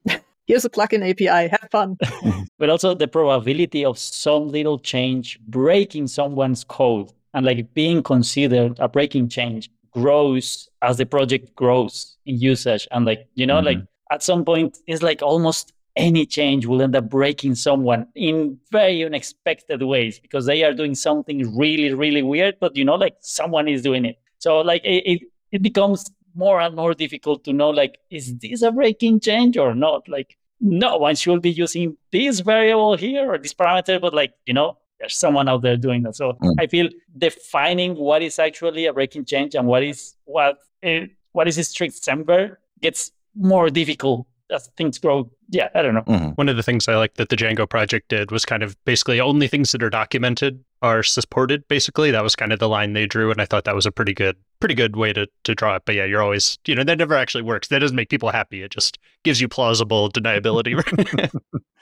Here's 0.46 0.66
a 0.66 0.70
plugin 0.70 1.08
API. 1.10 1.48
Have 1.50 1.68
fun. 1.72 1.98
but 2.60 2.70
also 2.70 2.94
the 2.94 3.08
probability 3.08 3.86
of 3.86 3.98
some 3.98 4.50
little 4.50 4.78
change 4.80 5.40
breaking 5.48 6.08
someone's 6.08 6.64
code 6.64 7.12
and 7.34 7.46
like 7.46 7.74
being 7.74 8.04
considered 8.04 8.78
a 8.80 8.88
breaking 8.88 9.30
change 9.30 9.70
grows 9.92 10.68
as 10.82 10.98
the 10.98 11.06
project 11.06 11.56
grows 11.56 12.18
in 12.26 12.40
usage 12.40 12.88
and 12.92 13.06
like 13.06 13.28
you 13.36 13.46
know 13.46 13.60
Mhm. 13.62 13.66
like 13.66 13.78
at 14.12 14.24
some 14.24 14.44
point 14.44 14.78
it's 14.88 15.04
like 15.04 15.22
almost 15.22 15.72
any 15.96 16.26
change 16.26 16.66
will 16.66 16.82
end 16.82 16.96
up 16.96 17.08
breaking 17.10 17.54
someone 17.54 18.08
in 18.16 18.58
very 18.72 19.04
unexpected 19.06 19.84
ways 19.84 20.20
because 20.20 20.46
they 20.48 20.64
are 20.64 20.74
doing 20.74 20.96
something 20.96 21.56
really 21.56 21.94
really 21.94 22.24
weird 22.24 22.56
but 22.60 22.76
you 22.76 22.84
know 22.84 22.96
like 22.96 23.16
someone 23.22 23.68
is 23.68 23.82
doing 23.84 24.04
it 24.04 24.18
so 24.40 24.62
like 24.62 24.84
it, 24.84 25.04
it, 25.12 25.22
it 25.52 25.62
becomes 25.62 26.12
more 26.36 26.60
and 26.62 26.76
more 26.76 26.94
difficult 26.94 27.44
to 27.46 27.54
know 27.54 27.70
like 27.70 27.98
is 28.10 28.36
this 28.38 28.62
a 28.62 28.72
breaking 28.72 29.20
change 29.20 29.58
or 29.58 29.74
not? 29.76 30.08
Like 30.08 30.38
no 30.60 30.98
one 30.98 31.16
should 31.16 31.42
be 31.42 31.52
using 31.52 31.98
this 32.12 32.40
variable 32.40 32.96
here 32.96 33.32
or 33.32 33.38
this 33.38 33.54
parameter 33.54 34.00
but 34.00 34.14
like 34.14 34.34
you 34.46 34.54
know 34.54 34.78
there's 35.00 35.18
someone 35.18 35.50
out 35.50 35.62
there 35.62 35.78
doing 35.78 36.04
that. 36.04 36.16
So 36.16 36.34
Mm. 36.42 36.56
i 36.60 36.68
feel 36.68 36.90
defining 37.18 37.96
what 37.96 38.22
is 38.22 38.40
actually 38.40 38.86
a 38.86 38.94
breaking 38.94 39.26
change 39.26 39.56
and 39.56 39.68
what 39.68 39.84
is 39.84 40.16
what 40.26 40.58
uh, 40.86 41.02
what 41.34 41.48
is 41.48 41.58
a 41.58 41.64
strict 41.64 41.96
semver 42.08 42.56
gets 42.82 43.12
more 43.36 43.70
difficult 43.70 44.28
as 44.52 44.70
things 44.78 45.00
grow. 45.00 45.30
Yeah 45.50 45.70
i 45.76 45.82
don't 45.82 45.96
know. 45.96 46.04
Mhm. 46.08 46.38
One 46.38 46.50
of 46.50 46.56
the 46.58 46.64
things 46.64 46.88
I 46.88 46.96
like 46.96 47.16
that 47.16 47.30
the 47.30 47.36
Django 47.36 47.68
project 47.70 48.10
did 48.10 48.32
was 48.32 48.46
kind 48.46 48.64
of 48.64 48.76
basically 48.86 49.20
only 49.20 49.48
things 49.48 49.72
that 49.72 49.82
are 49.84 49.90
documented 49.90 50.64
are 50.84 51.02
supported. 51.02 51.68
Basically, 51.68 52.12
that 52.12 52.22
was 52.22 52.36
kind 52.36 52.54
of 52.54 52.60
the 52.60 52.70
line 52.70 52.94
they 52.94 53.08
drew, 53.08 53.32
and 53.32 53.42
I 53.42 53.46
thought 53.46 53.64
that 53.64 53.74
was 53.74 53.86
a 53.86 53.92
pretty 53.92 54.14
good, 54.14 54.36
pretty 54.60 54.76
good 54.76 54.96
way 54.96 55.14
to 55.14 55.28
to 55.46 55.56
draw 55.56 55.76
it. 55.78 55.84
But 55.86 55.96
yeah, 55.96 56.06
you're 56.06 56.22
always, 56.22 56.60
you 56.68 56.76
know, 56.76 56.84
that 56.84 57.00
never 57.00 57.16
actually 57.16 57.42
works. 57.42 57.70
That 57.70 57.80
doesn't 57.80 57.96
make 57.96 58.10
people 58.10 58.30
happy. 58.30 58.62
It 58.62 58.72
just 58.72 59.00
gives 59.24 59.42
you 59.42 59.48
plausible 59.48 60.12
deniability. 60.12 60.76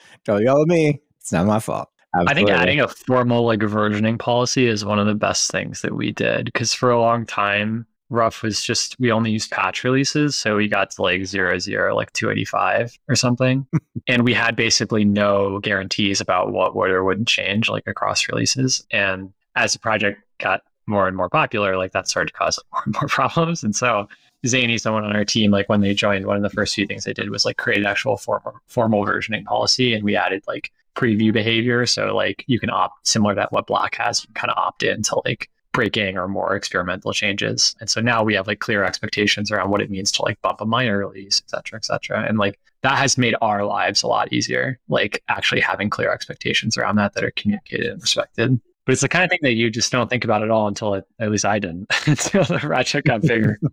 Don't 0.25 0.43
yell 0.43 0.61
at 0.61 0.67
me. 0.67 1.01
It's 1.19 1.33
not 1.33 1.47
my 1.47 1.59
fault. 1.59 1.89
I 2.13 2.33
think 2.33 2.49
adding 2.49 2.81
a 2.81 2.89
formal 2.89 3.45
like 3.45 3.59
versioning 3.59 4.19
policy 4.19 4.67
is 4.67 4.83
one 4.83 4.99
of 4.99 5.07
the 5.07 5.15
best 5.15 5.49
things 5.49 5.81
that 5.81 5.95
we 5.95 6.11
did 6.11 6.45
because 6.45 6.73
for 6.73 6.91
a 6.91 6.99
long 6.99 7.25
time, 7.25 7.87
Ruff 8.11 8.43
was 8.43 8.61
just 8.61 8.99
we 8.99 9.11
only 9.11 9.31
used 9.31 9.51
patch 9.51 9.83
releases, 9.83 10.35
so 10.37 10.57
we 10.57 10.67
got 10.67 10.91
to 10.91 11.01
like 11.01 11.25
zero 11.25 11.57
zero, 11.57 11.95
like 11.95 12.11
two 12.11 12.29
eighty 12.29 12.45
five 12.45 12.97
or 13.07 13.15
something, 13.15 13.65
and 14.07 14.23
we 14.23 14.33
had 14.33 14.55
basically 14.55 15.05
no 15.05 15.59
guarantees 15.59 16.19
about 16.19 16.51
what 16.51 16.75
would 16.75 16.91
or 16.91 17.03
wouldn't 17.05 17.29
change 17.29 17.69
like 17.69 17.87
across 17.87 18.27
releases. 18.27 18.85
And 18.91 19.31
as 19.55 19.73
the 19.73 19.79
project 19.79 20.21
got 20.39 20.61
more 20.87 21.07
and 21.07 21.15
more 21.15 21.29
popular, 21.29 21.77
like 21.77 21.93
that 21.93 22.07
started 22.07 22.33
to 22.33 22.37
cause 22.37 22.59
more 22.73 22.81
and 22.85 22.93
more 22.93 23.07
problems. 23.07 23.63
And 23.63 23.75
so 23.75 24.09
Zanie, 24.45 24.79
someone 24.79 25.05
on 25.05 25.15
our 25.15 25.25
team, 25.25 25.51
like 25.51 25.69
when 25.69 25.79
they 25.79 25.93
joined, 25.93 26.25
one 26.25 26.35
of 26.35 26.43
the 26.43 26.49
first 26.49 26.75
few 26.75 26.85
things 26.85 27.05
they 27.05 27.13
did 27.13 27.29
was 27.29 27.45
like 27.45 27.57
create 27.57 27.79
an 27.79 27.85
actual 27.85 28.17
formal 28.17 28.59
formal 28.67 29.05
versioning 29.05 29.45
policy, 29.45 29.93
and 29.93 30.03
we 30.03 30.17
added 30.17 30.43
like 30.47 30.71
preview 30.95 31.31
behavior. 31.31 31.85
So 31.85 32.13
like 32.13 32.43
you 32.47 32.59
can 32.59 32.69
opt 32.69 33.07
similar 33.07 33.35
to 33.35 33.47
what 33.51 33.67
Black 33.67 33.95
has, 33.95 34.21
you 34.21 34.27
can 34.27 34.33
kind 34.33 34.51
of 34.51 34.57
opt 34.57 34.83
in 34.83 35.01
to 35.03 35.21
like 35.23 35.49
breaking 35.73 36.17
or 36.17 36.27
more 36.27 36.55
experimental 36.55 37.13
changes. 37.13 37.75
And 37.79 37.89
so 37.89 38.01
now 38.01 38.23
we 38.23 38.33
have 38.35 38.47
like 38.47 38.59
clear 38.59 38.83
expectations 38.83 39.51
around 39.51 39.69
what 39.69 39.81
it 39.81 39.89
means 39.89 40.11
to 40.13 40.21
like 40.21 40.41
bump 40.41 40.61
a 40.61 40.65
minor 40.65 40.97
release, 40.97 41.41
et 41.45 41.49
cetera, 41.49 41.77
et 41.77 41.85
cetera. 41.85 42.25
And 42.27 42.37
like 42.37 42.59
that 42.81 42.97
has 42.97 43.17
made 43.17 43.35
our 43.41 43.65
lives 43.65 44.03
a 44.03 44.07
lot 44.07 44.33
easier, 44.33 44.79
like 44.89 45.23
actually 45.27 45.61
having 45.61 45.89
clear 45.89 46.11
expectations 46.11 46.77
around 46.77 46.95
that 46.95 47.13
that 47.13 47.23
are 47.23 47.31
communicated 47.31 47.87
and 47.87 48.01
respected. 48.01 48.59
But 48.85 48.93
it's 48.93 49.01
the 49.01 49.09
kind 49.09 49.23
of 49.23 49.29
thing 49.29 49.39
that 49.43 49.53
you 49.53 49.69
just 49.69 49.91
don't 49.91 50.09
think 50.09 50.23
about 50.23 50.41
at 50.43 50.49
all 50.49 50.67
until 50.67 50.95
it, 50.95 51.05
at 51.19 51.29
least 51.29 51.45
I 51.45 51.59
didn't, 51.59 51.87
until 52.07 52.43
the 52.43 52.59
ratchet 52.63 53.05
got 53.05 53.21
bigger. 53.21 53.59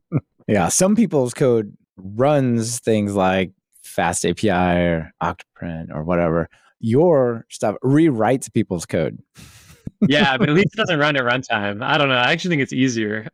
Yeah, 0.49 0.69
some 0.69 0.97
people's 0.97 1.35
code 1.35 1.77
runs 1.99 2.79
things 2.79 3.15
like 3.15 3.53
Fast 3.83 4.25
API 4.25 4.49
or 4.49 5.13
Octoprint 5.23 5.95
or 5.95 6.05
whatever. 6.05 6.49
Your 6.81 7.45
stuff 7.51 7.77
rewrites 7.85 8.51
people's 8.51 8.87
code. 8.87 9.23
Yeah, 10.07 10.37
but 10.37 10.49
at 10.49 10.55
least 10.55 10.75
it 10.75 10.77
doesn't 10.77 10.99
run 10.99 11.17
at 11.17 11.23
runtime. 11.23 11.83
I 11.83 11.99
don't 11.99 12.09
know. 12.09 12.15
I 12.15 12.33
actually 12.33 12.51
think 12.51 12.63
it's 12.63 12.73
easier. 12.73 13.29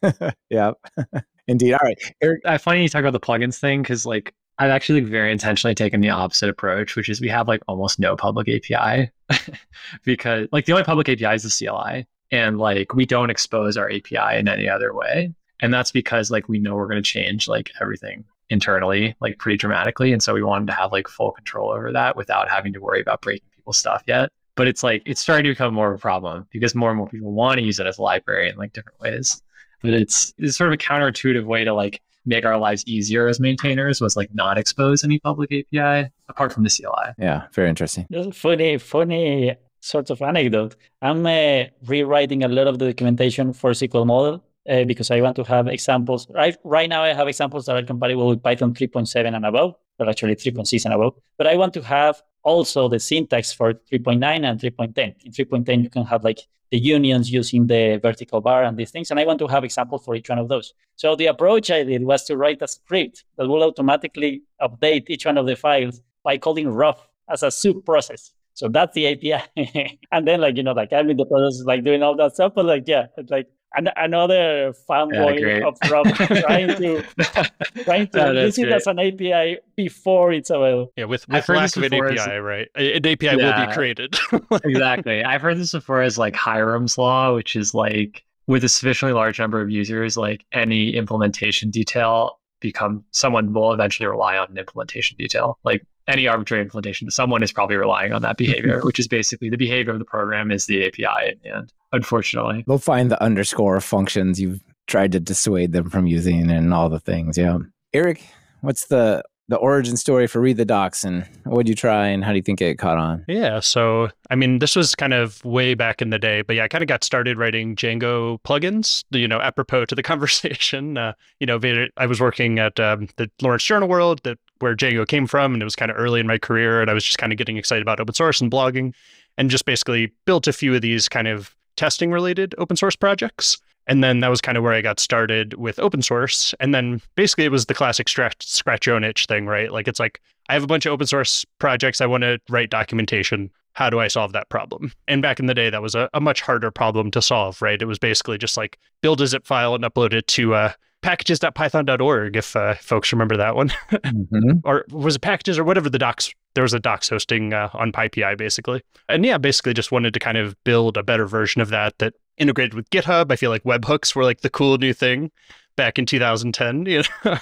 yeah, 0.50 0.72
Indeed. 1.48 1.74
All 1.74 1.80
right. 1.82 1.98
Eric, 2.22 2.42
uh, 2.44 2.50
I 2.50 2.58
find 2.58 2.82
you 2.82 2.88
talk 2.88 3.00
about 3.00 3.12
the 3.12 3.20
plugins 3.20 3.58
thing 3.58 3.82
because 3.82 4.06
like 4.06 4.34
I've 4.58 4.70
actually 4.70 5.00
like, 5.00 5.10
very 5.10 5.32
intentionally 5.32 5.74
taken 5.74 6.00
the 6.00 6.10
opposite 6.10 6.48
approach, 6.48 6.94
which 6.96 7.08
is 7.08 7.20
we 7.20 7.28
have 7.28 7.48
like 7.48 7.62
almost 7.68 7.98
no 7.98 8.16
public 8.16 8.48
API 8.48 9.10
because 10.04 10.48
like 10.52 10.66
the 10.66 10.72
only 10.72 10.84
public 10.84 11.08
API 11.08 11.34
is 11.34 11.42
the 11.42 11.66
CLI, 11.66 12.06
and 12.30 12.58
like 12.58 12.94
we 12.94 13.06
don't 13.06 13.30
expose 13.30 13.76
our 13.76 13.90
API 13.90 14.38
in 14.38 14.48
any 14.48 14.68
other 14.68 14.94
way, 14.94 15.32
and 15.60 15.74
that's 15.74 15.90
because 15.90 16.30
like 16.30 16.48
we 16.48 16.58
know 16.58 16.74
we're 16.76 16.88
going 16.88 17.02
to 17.02 17.10
change 17.10 17.48
like 17.48 17.70
everything 17.80 18.24
internally 18.50 19.16
like 19.20 19.38
pretty 19.38 19.56
dramatically, 19.56 20.12
and 20.12 20.22
so 20.22 20.34
we 20.34 20.42
wanted 20.42 20.66
to 20.66 20.74
have 20.74 20.92
like 20.92 21.08
full 21.08 21.32
control 21.32 21.70
over 21.70 21.92
that 21.92 22.16
without 22.16 22.48
having 22.48 22.72
to 22.72 22.80
worry 22.80 23.00
about 23.00 23.20
breaking 23.20 23.48
people's 23.56 23.78
stuff 23.78 24.04
yet. 24.06 24.30
But 24.54 24.68
it's 24.68 24.82
like 24.82 25.02
it's 25.06 25.20
starting 25.20 25.44
to 25.44 25.50
become 25.50 25.72
more 25.72 25.92
of 25.92 25.98
a 25.98 26.00
problem 26.00 26.46
because 26.50 26.74
more 26.74 26.90
and 26.90 26.98
more 26.98 27.08
people 27.08 27.32
want 27.32 27.58
to 27.58 27.64
use 27.64 27.80
it 27.80 27.86
as 27.86 27.98
a 27.98 28.02
library 28.02 28.50
in 28.50 28.56
like 28.56 28.72
different 28.72 29.00
ways 29.00 29.42
but 29.82 29.92
it's 29.92 30.32
it's 30.38 30.56
sort 30.56 30.68
of 30.68 30.74
a 30.74 30.78
counterintuitive 30.78 31.44
way 31.44 31.64
to 31.64 31.74
like 31.74 32.00
make 32.24 32.44
our 32.44 32.56
lives 32.56 32.84
easier 32.86 33.26
as 33.26 33.40
maintainers 33.40 34.00
was 34.00 34.16
like 34.16 34.30
not 34.32 34.56
expose 34.56 35.02
any 35.02 35.18
public 35.18 35.52
API 35.52 36.08
apart 36.28 36.52
from 36.52 36.62
the 36.62 36.70
CLI. 36.70 37.12
yeah, 37.18 37.48
very 37.52 37.68
interesting. 37.68 38.06
Just 38.12 38.28
a 38.28 38.32
funny, 38.32 38.78
funny 38.78 39.56
sort 39.80 40.08
of 40.08 40.22
anecdote. 40.22 40.76
I'm 41.02 41.26
uh, 41.26 41.64
rewriting 41.84 42.44
a 42.44 42.48
lot 42.48 42.68
of 42.68 42.78
the 42.78 42.86
documentation 42.86 43.52
for 43.52 43.72
SQL 43.72 44.06
model 44.06 44.44
uh, 44.68 44.84
because 44.84 45.10
I 45.10 45.20
want 45.20 45.36
to 45.36 45.44
have 45.44 45.66
examples. 45.68 46.28
Right, 46.30 46.56
right 46.64 46.88
now, 46.88 47.02
I 47.02 47.12
have 47.12 47.28
examples 47.28 47.66
that 47.66 47.76
are 47.76 47.82
compatible 47.82 48.28
with 48.28 48.42
Python 48.42 48.74
3.7 48.74 49.34
and 49.34 49.44
above, 49.44 49.74
but 49.98 50.08
actually 50.08 50.36
3.6 50.36 50.84
and 50.84 50.94
above. 50.94 51.14
But 51.38 51.46
I 51.46 51.56
want 51.56 51.74
to 51.74 51.82
have 51.82 52.22
also 52.42 52.88
the 52.88 52.98
syntax 52.98 53.52
for 53.52 53.74
3.9 53.74 54.22
and 54.22 54.60
3.10. 54.60 55.14
In 55.24 55.32
3.10, 55.32 55.82
you 55.82 55.90
can 55.90 56.04
have 56.04 56.24
like 56.24 56.40
the 56.70 56.78
unions 56.78 57.30
using 57.30 57.66
the 57.66 58.00
vertical 58.02 58.40
bar 58.40 58.64
and 58.64 58.76
these 58.76 58.90
things. 58.90 59.10
And 59.10 59.20
I 59.20 59.26
want 59.26 59.38
to 59.40 59.46
have 59.46 59.62
examples 59.62 60.04
for 60.04 60.14
each 60.14 60.30
one 60.30 60.38
of 60.38 60.48
those. 60.48 60.72
So 60.96 61.14
the 61.14 61.26
approach 61.26 61.70
I 61.70 61.82
did 61.82 62.02
was 62.02 62.24
to 62.24 62.36
write 62.36 62.62
a 62.62 62.68
script 62.68 63.24
that 63.36 63.46
will 63.46 63.62
automatically 63.62 64.42
update 64.60 65.04
each 65.08 65.26
one 65.26 65.36
of 65.36 65.46
the 65.46 65.54
files 65.54 66.00
by 66.24 66.38
calling 66.38 66.68
Ruff 66.68 67.06
as 67.28 67.42
a 67.42 67.50
sub 67.50 67.84
process. 67.84 68.32
So 68.54 68.68
that's 68.68 68.94
the 68.94 69.06
API. 69.08 69.98
and 70.12 70.26
then 70.26 70.40
like, 70.40 70.56
you 70.56 70.62
know, 70.62 70.72
like 70.72 70.92
I'm 70.92 71.10
in 71.10 71.16
the 71.18 71.26
process 71.26 71.62
like 71.64 71.84
doing 71.84 72.02
all 72.02 72.16
that 72.16 72.34
stuff, 72.34 72.52
but 72.54 72.64
like, 72.64 72.84
yeah, 72.86 73.06
it's 73.18 73.30
like 73.30 73.48
an- 73.76 73.90
another 73.96 74.72
fanboy 74.88 75.40
great. 75.40 75.62
of 75.62 75.76
Ruff 75.90 76.06
trying 76.16 76.68
to 76.68 77.02
trying 77.84 78.08
to 78.08 78.32
No, 78.32 78.42
use 78.44 78.58
it 78.58 78.68
as 78.70 78.86
an 78.86 78.98
API 78.98 79.58
before 79.76 80.32
it's 80.32 80.50
available. 80.50 80.92
Yeah, 80.96 81.04
with, 81.04 81.28
with 81.28 81.48
lack 81.48 81.76
of 81.76 81.82
an 81.82 81.90
before 81.90 82.08
API, 82.10 82.18
as- 82.20 82.40
right? 82.42 82.68
An 82.74 83.06
API 83.06 83.36
will 83.36 83.66
be 83.66 83.72
created. 83.72 84.14
exactly. 84.64 85.24
I've 85.24 85.42
heard 85.42 85.58
this 85.58 85.72
before 85.72 86.02
as 86.02 86.18
like 86.18 86.34
Hyrum's 86.34 86.98
law, 86.98 87.34
which 87.34 87.56
is 87.56 87.74
like 87.74 88.24
with 88.46 88.64
a 88.64 88.68
sufficiently 88.68 89.14
large 89.14 89.38
number 89.38 89.60
of 89.60 89.70
users, 89.70 90.16
like 90.16 90.44
any 90.52 90.94
implementation 90.96 91.70
detail 91.70 92.38
become 92.62 93.04
someone 93.10 93.52
will 93.52 93.72
eventually 93.72 94.06
rely 94.06 94.36
on 94.36 94.50
an 94.50 94.58
implementation 94.58 95.16
detail. 95.18 95.58
Like 95.64 95.84
any 96.08 96.26
arbitrary 96.26 96.62
implementation, 96.62 97.10
someone 97.10 97.42
is 97.42 97.52
probably 97.52 97.76
relying 97.76 98.12
on 98.12 98.22
that 98.22 98.36
behavior, 98.36 98.80
which 98.84 98.98
is 98.98 99.08
basically 99.08 99.50
the 99.50 99.56
behavior 99.56 99.92
of 99.92 99.98
the 99.98 100.04
program 100.04 100.50
is 100.50 100.66
the 100.66 100.86
API 100.86 101.32
in 101.32 101.38
the 101.42 101.56
end. 101.56 101.72
Unfortunately. 101.92 102.64
They'll 102.66 102.78
find 102.78 103.10
the 103.10 103.22
underscore 103.22 103.80
functions 103.80 104.40
you've 104.40 104.60
tried 104.86 105.12
to 105.12 105.20
dissuade 105.20 105.72
them 105.72 105.90
from 105.90 106.06
using 106.06 106.50
and 106.50 106.72
all 106.72 106.88
the 106.88 107.00
things. 107.00 107.36
Yeah. 107.36 107.58
Eric, 107.92 108.24
what's 108.62 108.86
the 108.86 109.22
the 109.52 109.58
origin 109.58 109.98
story 109.98 110.26
for 110.26 110.40
Read 110.40 110.56
the 110.56 110.64
Docs 110.64 111.04
and 111.04 111.28
what 111.44 111.66
did 111.66 111.68
you 111.68 111.74
try 111.74 112.06
and 112.06 112.24
how 112.24 112.30
do 112.30 112.36
you 112.36 112.42
think 112.42 112.62
it 112.62 112.78
caught 112.78 112.96
on? 112.96 113.22
Yeah, 113.28 113.60
so 113.60 114.08
I 114.30 114.34
mean, 114.34 114.60
this 114.60 114.74
was 114.74 114.94
kind 114.94 115.12
of 115.12 115.44
way 115.44 115.74
back 115.74 116.00
in 116.00 116.08
the 116.08 116.18
day, 116.18 116.40
but 116.40 116.56
yeah, 116.56 116.64
I 116.64 116.68
kind 116.68 116.80
of 116.80 116.88
got 116.88 117.04
started 117.04 117.36
writing 117.36 117.76
Django 117.76 118.40
plugins. 118.44 119.04
You 119.10 119.28
know, 119.28 119.40
apropos 119.40 119.84
to 119.84 119.94
the 119.94 120.02
conversation, 120.12 120.96
uh, 120.96 121.12
you 121.38 121.46
know, 121.46 121.60
I 121.98 122.06
was 122.06 122.18
working 122.18 122.58
at 122.58 122.80
um, 122.80 123.08
the 123.16 123.30
Lawrence 123.42 123.64
Journal 123.64 123.90
World, 123.90 124.22
that 124.24 124.38
where 124.60 124.74
Django 124.74 125.06
came 125.06 125.26
from, 125.26 125.52
and 125.52 125.62
it 125.62 125.66
was 125.66 125.76
kind 125.76 125.90
of 125.90 125.98
early 125.98 126.18
in 126.18 126.26
my 126.26 126.38
career, 126.38 126.80
and 126.80 126.90
I 126.90 126.94
was 126.94 127.04
just 127.04 127.18
kind 127.18 127.30
of 127.30 127.36
getting 127.36 127.58
excited 127.58 127.82
about 127.82 128.00
open 128.00 128.14
source 128.14 128.40
and 128.40 128.50
blogging, 128.50 128.94
and 129.36 129.50
just 129.50 129.66
basically 129.66 130.12
built 130.24 130.46
a 130.46 130.52
few 130.54 130.74
of 130.74 130.80
these 130.80 131.10
kind 131.10 131.28
of 131.28 131.54
testing 131.76 132.10
related 132.10 132.54
open 132.56 132.76
source 132.76 132.96
projects. 132.96 133.60
And 133.86 134.02
then 134.02 134.20
that 134.20 134.28
was 134.28 134.40
kind 134.40 134.56
of 134.56 134.64
where 134.64 134.72
I 134.72 134.80
got 134.80 135.00
started 135.00 135.54
with 135.54 135.78
open 135.78 136.02
source. 136.02 136.54
And 136.60 136.74
then 136.74 137.00
basically 137.14 137.44
it 137.44 137.52
was 137.52 137.66
the 137.66 137.74
classic 137.74 138.08
scratch, 138.08 138.46
scratch 138.46 138.86
your 138.86 138.96
own 138.96 139.04
itch 139.04 139.26
thing, 139.26 139.46
right? 139.46 139.72
Like 139.72 139.88
it's 139.88 140.00
like, 140.00 140.20
I 140.48 140.54
have 140.54 140.62
a 140.62 140.68
bunch 140.68 140.86
of 140.86 140.92
open 140.92 141.06
source 141.06 141.44
projects. 141.58 142.00
I 142.00 142.06
want 142.06 142.22
to 142.22 142.38
write 142.48 142.70
documentation. 142.70 143.50
How 143.74 143.90
do 143.90 144.00
I 144.00 144.08
solve 144.08 144.32
that 144.32 144.50
problem? 144.50 144.92
And 145.08 145.22
back 145.22 145.40
in 145.40 145.46
the 145.46 145.54
day, 145.54 145.70
that 145.70 145.82
was 145.82 145.94
a, 145.94 146.08
a 146.14 146.20
much 146.20 146.42
harder 146.42 146.70
problem 146.70 147.10
to 147.12 147.22
solve, 147.22 147.62
right? 147.62 147.80
It 147.80 147.86
was 147.86 147.98
basically 147.98 148.38
just 148.38 148.56
like 148.56 148.78
build 149.00 149.20
a 149.20 149.26
zip 149.26 149.46
file 149.46 149.74
and 149.74 149.82
upload 149.82 150.12
it 150.12 150.26
to 150.28 150.54
uh, 150.54 150.72
packages.python.org, 151.00 152.36
if 152.36 152.54
uh, 152.54 152.74
folks 152.74 153.12
remember 153.12 153.36
that 153.36 153.56
one. 153.56 153.70
Mhm. 153.92 154.60
or 154.64 154.84
was 154.90 155.16
it 155.16 155.22
packages 155.22 155.58
or 155.58 155.64
whatever 155.64 155.88
the 155.88 155.98
docs 155.98 156.32
there 156.54 156.62
was 156.62 156.74
a 156.74 156.80
docs 156.80 157.08
hosting 157.08 157.52
uh, 157.52 157.70
on 157.72 157.92
PyPI 157.92 158.36
basically. 158.36 158.82
And 159.08 159.24
yeah, 159.24 159.38
basically 159.38 159.74
just 159.74 159.92
wanted 159.92 160.14
to 160.14 160.20
kind 160.20 160.38
of 160.38 160.56
build 160.64 160.96
a 160.96 161.02
better 161.02 161.26
version 161.26 161.60
of 161.60 161.70
that 161.70 161.98
that 161.98 162.14
integrated 162.38 162.74
with 162.74 162.90
GitHub. 162.90 163.30
I 163.30 163.36
feel 163.36 163.50
like 163.50 163.64
webhooks 163.64 164.14
were 164.14 164.24
like 164.24 164.40
the 164.40 164.50
cool 164.50 164.78
new 164.78 164.92
thing 164.92 165.30
back 165.76 165.98
in 165.98 166.06
2010, 166.06 166.86
you 166.86 167.02
know. 167.24 167.32
uh, 167.32 167.38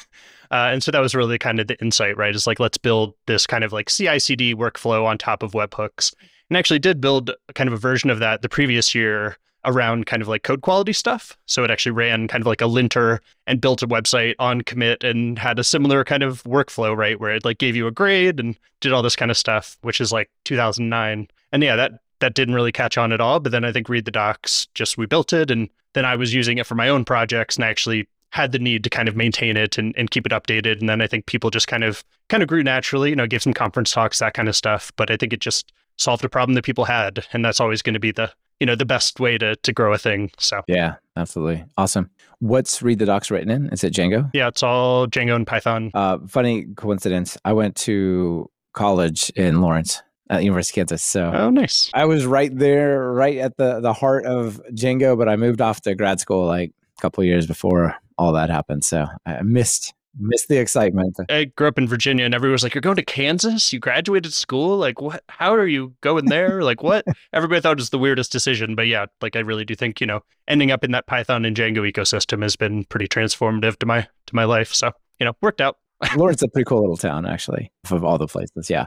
and 0.51 0.82
so 0.82 0.91
that 0.91 1.01
was 1.01 1.14
really 1.14 1.38
kind 1.38 1.61
of 1.61 1.66
the 1.66 1.80
insight, 1.80 2.16
right? 2.16 2.34
Is 2.34 2.47
like 2.47 2.61
let's 2.61 2.78
build 2.78 3.14
this 3.26 3.47
kind 3.47 3.64
of 3.64 3.72
like 3.72 3.88
CI/CD 3.88 4.55
workflow 4.55 5.05
on 5.07 5.18
top 5.18 5.43
of 5.43 5.53
webhooks. 5.53 6.14
And 6.49 6.57
actually 6.57 6.80
did 6.80 7.01
build 7.01 7.30
kind 7.55 7.68
of 7.68 7.74
a 7.74 7.78
version 7.78 8.11
of 8.11 8.18
that 8.18 8.43
the 8.43 8.49
previous 8.49 8.95
year 8.95 9.36
around 9.64 10.07
kind 10.07 10.22
of 10.22 10.28
like 10.28 10.43
code 10.43 10.62
quality 10.62 10.93
stuff. 10.93 11.36
So 11.47 11.62
it 11.64 11.70
actually 11.70 11.93
ran 11.93 12.28
kind 12.28 12.43
of 12.43 12.47
like 12.47 12.61
a 12.61 12.66
linter 12.66 13.20
and 13.47 13.61
built 13.61 13.82
a 13.82 13.88
website 13.88 14.34
on 14.38 14.62
commit 14.62 15.05
and 15.05 15.38
had 15.38 15.59
a 15.59 15.64
similar 15.64 16.03
kind 16.05 16.22
of 16.22 16.43
workflow, 16.45 16.97
right? 16.97 17.20
Where 17.20 17.34
it 17.34 17.45
like 17.45 17.59
gave 17.59 17.76
you 17.76 17.86
a 17.86 17.93
grade 17.93 18.41
and 18.41 18.59
did 18.80 18.93
all 18.93 19.03
this 19.03 19.16
kind 19.16 19.30
of 19.30 19.36
stuff, 19.36 19.76
which 19.82 20.01
is 20.01 20.12
like 20.12 20.30
2009. 20.45 21.28
And 21.53 21.62
yeah, 21.62 21.76
that 21.76 21.93
that 22.20 22.34
didn't 22.34 22.54
really 22.54 22.72
catch 22.72 22.96
on 22.96 23.12
at 23.12 23.20
all. 23.20 23.40
But 23.40 23.52
then 23.52 23.64
I 23.64 23.72
think 23.72 23.88
read 23.88 24.04
the 24.04 24.10
docs, 24.10 24.66
just 24.74 24.96
we 24.96 25.06
built 25.06 25.32
it 25.32 25.50
and 25.50 25.68
then 25.94 26.04
I 26.04 26.16
was 26.16 26.32
using 26.32 26.58
it 26.58 26.66
for 26.66 26.74
my 26.74 26.88
own 26.88 27.04
projects 27.04 27.56
and 27.56 27.64
I 27.64 27.68
actually 27.68 28.08
had 28.30 28.52
the 28.52 28.58
need 28.58 28.84
to 28.84 28.90
kind 28.90 29.08
of 29.08 29.16
maintain 29.16 29.56
it 29.56 29.76
and, 29.76 29.94
and 29.96 30.10
keep 30.10 30.24
it 30.24 30.32
updated. 30.32 30.78
And 30.80 30.88
then 30.88 31.00
I 31.00 31.06
think 31.06 31.26
people 31.26 31.50
just 31.50 31.66
kind 31.66 31.82
of 31.82 32.04
kind 32.28 32.42
of 32.42 32.48
grew 32.48 32.62
naturally, 32.62 33.10
you 33.10 33.16
know, 33.16 33.26
gave 33.26 33.42
some 33.42 33.54
conference 33.54 33.90
talks, 33.90 34.20
that 34.20 34.34
kind 34.34 34.48
of 34.48 34.54
stuff. 34.54 34.92
But 34.96 35.10
I 35.10 35.16
think 35.16 35.32
it 35.32 35.40
just 35.40 35.72
solved 35.96 36.24
a 36.24 36.28
problem 36.28 36.54
that 36.54 36.64
people 36.64 36.84
had. 36.84 37.26
And 37.32 37.44
that's 37.44 37.60
always 37.60 37.82
going 37.82 37.94
to 37.94 38.00
be 38.00 38.12
the 38.12 38.32
you 38.60 38.66
know 38.66 38.76
the 38.76 38.84
best 38.84 39.18
way 39.18 39.38
to 39.38 39.56
to 39.56 39.72
grow 39.72 39.92
a 39.92 39.98
thing. 39.98 40.30
So 40.38 40.62
Yeah, 40.68 40.96
absolutely. 41.16 41.64
Awesome. 41.76 42.10
What's 42.38 42.82
Read 42.82 42.98
the 42.98 43.06
Docs 43.06 43.30
written 43.30 43.50
in? 43.50 43.68
Is 43.70 43.82
it 43.82 43.92
Django? 43.92 44.30
yeah, 44.32 44.48
it's 44.48 44.62
all 44.62 45.06
Django 45.06 45.34
and 45.34 45.46
Python. 45.46 45.90
Uh, 45.92 46.18
funny 46.28 46.66
coincidence. 46.76 47.36
I 47.44 47.52
went 47.52 47.74
to 47.76 48.50
college 48.72 49.30
in 49.30 49.60
Lawrence 49.60 50.02
at 50.30 50.44
University 50.44 50.80
of 50.80 50.88
Kansas. 50.88 51.02
So 51.02 51.30
Oh, 51.34 51.50
nice. 51.50 51.90
I 51.92 52.06
was 52.06 52.24
right 52.24 52.56
there, 52.56 53.12
right 53.12 53.36
at 53.36 53.56
the 53.58 53.80
the 53.80 53.92
heart 53.92 54.24
of 54.24 54.62
Django, 54.72 55.18
but 55.18 55.28
I 55.28 55.36
moved 55.36 55.60
off 55.60 55.82
to 55.82 55.94
grad 55.94 56.20
school 56.20 56.46
like 56.46 56.72
a 56.98 57.02
couple 57.02 57.20
of 57.20 57.26
years 57.26 57.46
before 57.46 57.96
all 58.16 58.32
that 58.32 58.48
happened. 58.48 58.84
So 58.84 59.06
I 59.26 59.42
missed 59.42 59.92
missed 60.18 60.48
the 60.48 60.58
excitement. 60.58 61.16
I 61.28 61.44
grew 61.44 61.68
up 61.68 61.78
in 61.78 61.86
Virginia, 61.86 62.24
and 62.24 62.34
everyone 62.34 62.52
was 62.52 62.62
like, 62.62 62.74
"You're 62.74 62.82
going 62.82 62.96
to 62.96 63.02
Kansas? 63.02 63.72
You 63.72 63.78
graduated 63.78 64.32
school? 64.32 64.76
Like, 64.76 65.00
what? 65.00 65.22
How 65.28 65.54
are 65.54 65.66
you 65.66 65.94
going 66.00 66.26
there? 66.26 66.62
Like, 66.70 66.82
what?" 66.82 67.04
Everybody 67.32 67.60
thought 67.60 67.72
it 67.72 67.78
was 67.78 67.90
the 67.90 67.98
weirdest 67.98 68.30
decision, 68.32 68.74
but 68.74 68.86
yeah, 68.86 69.06
like 69.20 69.36
I 69.36 69.40
really 69.40 69.64
do 69.64 69.74
think 69.74 70.00
you 70.00 70.06
know 70.06 70.20
ending 70.48 70.70
up 70.70 70.84
in 70.84 70.92
that 70.92 71.06
Python 71.06 71.44
and 71.44 71.56
Django 71.56 71.90
ecosystem 71.90 72.42
has 72.42 72.56
been 72.56 72.84
pretty 72.84 73.08
transformative 73.08 73.76
to 73.78 73.86
my 73.86 74.02
to 74.02 74.34
my 74.34 74.44
life. 74.44 74.72
So 74.72 74.92
you 75.18 75.26
know, 75.26 75.32
worked 75.40 75.60
out. 75.60 75.78
Lawrence 76.16 76.38
is 76.38 76.44
a 76.44 76.48
pretty 76.48 76.64
cool 76.64 76.80
little 76.80 76.96
town, 76.96 77.26
actually, 77.26 77.70
of 77.90 78.04
all 78.04 78.16
the 78.16 78.26
places. 78.26 78.70
Yeah. 78.70 78.86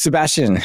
Sebastian, 0.00 0.56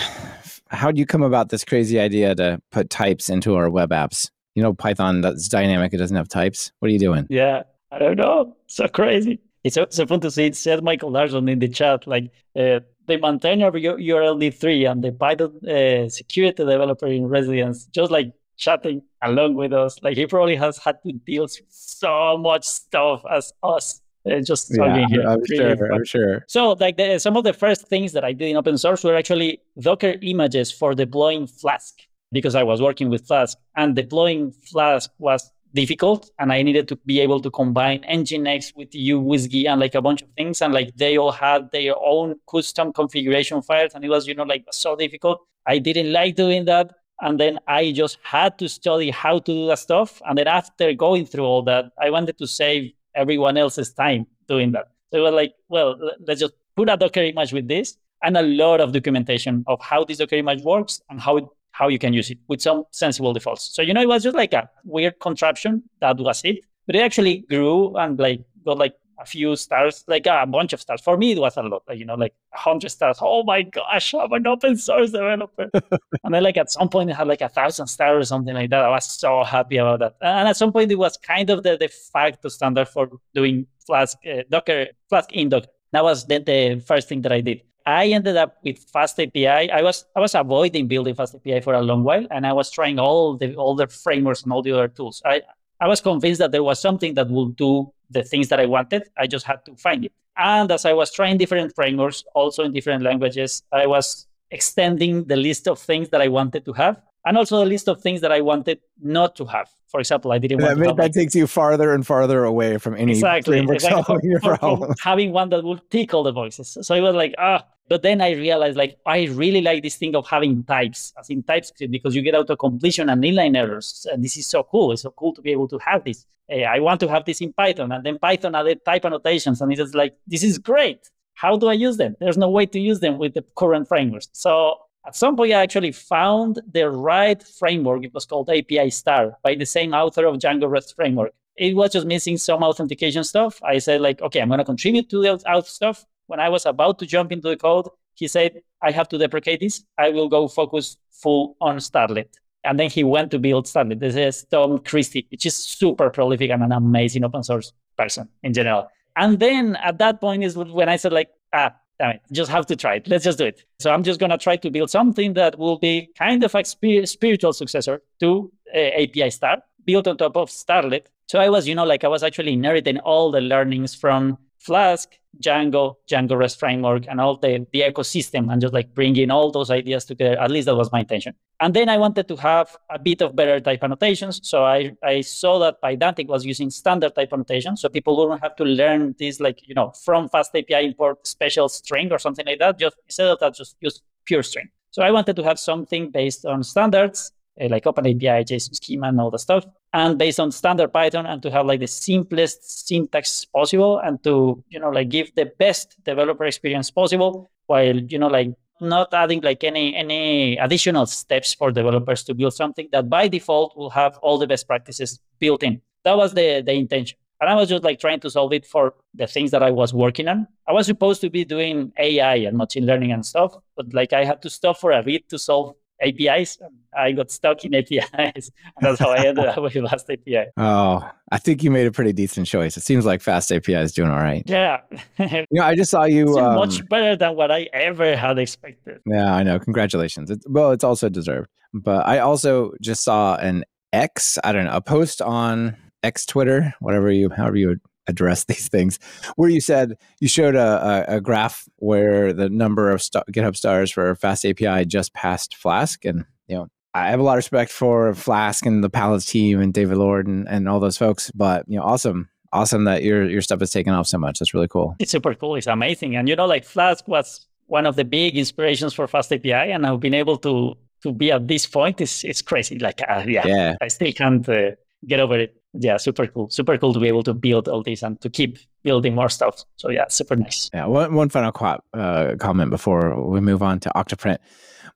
how 0.70 0.88
would 0.88 0.98
you 0.98 1.06
come 1.06 1.22
about 1.22 1.50
this 1.50 1.66
crazy 1.66 2.00
idea 2.00 2.34
to 2.36 2.58
put 2.72 2.90
types 2.90 3.30
into 3.30 3.56
our 3.56 3.70
web 3.70 3.90
apps? 3.90 4.30
You 4.54 4.64
know, 4.64 4.74
Python 4.74 5.20
that's 5.20 5.50
dynamic; 5.50 5.94
it 5.94 5.98
doesn't 5.98 6.16
have 6.16 6.30
types. 6.30 6.72
What 6.80 6.88
are 6.88 6.94
you 6.94 7.00
doing? 7.00 7.28
Yeah, 7.30 7.64
I 7.92 8.00
don't 8.00 8.16
know. 8.16 8.56
So 8.68 8.88
crazy. 8.88 9.42
It's 9.66 9.76
so, 9.76 9.88
so 9.90 10.06
fun 10.06 10.22
to 10.22 10.32
see. 10.32 10.46
It 10.46 10.56
said 10.56 10.86
Michael 10.86 11.12
Larson 11.12 11.50
in 11.50 11.60
the 11.60 11.68
chat, 11.68 12.08
like 12.08 12.32
uh, 12.56 12.80
the 13.08 13.18
maintainer 13.18 13.68
of 13.68 13.74
URL 13.74 14.58
3 14.58 14.86
and 14.86 15.04
the 15.04 15.12
Python 15.12 15.60
uh, 15.68 16.08
security 16.08 16.64
developer 16.64 17.08
in 17.08 17.28
residence, 17.28 17.88
just 17.88 18.12
like 18.12 18.32
chatting 18.56 19.02
along 19.22 19.56
with 19.56 19.74
us. 19.74 20.02
Like 20.02 20.16
he 20.16 20.28
probably 20.28 20.56
has 20.56 20.78
had 20.78 21.04
to 21.06 21.12
deal 21.12 21.44
with 21.44 21.60
so 21.68 22.38
much 22.38 22.64
stuff 22.64 23.22
as 23.30 23.52
us. 23.62 24.00
Uh, 24.30 24.40
just 24.42 24.74
talking 24.76 25.08
here. 25.10 25.22
I'm 25.28 25.40
Really 25.50 25.58
sure. 25.58 25.78
fun. 25.78 25.92
I'm 25.94 26.06
sure. 26.06 26.46
So, 26.48 26.72
like 26.74 26.98
the, 26.98 27.20
some 27.20 27.38
of 27.38 27.44
the 27.44 27.54
first 27.54 27.88
things 27.88 28.12
that 28.14 28.24
I 28.24 28.34
did 28.34 28.50
in 28.50 28.58
open 28.58 28.78
source 28.78 29.04
were 29.04 29.16
actually 29.16 29.62
Docker 29.80 30.16
images 30.22 30.72
for 30.72 30.96
deploying 30.96 31.48
Flask 31.48 31.94
because 32.32 32.56
I 32.56 32.64
was 32.64 32.82
working 32.82 33.10
with 33.10 33.28
Flask, 33.28 33.58
and 33.76 33.96
deploying 33.96 34.52
Flask 34.52 35.10
was 35.20 35.52
difficult, 35.74 36.32
and 36.40 36.52
I 36.52 36.64
needed 36.64 36.88
to 36.88 36.96
be 37.06 37.20
able 37.20 37.40
to 37.42 37.52
combine 37.52 38.02
Nginx 38.10 38.76
with 38.76 38.92
UWSGI 38.92 39.68
and 39.70 39.80
like 39.80 39.94
a 39.96 40.02
bunch 40.02 40.22
of 40.22 40.30
things, 40.38 40.62
and 40.62 40.74
like 40.74 40.96
they 40.96 41.18
all 41.18 41.32
had 41.32 41.72
their 41.72 41.94
own 41.98 42.36
custom 42.50 42.92
configuration 42.94 43.62
files, 43.62 43.92
and 43.94 44.04
it 44.04 44.10
was 44.10 44.28
you 44.28 44.36
know 44.36 44.44
like 44.44 44.66
so 44.72 44.96
difficult. 44.96 45.42
I 45.68 45.78
didn't 45.80 46.12
like 46.12 46.36
doing 46.36 46.66
that. 46.66 46.92
And 47.22 47.40
then 47.40 47.60
I 47.66 47.94
just 47.94 48.18
had 48.24 48.58
to 48.60 48.68
study 48.68 49.10
how 49.10 49.40
to 49.40 49.54
do 49.54 49.68
that 49.68 49.80
stuff. 49.80 50.22
And 50.26 50.38
then 50.38 50.48
after 50.48 50.94
going 50.94 51.26
through 51.26 51.46
all 51.46 51.64
that, 51.64 51.86
I 51.98 52.10
wanted 52.10 52.38
to 52.40 52.46
save 52.46 52.92
everyone 53.16 53.58
else's 53.58 53.94
time 53.94 54.28
doing 54.48 54.72
that. 54.74 54.90
So 55.12 55.20
it 55.20 55.22
was 55.22 55.34
like, 55.34 55.54
well, 55.70 55.98
let's 56.28 56.40
just 56.40 56.54
put 56.76 56.90
a 56.90 56.98
Docker 56.98 57.22
image 57.22 57.54
with 57.54 57.68
this 57.68 57.98
and 58.24 58.38
a 58.38 58.42
lot 58.42 58.82
of 58.82 58.92
documentation 58.92 59.64
of 59.68 59.82
how 59.82 60.04
this 60.04 60.18
Docker 60.18 60.36
image 60.36 60.64
works 60.64 61.02
and 61.10 61.20
how 61.20 61.38
it, 61.38 61.46
how 61.72 61.88
you 61.88 62.00
can 62.00 62.14
use 62.14 62.30
it 62.30 62.38
with 62.48 62.62
some 62.62 62.84
sensible 62.92 63.34
defaults. 63.34 63.74
So 63.74 63.82
you 63.82 63.94
know, 63.94 64.02
it 64.02 64.08
was 64.08 64.24
just 64.24 64.36
like 64.36 64.54
a 64.54 64.70
weird 64.84 65.20
contraption. 65.20 65.84
That 66.02 66.18
was 66.18 66.42
it. 66.44 66.60
But 66.86 66.96
it 66.96 67.00
actually 67.00 67.40
grew 67.50 67.96
and 67.98 68.20
like 68.20 68.42
got 68.66 68.78
like 68.78 68.96
a 69.18 69.26
few 69.26 69.56
stars, 69.56 70.04
like 70.08 70.26
a 70.26 70.46
bunch 70.46 70.74
of 70.74 70.82
stars. 70.82 71.02
For 71.02 71.18
me, 71.18 71.34
it 71.34 71.40
was 71.40 71.58
a 71.58 71.64
lot, 71.64 71.84
you 71.94 72.06
know, 72.06 72.16
like 72.16 72.34
a 72.54 72.58
hundred 72.58 72.90
stars. 72.90 73.18
Oh 73.22 73.44
my 73.44 73.62
gosh, 73.64 74.14
I'm 74.14 74.32
an 74.34 74.48
open 74.48 74.78
source 74.78 75.12
developer. 75.12 75.70
and 76.24 76.34
then 76.34 76.44
like 76.44 76.58
at 76.58 76.72
some 76.72 76.90
point 76.90 77.10
it 77.10 77.16
had 77.16 77.28
like 77.28 77.42
a 77.42 77.50
thousand 77.50 77.88
stars 77.88 78.24
or 78.24 78.26
something 78.26 78.54
like 78.54 78.70
that. 78.70 78.86
I 78.86 78.90
was 78.90 79.06
so 79.06 79.44
happy 79.44 79.78
about 79.78 80.00
that. 80.00 80.16
And 80.22 80.48
at 80.48 80.58
some 80.58 80.72
point 80.72 80.92
it 80.92 80.96
was 80.96 81.18
kind 81.18 81.50
of 81.50 81.64
the 81.64 81.78
de 81.78 81.88
facto 81.88 82.50
standard 82.50 82.88
for 82.88 83.10
doing 83.34 83.68
Flask 83.86 84.18
uh, 84.26 84.44
Docker 84.50 84.88
Flask 85.10 85.32
in 85.34 85.50
Docker. 85.50 85.68
That 85.92 86.04
was 86.04 86.26
then 86.26 86.44
the 86.44 86.84
first 86.86 87.08
thing 87.08 87.22
that 87.22 87.32
I 87.32 87.42
did. 87.42 87.62
I 87.86 88.08
ended 88.08 88.36
up 88.36 88.58
with 88.64 88.80
Fast 88.80 89.20
API. 89.20 89.72
I 89.72 89.82
was 89.82 90.06
I 90.16 90.20
was 90.20 90.34
avoiding 90.34 90.88
building 90.88 91.14
Fast 91.14 91.36
API 91.36 91.62
for 91.62 91.74
a 91.74 91.82
long 91.82 92.04
while, 92.04 92.26
and 92.32 92.46
I 92.46 92.54
was 92.54 92.72
trying 92.72 93.00
all 93.00 93.38
the 93.38 93.56
all 93.56 93.76
the 93.76 93.88
frameworks 93.88 94.44
and 94.44 94.52
all 94.52 94.64
the 94.64 94.72
other 94.72 94.88
tools. 94.88 95.22
I 95.24 95.44
I 95.80 95.88
was 95.88 96.02
convinced 96.02 96.40
that 96.40 96.52
there 96.52 96.64
was 96.64 96.80
something 96.80 97.14
that 97.16 97.30
would 97.30 97.56
do 97.56 97.92
the 98.10 98.24
things 98.24 98.50
that 98.50 98.60
I 98.60 98.66
wanted. 98.66 99.04
I 99.18 99.28
just 99.28 99.46
had 99.46 99.64
to 99.66 99.76
find 99.76 100.06
it. 100.06 100.12
And 100.38 100.72
as 100.72 100.86
I 100.86 100.94
was 100.94 101.14
trying 101.14 101.38
different 101.38 101.74
frameworks, 101.76 102.24
also 102.34 102.64
in 102.64 102.74
different 102.74 103.04
languages, 103.04 103.64
I 103.72 103.88
was 103.88 104.28
extending 104.52 105.24
the 105.26 105.36
list 105.38 105.68
of 105.68 105.80
things 105.80 106.10
that 106.10 106.22
I 106.22 106.28
wanted 106.28 106.66
to 106.66 106.74
have, 106.74 107.02
and 107.26 107.38
also 107.38 107.60
the 107.60 107.66
list 107.66 107.88
of 107.88 108.02
things 108.02 108.22
that 108.22 108.32
I 108.32 108.42
wanted 108.42 108.80
not 109.02 109.36
to 109.38 109.46
have. 109.46 109.70
For 109.88 110.00
example, 110.00 110.32
I 110.32 110.38
didn't 110.40 110.60
That, 110.60 110.78
want 110.78 110.80
to 110.80 110.84
that 110.96 110.98
like, 110.98 111.14
takes 111.14 111.36
you 111.36 111.48
farther 111.48 111.94
and 111.94 112.06
farther 112.06 112.44
away 112.44 112.78
from 112.78 112.96
any 112.96 113.14
exactly, 113.14 113.58
framework 113.58 113.76
exactly 113.76 114.04
solving 114.08 114.30
your 114.30 114.40
problem. 114.42 114.94
having 115.02 115.32
one 115.32 115.50
that 115.50 115.64
will 115.64 115.80
tick 115.90 116.14
all 116.14 116.24
the 116.24 116.34
boxes. 116.34 116.78
So 116.82 116.94
it 116.96 117.02
was 117.02 117.16
like, 117.16 117.34
ah, 117.38 117.66
But 117.88 118.02
then 118.02 118.20
I 118.20 118.32
realized 118.32 118.78
like 118.78 118.98
I 119.06 119.26
really 119.26 119.62
like 119.62 119.84
this 119.84 119.96
thing 119.96 120.16
of 120.16 120.28
having 120.28 120.64
types, 120.64 121.14
as 121.20 121.30
in 121.30 121.44
TypeScript, 121.44 121.92
because 121.92 122.16
you 122.16 122.22
get 122.22 122.36
auto 122.36 122.56
completion 122.56 123.10
and 123.10 123.24
inline 123.24 123.56
errors. 123.56 124.08
And 124.12 124.24
this 124.24 124.38
is 124.38 124.48
so 124.48 124.64
cool. 124.64 124.92
It's 124.92 125.04
so 125.04 125.12
cool 125.12 125.34
to 125.34 125.42
be 125.42 125.52
able 125.52 125.68
to 125.68 125.78
have 125.80 126.04
this. 126.04 126.26
Hey, 126.48 126.66
I 126.66 126.80
want 126.80 127.00
to 127.02 127.08
have 127.08 127.26
this 127.26 127.42
in 127.42 127.54
Python. 127.54 127.92
And 127.92 128.04
then 128.04 128.18
Python 128.20 128.56
added 128.56 128.84
type 128.86 129.06
annotations. 129.06 129.62
And 129.62 129.72
it's 129.72 129.94
like, 129.94 130.16
this 130.26 130.44
is 130.44 130.58
great. 130.58 131.10
How 131.36 131.58
do 131.58 131.68
I 131.68 131.74
use 131.74 131.98
them? 131.98 132.16
There's 132.20 132.38
no 132.38 132.50
way 132.50 132.66
to 132.66 132.80
use 132.80 133.00
them 133.02 133.18
with 133.18 133.34
the 133.34 133.44
current 133.56 133.88
frameworks. 133.88 134.30
So 134.32 134.78
at 135.06 135.16
some 135.16 135.36
point, 135.36 135.52
I 135.54 135.62
actually 135.62 135.92
found 135.92 136.62
the 136.72 136.90
right 136.90 137.42
framework. 137.44 138.04
It 138.04 138.14
was 138.14 138.26
called 138.26 138.50
API 138.50 138.90
Star 138.90 139.38
by 139.44 139.54
the 139.54 139.66
same 139.66 139.94
author 139.94 140.26
of 140.26 140.38
Django 140.38 140.70
REST 140.70 140.96
framework. 140.96 141.34
It 141.58 141.76
was 141.76 141.92
just 141.92 142.08
missing 142.08 142.38
some 142.38 142.64
authentication 142.64 143.24
stuff. 143.24 143.62
I 143.64 143.78
said, 143.78 144.02
like, 144.02 144.22
okay, 144.22 144.42
I'm 144.42 144.48
going 144.48 144.58
to 144.58 144.66
contribute 144.66 145.10
to 145.10 145.22
the 145.22 145.38
auth 145.38 145.66
stuff. 145.68 146.06
When 146.28 146.40
I 146.40 146.50
was 146.50 146.66
about 146.66 147.00
to 147.00 147.06
jump 147.06 147.32
into 147.32 147.50
the 147.50 147.58
code, 147.58 147.88
he 148.16 148.28
said, 148.28 148.62
I 148.82 148.92
have 148.92 149.10
to 149.10 149.18
deprecate 149.18 149.60
this. 149.60 149.84
I 149.98 150.10
will 150.10 150.30
go 150.30 150.48
focus 150.48 150.98
full 151.12 151.56
on 151.62 151.78
Starlette. 151.78 152.34
And 152.64 152.80
then 152.80 152.90
he 152.90 153.04
went 153.04 153.32
to 153.32 153.40
build 153.40 153.66
Starlette. 153.66 154.00
This 154.00 154.16
is 154.16 154.46
Tom 154.50 154.80
Christie, 154.80 155.28
which 155.30 155.46
is 155.46 155.56
super 155.56 156.10
prolific 156.10 156.50
and 156.50 156.64
an 156.64 156.72
amazing 156.72 157.24
open 157.24 157.44
source 157.44 157.74
person 157.98 158.28
in 158.44 158.54
general. 158.54 158.88
And 159.16 159.40
then 159.40 159.76
at 159.78 159.98
that 160.00 160.20
point 160.20 160.44
is 160.44 160.58
when 160.58 160.90
I 160.90 160.96
said, 160.96 161.14
like, 161.14 161.30
ah, 161.54 161.74
damn 162.00 162.12
it, 162.12 162.22
just 162.32 162.52
have 162.52 162.66
to 162.68 162.76
try 162.76 162.96
it. 162.96 163.08
Let's 163.08 163.24
just 163.24 163.38
do 163.38 163.46
it. 163.46 163.64
So 163.80 163.92
I'm 163.92 164.04
just 164.04 164.20
going 164.20 164.32
to 164.32 164.38
try 164.38 164.56
to 164.58 164.70
build 164.70 164.90
something 164.90 165.34
that 165.34 165.58
will 165.58 165.78
be 165.78 166.10
kind 166.18 166.44
of 166.44 166.56
a 166.56 166.64
spiritual 166.64 167.54
successor 167.54 168.02
to 168.20 168.52
uh, 168.74 168.78
API 168.78 169.30
Star, 169.30 169.62
built 169.86 170.08
on 170.08 170.18
top 170.18 170.36
of 170.36 170.50
Starlette. 170.50 171.06
So 171.28 171.40
I 171.40 171.50
was, 171.50 171.68
you 171.68 171.76
know, 171.76 171.86
like 171.86 172.04
I 172.04 172.08
was 172.08 172.24
actually 172.24 172.54
inheriting 172.54 173.00
all 173.00 173.32
the 173.32 173.42
learnings 173.42 173.96
from 173.96 174.38
Flask, 174.66 175.10
Django, 175.44 175.96
Django 176.10 176.36
REST 176.38 176.60
framework, 176.60 177.06
and 177.08 177.22
all 177.22 177.38
the, 177.38 177.68
the 177.72 177.82
ecosystem, 177.82 178.52
and 178.52 178.60
just 178.60 178.74
like 178.74 178.96
bringing 178.96 179.30
all 179.30 179.52
those 179.52 179.70
ideas 179.70 180.06
together. 180.06 180.40
At 180.40 180.50
least 180.50 180.66
that 180.66 180.76
was 180.76 180.92
my 180.92 181.02
intention. 181.02 181.36
And 181.60 181.74
then 181.74 181.88
I 181.88 181.98
wanted 181.98 182.28
to 182.30 182.36
have 182.38 182.76
a 182.90 182.98
bit 182.98 183.22
of 183.22 183.36
better 183.36 183.60
type 183.60 183.84
annotations. 183.84 184.40
So 184.44 184.66
I, 184.66 184.94
I 185.04 185.22
saw 185.22 185.60
that 185.60 185.82
Pydantic 185.82 186.28
was 186.28 186.46
using 186.46 186.72
standard 186.72 187.14
type 187.14 187.32
annotation. 187.32 187.78
So 187.78 187.90
people 187.90 188.18
wouldn't 188.18 188.42
have 188.42 188.56
to 188.56 188.64
learn 188.64 189.16
this, 189.20 189.40
like, 189.40 189.60
you 189.68 189.76
know, 189.76 189.92
from 190.04 190.30
fast 190.30 190.56
API 190.56 190.86
import 190.86 191.28
special 191.28 191.70
string 191.70 192.12
or 192.12 192.18
something 192.18 192.46
like 192.46 192.60
that. 192.60 192.80
Just 192.80 192.96
instead 193.06 193.28
of 193.28 193.40
that, 193.40 193.54
just 193.56 193.76
use 193.82 194.02
pure 194.26 194.42
string. 194.44 194.70
So 194.92 195.04
I 195.04 195.12
wanted 195.12 195.36
to 195.36 195.44
have 195.44 195.60
something 195.60 196.10
based 196.10 196.46
on 196.46 196.64
standards, 196.64 197.32
uh, 197.62 197.68
like 197.70 197.84
OpenAPI, 197.84 198.46
JSON 198.46 198.76
schema, 198.76 199.10
and 199.10 199.22
all 199.22 199.30
the 199.30 199.40
stuff 199.40 199.66
and 199.96 200.18
based 200.18 200.42
on 200.42 200.52
standard 200.52 200.92
Python 200.92 201.26
and 201.26 201.42
to 201.42 201.50
have 201.50 201.66
like 201.66 201.80
the 201.80 201.88
simplest 201.88 202.86
syntax 202.86 203.46
possible 203.46 204.00
and 204.00 204.22
to, 204.26 204.62
you 204.68 204.78
know, 204.78 204.90
like 204.90 205.08
give 205.08 205.34
the 205.36 205.46
best 205.58 205.96
developer 206.04 206.44
experience 206.44 206.92
possible 206.92 207.50
while, 207.68 207.96
you 207.96 208.20
know, 208.20 208.28
like 208.28 208.50
not 208.82 209.14
adding 209.14 209.40
like 209.40 209.64
any 209.64 209.96
any 209.96 210.58
additional 210.58 211.06
steps 211.06 211.54
for 211.54 211.72
developers 211.72 212.24
to 212.26 212.34
build 212.34 212.54
something 212.54 212.90
that 212.92 213.10
by 213.10 213.30
default 213.30 213.78
will 213.78 213.90
have 213.90 214.18
all 214.18 214.38
the 214.38 214.46
best 214.46 214.68
practices 214.68 215.18
built 215.40 215.64
in. 215.64 215.82
That 216.04 216.18
was 216.18 216.34
the 216.34 216.62
the 216.62 216.74
intention. 216.74 217.18
And 217.40 217.50
I 217.50 217.56
was 217.56 217.70
just 217.70 217.86
like 217.86 218.02
trying 218.02 218.20
to 218.20 218.30
solve 218.30 218.52
it 218.52 218.66
for 218.66 218.96
the 219.14 219.28
things 219.28 219.52
that 219.52 219.64
I 219.64 219.72
was 219.72 219.94
working 219.94 220.28
on. 220.28 220.46
I 220.68 220.74
was 220.74 220.88
supposed 220.88 221.22
to 221.22 221.30
be 221.30 221.46
doing 221.46 221.94
AI 221.98 222.36
and 222.48 222.58
machine 222.58 222.86
learning 222.86 223.14
and 223.14 223.26
stuff, 223.26 223.56
but 223.78 223.94
like 223.94 224.12
I 224.12 224.26
had 224.26 224.42
to 224.42 224.50
stop 224.50 224.78
for 224.78 224.92
a 224.92 225.04
bit 225.04 225.30
to 225.30 225.40
solve 225.40 225.76
APIs. 226.02 226.58
I 226.98 227.12
got 227.12 227.32
stuck 227.32 227.64
in 227.66 227.74
APIs. 227.76 228.52
That's 228.82 229.00
how 229.00 229.10
I 229.10 229.26
ended 229.26 229.46
up 229.46 229.62
with 229.62 229.74
Fast 229.74 230.10
API. 230.10 230.46
Oh, 230.58 231.10
I 231.32 231.38
think 231.38 231.64
you 231.64 231.72
made 231.72 231.88
a 231.88 231.92
pretty 231.92 232.14
decent 232.14 232.48
choice. 232.48 232.78
It 232.78 232.84
seems 232.84 233.06
like 233.06 233.22
Fast 233.22 233.52
API 233.52 233.76
is 233.76 233.94
doing 233.94 234.10
all 234.10 234.20
right. 234.20 234.44
Yeah. 234.46 234.82
you 235.20 235.46
know, 235.52 235.64
I 235.64 235.76
just 235.76 235.92
saw 235.92 236.04
you. 236.04 236.38
Um, 236.38 236.56
much 236.56 236.88
better 236.88 237.16
than 237.16 237.36
what 237.36 237.52
I 237.52 237.70
ever 237.74 238.16
had 238.16 238.38
expected. 238.40 239.00
Yeah, 239.06 239.34
I 239.34 239.44
know. 239.44 239.60
Congratulations. 239.60 240.32
It's, 240.32 240.46
well, 240.48 240.72
it's 240.72 240.84
also 240.84 241.10
deserved. 241.10 241.50
But 241.74 242.08
I 242.08 242.20
also 242.20 242.74
just 242.82 243.04
saw 243.04 243.36
an 243.36 243.66
X, 243.92 244.38
I 244.44 244.52
don't 244.52 244.66
know, 244.66 244.76
a 244.76 244.82
post 244.82 245.22
on 245.22 245.76
X 246.04 246.26
Twitter, 246.26 246.74
whatever 246.80 247.12
you, 247.12 247.30
however 247.30 247.58
you 247.58 247.78
address 248.08 248.44
these 248.46 248.68
things 248.68 249.00
where 249.36 249.50
you 249.50 249.62
said 249.62 249.98
you 250.20 250.28
showed 250.28 250.56
a, 250.56 251.06
a, 251.10 251.18
a 251.18 251.22
graph 251.22 251.68
where 251.78 252.34
the 252.34 252.50
number 252.50 252.90
of 252.92 253.02
st- 253.02 253.26
github 253.32 253.56
stars 253.56 253.92
for 253.92 254.16
fast 254.16 254.46
api 254.46 254.86
just 254.86 255.14
passed 255.14 255.56
flask 255.56 256.06
and 256.06 256.26
you 256.48 256.56
know 256.56 256.68
i 256.94 257.10
have 257.10 257.20
a 257.20 257.24
lot 257.24 257.34
of 257.34 257.38
respect 257.38 257.72
for 257.72 258.14
flask 258.14 258.66
and 258.66 258.84
the 258.84 258.90
pallets 258.90 259.26
team 259.26 259.60
and 259.60 259.74
david 259.74 259.98
lord 259.98 260.28
and, 260.28 260.48
and 260.48 260.70
all 260.70 260.80
those 260.80 260.98
folks 260.98 261.32
but 261.32 261.66
you 261.68 261.78
know 261.78 261.84
awesome 261.84 262.30
awesome 262.56 262.86
that 262.86 263.04
your 263.04 263.30
your 263.30 263.42
stuff 263.42 263.62
is 263.62 263.72
taken 263.72 263.94
off 263.94 264.08
so 264.08 264.18
much. 264.18 264.40
That's 264.40 264.54
really 264.54 264.68
cool. 264.68 264.96
It's 264.98 265.12
super 265.12 265.36
cool. 265.36 265.56
It's 265.56 265.68
amazing. 265.68 266.16
And 266.16 266.28
you 266.28 266.36
know 266.36 266.46
like 266.46 266.64
flask 266.64 267.08
was 267.08 267.46
one 267.68 267.86
of 267.86 267.96
the 267.96 268.06
big 268.06 268.38
inspirations 268.38 268.94
for 268.94 269.08
fast 269.08 269.34
api 269.34 269.52
and 269.52 269.88
i've 269.88 270.00
been 270.00 270.14
able 270.14 270.38
to 270.38 270.76
to 271.02 271.12
be 271.12 271.32
at 271.32 271.48
this 271.48 271.66
point 271.66 272.00
is 272.02 272.24
it's 272.24 272.42
crazy. 272.42 272.80
Like 272.80 273.02
uh, 273.08 273.24
yeah, 273.28 273.46
yeah, 273.46 273.76
i 273.82 273.88
still 273.90 274.12
can't 274.14 274.48
uh, 274.48 274.72
get 275.06 275.20
over 275.20 275.40
it 275.40 275.62
yeah, 275.80 275.98
super 275.98 276.28
cool. 276.28 276.50
Super 276.50 276.78
cool 276.78 276.94
to 276.94 277.00
be 277.00 277.08
able 277.08 277.24
to 277.24 277.34
build 277.34 277.68
all 277.68 277.84
this 277.84 278.04
and 278.04 278.20
to 278.22 278.30
keep 278.30 278.58
building 278.84 279.16
more 279.16 279.30
stuff. 279.30 279.64
So 279.78 279.90
yeah, 279.90 280.06
super 280.10 280.36
nice. 280.36 280.70
Yeah, 280.74 280.86
one 280.86 281.14
one 281.14 281.30
final 281.30 281.52
qu- 281.52 281.82
uh, 281.94 282.36
comment 282.40 282.70
before 282.70 283.30
we 283.30 283.40
move 283.40 283.62
on 283.62 283.80
to 283.82 283.92
Octoprint, 283.96 284.38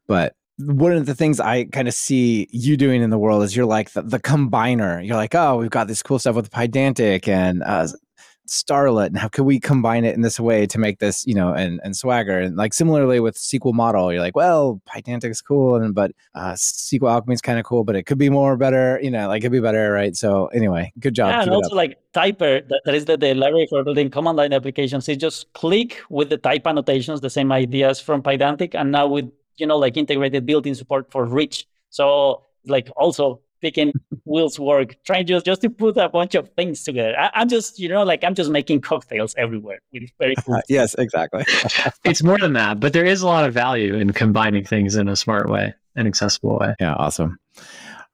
but 0.08 0.36
one 0.58 0.92
of 0.92 1.06
the 1.06 1.16
things 1.16 1.40
I 1.40 1.66
kind 1.66 1.88
of 1.88 1.94
see 1.94 2.48
you 2.52 2.76
doing 2.76 3.02
in 3.02 3.12
the 3.12 3.18
world 3.18 3.44
is 3.44 3.56
you're 3.56 3.66
like 3.66 3.94
the, 3.94 4.02
the 4.02 4.20
combiner. 4.20 5.06
You're 5.06 5.16
like, 5.16 5.34
oh, 5.34 5.58
we've 5.58 5.70
got 5.70 5.88
this 5.88 6.04
cool 6.04 6.20
stuff 6.20 6.36
with 6.36 6.52
Pydantic 6.52 7.30
and 7.30 7.64
uh, 7.64 7.88
Starlette 8.50 9.08
and 9.08 9.18
how 9.18 9.28
could 9.28 9.44
we 9.44 9.60
combine 9.60 10.06
it 10.06 10.16
in 10.16 10.22
this 10.22 10.40
way 10.40 10.66
to 10.66 10.80
make 10.80 11.00
this, 11.00 11.26
you 11.26 11.34
know, 11.34 11.54
and, 11.54 11.80
and 11.84 11.96
Swagger 11.96 12.40
and 12.40 12.56
like 12.56 12.74
similarly 12.74 13.20
with 13.20 13.36
SQL 13.36 13.74
model, 13.74 14.12
you're 14.12 14.22
like, 14.22 14.36
well, 14.36 14.82
Pydantic 14.88 15.30
is 15.30 15.42
cool, 15.42 15.76
and 15.76 15.94
but 15.94 16.12
uh, 16.36 16.54
SQL 16.54 17.12
Alchemy 17.12 17.34
is 17.34 17.42
kind 17.42 17.60
of 17.60 17.66
cool, 17.66 17.84
but 17.84 17.96
it 17.96 18.04
could 18.04 18.18
be 18.18 18.30
more 18.30 18.58
better, 18.58 19.00
you 19.02 19.12
know, 19.12 19.28
like 19.28 19.42
it'd 19.42 19.52
be 19.52 19.60
better, 19.60 19.92
right? 19.92 20.16
So 20.16 20.48
anyway, 20.48 20.92
good 21.00 21.14
job. 21.14 21.30
Yeah, 21.30 21.44
and 21.44 21.52
also 21.52 21.76
like 21.76 22.00
Typer, 22.14 22.68
that, 22.68 22.82
that 22.86 22.96
is 22.96 23.06
the, 23.06 23.18
the 23.18 23.34
library 23.34 23.68
for 23.70 23.84
building 23.84 24.10
command 24.10 24.38
line 24.38 24.54
applications. 24.54 25.08
Is 25.08 25.18
just 25.18 25.52
click 25.54 26.02
with 26.10 26.30
the 26.30 26.38
type 26.38 26.66
annotations, 26.66 27.22
the 27.22 27.30
same 27.30 27.52
ideas 27.52 28.00
from 28.00 28.24
Pydantic, 28.24 28.74
and 28.74 28.92
now 28.92 29.08
with 29.08 29.32
you 29.58 29.68
know 29.68 29.78
like 29.78 29.98
integrated 29.98 30.46
built-in 30.46 30.76
support 30.76 31.12
for 31.12 31.26
Rich. 31.26 31.68
So 31.90 32.44
like 32.66 32.90
also 32.96 33.42
picking 33.62 33.92
Will's 34.26 34.60
work, 34.60 34.96
trying 35.06 35.26
just 35.26 35.46
just 35.46 35.62
to 35.62 35.70
put 35.70 35.98
a 35.98 36.10
bunch 36.10 36.36
of 36.36 36.50
things 36.50 36.84
together. 36.84 37.16
I, 37.18 37.42
am 37.42 37.50
just, 37.50 37.80
you 37.80 37.90
know, 37.90 38.04
like 38.04 38.24
I'm 38.24 38.36
just 38.36 38.50
making 38.50 38.82
cocktails 38.82 39.36
everywhere. 39.38 39.80
It's 39.92 40.12
very 40.20 40.36
cool. 40.36 40.62
yes, 40.70 40.96
exactly. 40.96 41.44
it's 42.04 42.24
more 42.24 42.38
than 42.38 42.54
that, 42.54 42.80
but 42.80 42.94
there 42.94 43.06
is 43.06 43.22
a 43.22 43.28
lot 43.28 43.46
of 43.46 43.54
value 43.54 43.96
in 43.96 44.14
combining 44.14 44.66
things 44.66 44.96
in 44.96 45.08
a 45.08 45.16
smart 45.16 45.50
way, 45.50 45.74
an 45.96 46.08
accessible 46.08 46.58
way. 46.60 46.76
Yeah, 46.80 46.94
awesome. 46.94 47.38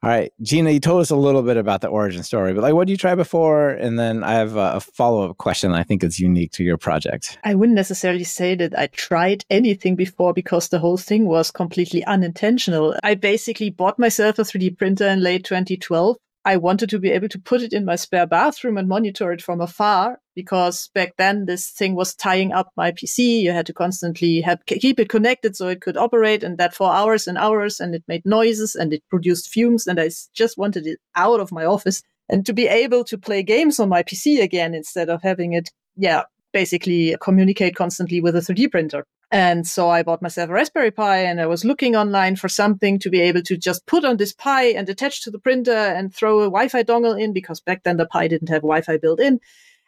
All 0.02 0.10
right, 0.10 0.30
Gina, 0.42 0.70
you 0.70 0.78
told 0.78 1.00
us 1.00 1.10
a 1.10 1.16
little 1.16 1.42
bit 1.42 1.56
about 1.56 1.80
the 1.80 1.88
origin 1.88 2.22
story, 2.22 2.52
but 2.52 2.62
like, 2.62 2.74
what 2.74 2.86
did 2.86 2.92
you 2.92 2.96
try 2.98 3.14
before? 3.14 3.70
And 3.70 3.98
then 3.98 4.22
I 4.22 4.34
have 4.34 4.54
a, 4.54 4.80
follow 4.80 5.28
up 5.28 5.38
question 5.38 5.72
I 5.72 5.82
think 5.82 6.04
is 6.04 6.20
unique 6.20 6.52
to 6.52 6.64
your 6.64 6.76
project. 6.76 7.38
I 7.44 7.54
wouldn't 7.54 7.74
necessarily 7.74 8.24
say 8.24 8.54
that 8.56 8.78
I 8.78 8.88
tried 8.88 9.44
anything 9.50 9.96
before 9.96 10.32
because 10.32 10.68
the 10.68 10.78
whole 10.78 10.98
thing 10.98 11.26
was 11.26 11.50
completely 11.50 12.04
unintentional. 12.04 12.94
I 13.02 13.14
basically 13.14 13.70
bought 13.70 13.98
myself 13.98 14.38
a 14.38 14.42
3D 14.42 14.76
printer 14.76 15.08
in 15.08 15.22
late 15.22 15.44
2012 15.44 16.16
I 16.46 16.58
wanted 16.58 16.90
to 16.90 17.00
be 17.00 17.10
able 17.10 17.28
to 17.30 17.40
put 17.40 17.60
it 17.60 17.72
in 17.72 17.84
my 17.84 17.96
spare 17.96 18.24
bathroom 18.24 18.78
and 18.78 18.86
monitor 18.86 19.32
it 19.32 19.42
from 19.42 19.60
afar 19.60 20.20
because 20.36 20.88
back 20.94 21.14
then 21.18 21.46
this 21.46 21.70
thing 21.70 21.96
was 21.96 22.14
tying 22.14 22.52
up 22.52 22.70
my 22.76 22.92
PC. 22.92 23.40
You 23.40 23.50
had 23.50 23.66
to 23.66 23.72
constantly 23.72 24.42
have, 24.42 24.64
keep 24.66 25.00
it 25.00 25.08
connected 25.08 25.56
so 25.56 25.66
it 25.66 25.80
could 25.80 25.96
operate 25.96 26.44
and 26.44 26.56
that 26.58 26.72
for 26.72 26.94
hours 26.94 27.26
and 27.26 27.36
hours 27.36 27.80
and 27.80 27.96
it 27.96 28.04
made 28.06 28.24
noises 28.24 28.76
and 28.76 28.92
it 28.92 29.02
produced 29.10 29.48
fumes 29.48 29.88
and 29.88 29.98
I 29.98 30.08
just 30.34 30.56
wanted 30.56 30.86
it 30.86 31.00
out 31.16 31.40
of 31.40 31.50
my 31.50 31.64
office 31.64 32.00
and 32.28 32.46
to 32.46 32.52
be 32.52 32.68
able 32.68 33.02
to 33.04 33.18
play 33.18 33.42
games 33.42 33.80
on 33.80 33.88
my 33.88 34.04
PC 34.04 34.40
again 34.40 34.72
instead 34.72 35.10
of 35.10 35.22
having 35.22 35.52
it, 35.52 35.70
yeah, 35.96 36.22
basically 36.56 37.14
communicate 37.20 37.76
constantly 37.76 38.18
with 38.18 38.34
a 38.34 38.40
3D 38.40 38.70
printer. 38.70 39.04
And 39.30 39.66
so 39.66 39.90
I 39.90 40.02
bought 40.02 40.22
myself 40.22 40.48
a 40.48 40.54
Raspberry 40.54 40.90
Pi 40.90 41.18
and 41.18 41.38
I 41.38 41.46
was 41.46 41.66
looking 41.66 41.94
online 41.94 42.36
for 42.36 42.48
something 42.48 42.98
to 43.00 43.10
be 43.10 43.20
able 43.20 43.42
to 43.42 43.58
just 43.58 43.84
put 43.84 44.06
on 44.06 44.16
this 44.16 44.32
Pi 44.32 44.62
and 44.78 44.88
attach 44.88 45.22
to 45.24 45.30
the 45.30 45.38
printer 45.38 45.82
and 45.96 46.14
throw 46.14 46.40
a 46.40 46.44
Wi 46.44 46.68
Fi 46.68 46.82
dongle 46.82 47.20
in 47.20 47.34
because 47.34 47.60
back 47.60 47.82
then 47.82 47.98
the 47.98 48.06
Pi 48.06 48.26
didn't 48.28 48.48
have 48.48 48.62
Wi 48.62 48.80
Fi 48.80 48.96
built 48.96 49.20
in 49.20 49.38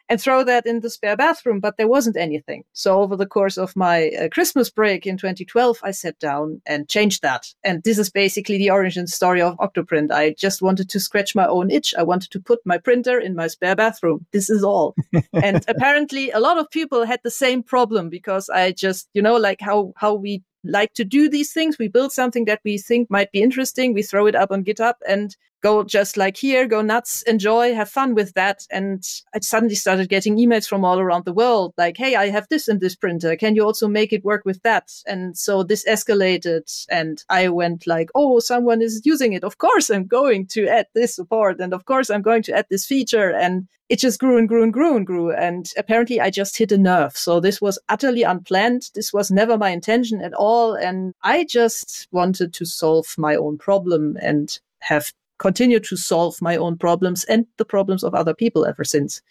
and 0.09 0.19
throw 0.19 0.43
that 0.43 0.65
in 0.65 0.79
the 0.79 0.89
spare 0.89 1.15
bathroom, 1.15 1.59
but 1.59 1.77
there 1.77 1.87
wasn't 1.87 2.17
anything. 2.17 2.63
So 2.73 3.01
over 3.01 3.15
the 3.15 3.27
course 3.27 3.57
of 3.57 3.75
my 3.75 4.09
uh, 4.09 4.27
Christmas 4.29 4.69
break 4.69 5.05
in 5.05 5.17
2012, 5.17 5.79
I 5.83 5.91
sat 5.91 6.17
down 6.19 6.61
and 6.65 6.89
changed 6.89 7.21
that. 7.21 7.45
And 7.63 7.83
this 7.83 7.99
is 7.99 8.09
basically 8.09 8.57
the 8.57 8.71
origin 8.71 9.05
story 9.05 9.41
of 9.41 9.55
Octoprint. 9.57 10.11
I 10.11 10.31
just 10.31 10.61
wanted 10.61 10.89
to 10.89 10.99
scratch 10.99 11.35
my 11.35 11.45
own 11.47 11.69
itch. 11.69 11.93
I 11.95 12.03
wanted 12.03 12.31
to 12.31 12.39
put 12.39 12.59
my 12.65 12.79
printer 12.79 13.19
in 13.19 13.35
my 13.35 13.47
spare 13.47 13.75
bathroom. 13.75 14.25
This 14.33 14.49
is 14.49 14.63
all. 14.63 14.95
and 15.33 15.63
apparently 15.67 16.31
a 16.31 16.39
lot 16.39 16.57
of 16.57 16.71
people 16.71 17.05
had 17.05 17.19
the 17.23 17.31
same 17.31 17.61
problem 17.61 18.09
because 18.09 18.49
I 18.49 18.71
just, 18.71 19.09
you 19.13 19.21
know, 19.21 19.37
like 19.37 19.61
how, 19.61 19.93
how 19.95 20.15
we 20.15 20.43
like 20.63 20.93
to 20.93 21.05
do 21.05 21.29
these 21.29 21.53
things. 21.53 21.77
We 21.77 21.87
build 21.87 22.11
something 22.11 22.45
that 22.45 22.61
we 22.65 22.77
think 22.77 23.09
might 23.09 23.31
be 23.31 23.41
interesting. 23.41 23.93
We 23.93 24.03
throw 24.03 24.25
it 24.27 24.35
up 24.35 24.51
on 24.51 24.63
GitHub 24.63 24.95
and 25.07 25.35
go 25.61 25.83
just 25.83 26.17
like 26.17 26.37
here, 26.37 26.67
go 26.67 26.81
nuts, 26.81 27.21
enjoy, 27.23 27.73
have 27.73 27.89
fun 27.89 28.15
with 28.15 28.33
that. 28.33 28.65
And 28.71 29.03
I 29.33 29.39
suddenly 29.39 29.75
started 29.75 30.09
getting 30.09 30.37
emails 30.37 30.67
from 30.67 30.85
all 30.85 30.99
around 30.99 31.25
the 31.25 31.33
world 31.33 31.73
like, 31.77 31.97
hey, 31.97 32.15
I 32.15 32.29
have 32.29 32.47
this 32.49 32.67
in 32.67 32.79
this 32.79 32.95
printer. 32.95 33.35
Can 33.35 33.55
you 33.55 33.63
also 33.63 33.87
make 33.87 34.13
it 34.13 34.23
work 34.23 34.43
with 34.45 34.61
that? 34.63 34.91
And 35.05 35.37
so 35.37 35.63
this 35.63 35.85
escalated. 35.87 36.85
And 36.89 37.23
I 37.29 37.49
went 37.49 37.87
like, 37.87 38.09
oh, 38.15 38.39
someone 38.39 38.81
is 38.81 39.01
using 39.03 39.33
it. 39.33 39.43
Of 39.43 39.57
course, 39.57 39.89
I'm 39.89 40.05
going 40.05 40.47
to 40.47 40.67
add 40.67 40.87
this 40.95 41.15
support. 41.15 41.59
And 41.59 41.73
of 41.73 41.85
course, 41.85 42.09
I'm 42.09 42.21
going 42.21 42.43
to 42.43 42.57
add 42.57 42.67
this 42.69 42.85
feature. 42.85 43.31
And 43.33 43.67
it 43.89 43.99
just 43.99 44.19
grew 44.19 44.37
and 44.37 44.47
grew 44.47 44.63
and 44.63 44.71
grew 44.71 44.95
and 44.95 45.05
grew. 45.05 45.31
And 45.31 45.71
apparently, 45.75 46.21
I 46.21 46.29
just 46.29 46.57
hit 46.57 46.71
a 46.71 46.77
nerve. 46.77 47.17
So 47.17 47.39
this 47.39 47.59
was 47.59 47.79
utterly 47.89 48.23
unplanned. 48.23 48.91
This 48.93 49.11
was 49.11 49.31
never 49.31 49.57
my 49.57 49.71
intention 49.71 50.21
at 50.21 50.33
all. 50.33 50.75
And 50.75 51.13
I 51.23 51.43
just 51.43 52.07
wanted 52.11 52.53
to 52.53 52.65
solve 52.65 53.15
my 53.17 53.35
own 53.35 53.57
problem 53.57 54.15
and 54.21 54.57
have 54.81 55.11
continued 55.39 55.83
to 55.85 55.97
solve 55.97 56.41
my 56.41 56.55
own 56.55 56.77
problems 56.77 57.23
and 57.25 57.45
the 57.57 57.65
problems 57.65 58.03
of 58.03 58.13
other 58.13 58.33
people 58.33 58.65
ever 58.65 58.83
since. 58.83 59.21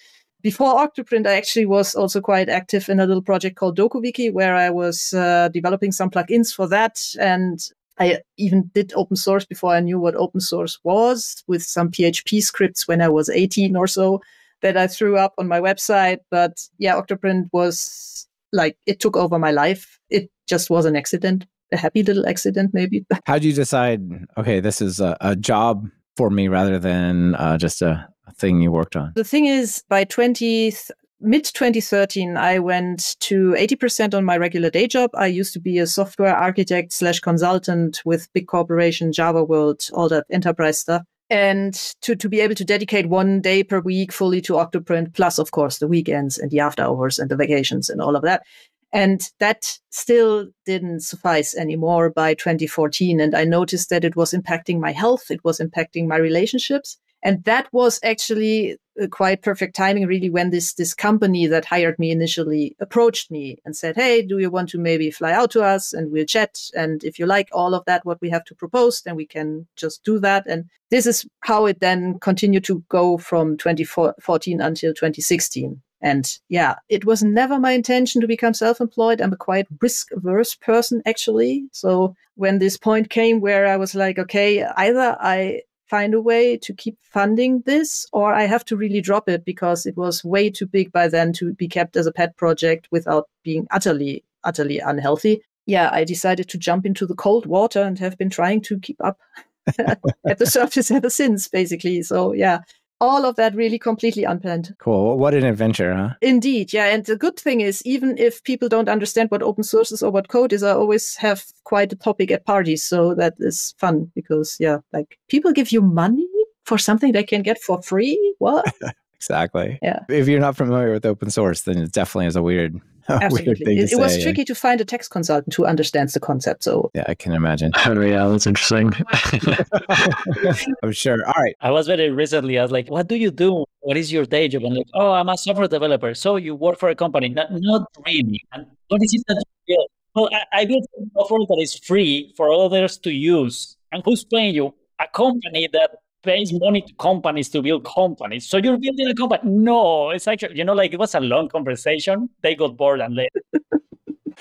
Before 0.40 0.74
Octoprint, 0.74 1.26
I 1.26 1.36
actually 1.36 1.66
was 1.66 1.94
also 1.94 2.20
quite 2.20 2.48
active 2.48 2.88
in 2.88 3.00
a 3.00 3.06
little 3.06 3.22
project 3.22 3.56
called 3.56 3.76
DokuWiki, 3.76 4.32
where 4.32 4.54
I 4.54 4.70
was 4.70 5.12
uh, 5.12 5.48
developing 5.52 5.90
some 5.90 6.10
plugins 6.10 6.54
for 6.54 6.68
that. 6.68 7.00
And 7.18 7.58
I 7.98 8.20
even 8.36 8.70
did 8.72 8.92
open 8.94 9.16
source 9.16 9.44
before 9.44 9.74
I 9.74 9.80
knew 9.80 9.98
what 9.98 10.14
open 10.14 10.40
source 10.40 10.78
was 10.84 11.42
with 11.48 11.62
some 11.62 11.90
PHP 11.90 12.40
scripts 12.40 12.86
when 12.86 13.02
I 13.02 13.08
was 13.08 13.28
18 13.28 13.74
or 13.74 13.88
so 13.88 14.20
that 14.62 14.76
I 14.76 14.86
threw 14.86 15.16
up 15.16 15.34
on 15.38 15.48
my 15.48 15.60
website. 15.60 16.18
But 16.30 16.60
yeah, 16.78 16.94
Octoprint 16.94 17.48
was 17.52 18.28
like, 18.52 18.76
it 18.86 19.00
took 19.00 19.16
over 19.16 19.40
my 19.40 19.50
life. 19.50 19.98
It 20.08 20.30
just 20.48 20.70
was 20.70 20.84
an 20.84 20.94
accident, 20.94 21.46
a 21.72 21.76
happy 21.76 22.04
little 22.04 22.28
accident, 22.28 22.70
maybe. 22.72 23.04
How 23.26 23.34
did 23.34 23.44
you 23.44 23.52
decide, 23.52 24.00
okay, 24.36 24.60
this 24.60 24.80
is 24.80 25.00
a, 25.00 25.16
a 25.20 25.34
job 25.34 25.88
for 26.18 26.30
me 26.30 26.48
rather 26.48 26.80
than 26.80 27.36
uh, 27.36 27.56
just 27.56 27.80
a, 27.80 28.08
a 28.26 28.32
thing 28.32 28.60
you 28.60 28.72
worked 28.72 28.96
on? 28.96 29.12
The 29.14 29.22
thing 29.22 29.46
is, 29.46 29.84
by 29.88 30.02
20, 30.02 30.72
mid 31.20 31.44
2013 31.44 32.36
i 32.36 32.60
went 32.60 33.16
to 33.18 33.56
80% 33.58 34.14
on 34.14 34.24
my 34.24 34.36
regular 34.36 34.70
day 34.70 34.86
job 34.86 35.10
i 35.14 35.26
used 35.26 35.52
to 35.52 35.58
be 35.58 35.78
a 35.78 35.86
software 35.86 36.36
architect 36.36 36.92
slash 36.92 37.18
consultant 37.18 38.00
with 38.04 38.32
big 38.32 38.46
corporation 38.46 39.12
java 39.12 39.42
world 39.42 39.80
all 39.94 40.08
that 40.08 40.24
enterprise 40.30 40.78
stuff 40.78 41.02
and 41.28 41.74
to, 42.02 42.14
to 42.14 42.28
be 42.28 42.38
able 42.38 42.54
to 42.54 42.64
dedicate 42.64 43.08
one 43.08 43.40
day 43.40 43.64
per 43.64 43.80
week 43.80 44.12
fully 44.12 44.40
to 44.40 44.52
octoprint 44.52 45.12
plus 45.12 45.40
of 45.40 45.50
course 45.50 45.78
the 45.78 45.88
weekends 45.88 46.38
and 46.38 46.52
the 46.52 46.60
after 46.60 46.84
hours 46.84 47.18
and 47.18 47.32
the 47.32 47.36
vacations 47.36 47.90
and 47.90 48.00
all 48.00 48.14
of 48.14 48.22
that 48.22 48.44
and 48.92 49.30
that 49.38 49.78
still 49.90 50.48
didn't 50.64 51.00
suffice 51.00 51.54
anymore 51.54 52.10
by 52.10 52.34
2014 52.34 53.20
and 53.20 53.34
i 53.34 53.44
noticed 53.44 53.90
that 53.90 54.04
it 54.04 54.16
was 54.16 54.32
impacting 54.32 54.80
my 54.80 54.92
health 54.92 55.30
it 55.30 55.44
was 55.44 55.58
impacting 55.58 56.06
my 56.06 56.16
relationships. 56.16 56.98
And 57.24 57.42
that 57.44 57.68
was 57.72 57.98
actually 58.04 58.76
uh, 59.00 59.08
quite 59.08 59.42
perfect 59.42 59.74
timing 59.74 60.06
really 60.06 60.30
when 60.30 60.50
this 60.50 60.74
this 60.74 60.94
company 60.94 61.48
that 61.48 61.64
hired 61.64 61.98
me 61.98 62.12
initially 62.12 62.76
approached 62.78 63.28
me 63.30 63.58
and 63.64 63.74
said 63.76 63.96
hey 63.96 64.22
do 64.22 64.38
you 64.38 64.50
want 64.50 64.68
to 64.70 64.78
maybe 64.78 65.10
fly 65.10 65.32
out 65.32 65.50
to 65.52 65.62
us 65.62 65.92
and 65.92 66.12
we'll 66.12 66.26
chat? 66.26 66.60
And 66.76 67.02
if 67.02 67.18
you 67.18 67.26
like 67.26 67.48
all 67.52 67.74
of 67.74 67.84
that 67.86 68.04
what 68.04 68.20
we 68.20 68.30
have 68.30 68.44
to 68.44 68.54
propose 68.54 69.02
then 69.02 69.16
we 69.16 69.26
can 69.26 69.66
just 69.74 70.04
do 70.04 70.20
that. 70.20 70.46
And 70.46 70.66
this 70.90 71.06
is 71.06 71.26
how 71.40 71.66
it 71.66 71.80
then 71.80 72.20
continued 72.20 72.64
to 72.64 72.84
go 72.88 73.18
from 73.18 73.56
2014 73.56 74.60
until 74.60 74.94
2016 74.94 75.82
and 76.00 76.38
yeah, 76.48 76.76
it 76.88 77.04
was 77.04 77.22
never 77.22 77.58
my 77.58 77.72
intention 77.72 78.20
to 78.20 78.26
become 78.26 78.54
self 78.54 78.80
employed. 78.80 79.20
I'm 79.20 79.32
a 79.32 79.36
quite 79.36 79.66
risk 79.80 80.12
averse 80.12 80.54
person, 80.54 81.02
actually. 81.06 81.64
So 81.72 82.14
when 82.36 82.58
this 82.58 82.76
point 82.76 83.10
came 83.10 83.40
where 83.40 83.66
I 83.66 83.76
was 83.76 83.94
like, 83.94 84.18
okay, 84.18 84.64
either 84.64 85.16
I 85.20 85.62
find 85.88 86.14
a 86.14 86.20
way 86.20 86.56
to 86.58 86.72
keep 86.74 86.96
funding 87.02 87.62
this 87.66 88.06
or 88.12 88.34
I 88.34 88.44
have 88.44 88.64
to 88.66 88.76
really 88.76 89.00
drop 89.00 89.28
it 89.28 89.44
because 89.44 89.86
it 89.86 89.96
was 89.96 90.22
way 90.22 90.50
too 90.50 90.66
big 90.66 90.92
by 90.92 91.08
then 91.08 91.32
to 91.34 91.54
be 91.54 91.66
kept 91.66 91.96
as 91.96 92.06
a 92.06 92.12
pet 92.12 92.36
project 92.36 92.88
without 92.90 93.28
being 93.42 93.66
utterly, 93.70 94.22
utterly 94.44 94.78
unhealthy. 94.78 95.42
Yeah, 95.66 95.90
I 95.92 96.04
decided 96.04 96.48
to 96.50 96.58
jump 96.58 96.86
into 96.86 97.06
the 97.06 97.14
cold 97.14 97.46
water 97.46 97.82
and 97.82 97.98
have 97.98 98.16
been 98.16 98.30
trying 98.30 98.60
to 98.62 98.78
keep 98.78 99.02
up 99.02 99.18
at 99.78 100.38
the 100.38 100.46
surface 100.46 100.90
ever 100.90 101.10
since, 101.10 101.48
basically. 101.48 102.02
So, 102.02 102.32
yeah, 102.32 102.60
all 103.00 103.24
of 103.24 103.36
that 103.36 103.54
really 103.54 103.78
completely 103.78 104.24
unplanned. 104.24 104.74
Cool. 104.78 105.18
What 105.18 105.34
an 105.34 105.44
adventure, 105.44 105.94
huh? 105.94 106.14
Indeed. 106.20 106.72
Yeah. 106.72 106.86
And 106.86 107.04
the 107.04 107.16
good 107.16 107.38
thing 107.38 107.60
is, 107.60 107.82
even 107.84 108.18
if 108.18 108.42
people 108.44 108.68
don't 108.68 108.88
understand 108.88 109.30
what 109.30 109.42
open 109.42 109.64
source 109.64 109.92
is 109.92 110.02
or 110.02 110.10
what 110.10 110.28
code 110.28 110.52
is, 110.52 110.62
I 110.62 110.72
always 110.72 111.16
have 111.16 111.44
quite 111.64 111.92
a 111.92 111.96
topic 111.96 112.30
at 112.30 112.44
parties. 112.44 112.84
So 112.84 113.14
that 113.14 113.34
is 113.38 113.74
fun 113.78 114.10
because, 114.14 114.56
yeah, 114.58 114.78
like 114.92 115.18
people 115.28 115.52
give 115.52 115.72
you 115.72 115.80
money 115.80 116.28
for 116.64 116.78
something 116.78 117.12
they 117.12 117.22
can 117.22 117.42
get 117.42 117.60
for 117.60 117.80
free. 117.82 118.34
What? 118.38 118.74
exactly. 119.14 119.78
Yeah. 119.82 120.00
If 120.08 120.28
you're 120.28 120.40
not 120.40 120.56
familiar 120.56 120.92
with 120.92 121.06
open 121.06 121.30
source, 121.30 121.62
then 121.62 121.78
it 121.78 121.92
definitely 121.92 122.26
is 122.26 122.36
a 122.36 122.42
weird 122.42 122.80
Absolutely. 123.22 123.78
It, 123.78 123.92
it, 123.92 123.98
was 123.98 124.22
tricky 124.22 124.44
to 124.44 124.54
find 124.54 124.80
a 124.80 124.84
tax 124.84 125.08
consultant 125.08 125.54
who 125.54 125.64
understands 125.64 126.12
the 126.12 126.20
concept. 126.20 126.64
So 126.64 126.90
yeah, 126.94 127.04
I 127.06 127.14
can 127.14 127.32
imagine. 127.32 127.72
Oh 127.88 128.00
yeah, 128.02 128.28
that's 128.28 128.46
interesting. 128.46 128.92
I'm 130.82 130.92
sure. 130.92 131.26
All 131.26 131.32
right. 131.36 131.56
I 131.60 131.70
was 131.70 131.86
very 131.86 132.10
recently. 132.10 132.58
I 132.58 132.62
was 132.62 132.70
like, 132.70 132.90
"What 132.90 133.08
do 133.08 133.16
you 133.16 133.30
do? 133.30 133.64
What 133.80 133.96
is 133.96 134.12
your 134.12 134.26
day 134.26 134.46
job?" 134.46 134.64
And 134.64 134.76
like, 134.76 134.86
"Oh, 134.94 135.12
I'm 135.12 135.28
a 135.30 135.38
software 135.38 135.68
developer." 135.68 136.12
So 136.14 136.36
you 136.36 136.54
work 136.54 136.78
for 136.78 136.90
a 136.90 136.94
company? 136.94 137.30
Not, 137.30 137.48
not 137.50 137.88
really. 138.06 138.42
And 138.52 138.66
what 138.88 139.02
is 139.02 139.14
it 139.14 139.22
that 139.26 139.42
you 139.66 139.76
build? 139.76 139.88
Well, 140.14 140.28
I, 140.32 140.60
I 140.60 140.64
built 140.66 140.84
software 141.14 141.46
that 141.48 141.58
is 141.60 141.78
free 141.78 142.34
for 142.36 142.52
others 142.52 142.98
to 142.98 143.10
use. 143.10 143.76
And 143.90 144.02
who's 144.04 144.24
paying 144.24 144.54
you? 144.54 144.74
A 145.00 145.08
company 145.08 145.68
that 145.72 145.90
pays 146.22 146.52
money 146.52 146.82
to 146.82 146.92
companies 146.94 147.48
to 147.50 147.62
build 147.62 147.84
companies. 147.84 148.48
So 148.48 148.56
you're 148.58 148.78
building 148.78 149.08
a 149.08 149.14
company. 149.14 149.42
No, 149.44 150.10
it's 150.10 150.26
actually, 150.26 150.58
you 150.58 150.64
know, 150.64 150.74
like 150.74 150.92
it 150.92 150.98
was 150.98 151.14
a 151.14 151.20
long 151.20 151.48
conversation. 151.48 152.28
They 152.42 152.54
got 152.54 152.76
bored 152.76 153.00
and 153.00 153.14
left. 153.14 153.36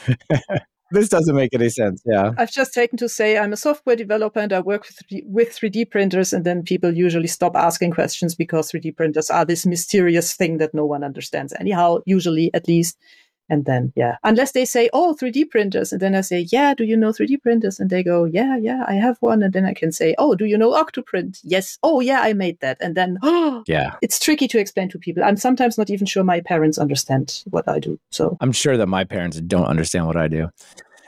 this 0.92 1.10
doesn't 1.10 1.36
make 1.36 1.54
any 1.54 1.70
sense. 1.70 2.02
Yeah. 2.06 2.32
I've 2.38 2.52
just 2.52 2.74
taken 2.74 2.98
to 2.98 3.10
say 3.10 3.38
I'm 3.38 3.54
a 3.54 3.58
software 3.58 3.96
developer 3.96 4.40
and 4.40 4.54
I 4.54 4.60
work 4.60 4.86
with, 4.88 5.00
3D, 5.10 5.22
with 5.26 5.50
3D 5.50 5.90
printers. 5.90 6.34
And 6.34 6.46
then 6.46 6.64
people 6.64 6.94
usually 6.94 7.28
stop 7.28 7.56
asking 7.56 7.92
questions 7.92 8.36
because 8.36 8.72
3D 8.72 8.96
printers 8.96 9.30
are 9.30 9.46
this 9.46 9.66
mysterious 9.66 10.34
thing 10.34 10.58
that 10.58 10.74
no 10.74 10.86
one 10.86 11.04
understands, 11.04 11.54
anyhow, 11.60 12.00
usually 12.06 12.52
at 12.54 12.68
least. 12.68 12.98
And 13.50 13.66
then, 13.66 13.94
yeah, 13.96 14.18
unless 14.24 14.52
they 14.52 14.66
say, 14.66 14.90
oh, 14.94 15.16
3D 15.20 15.50
printers. 15.50 15.92
And 15.92 16.02
then 16.02 16.16
I 16.16 16.22
say, 16.22 16.48
yeah, 16.52 16.74
do 16.74 16.84
you 16.84 16.98
know 16.98 17.10
3D 17.10 17.42
printers? 17.42 17.80
And 17.80 17.90
they 17.90 18.04
go, 18.04 18.26
yeah, 18.26 18.58
yeah, 18.58 18.84
I 18.88 18.96
have 18.96 19.18
one. 19.22 19.42
And 19.42 19.54
then 19.54 19.66
I 19.66 19.74
can 19.74 19.92
say, 19.92 20.16
oh, 20.18 20.36
do 20.36 20.46
you 20.46 20.58
know 20.58 20.72
Octoprint? 20.72 21.40
Yes. 21.44 21.78
Oh, 21.84 22.00
yeah, 22.00 22.22
I 22.22 22.34
made 22.34 22.60
that. 22.60 22.78
And 22.82 22.96
then, 22.96 23.18
oh, 23.24 23.64
yeah, 23.68 23.96
it's 24.02 24.20
tricky 24.20 24.48
to 24.50 24.60
explain 24.60 24.90
to 24.90 25.00
people. 25.00 25.24
I'm 25.24 25.38
sometimes 25.38 25.78
not 25.78 25.90
even 25.90 26.06
sure 26.06 26.24
my 26.24 26.42
parents 26.42 26.78
understand 26.78 27.44
what 27.50 27.68
I 27.68 27.80
do. 27.80 28.00
So 28.12 28.38
I'm 28.42 28.52
sure 28.52 28.78
that 28.78 28.88
my 28.88 29.04
parents 29.04 29.40
don't 29.42 29.66
understand 29.66 30.08
what 30.08 30.18
I 30.18 30.28
do. 30.28 30.50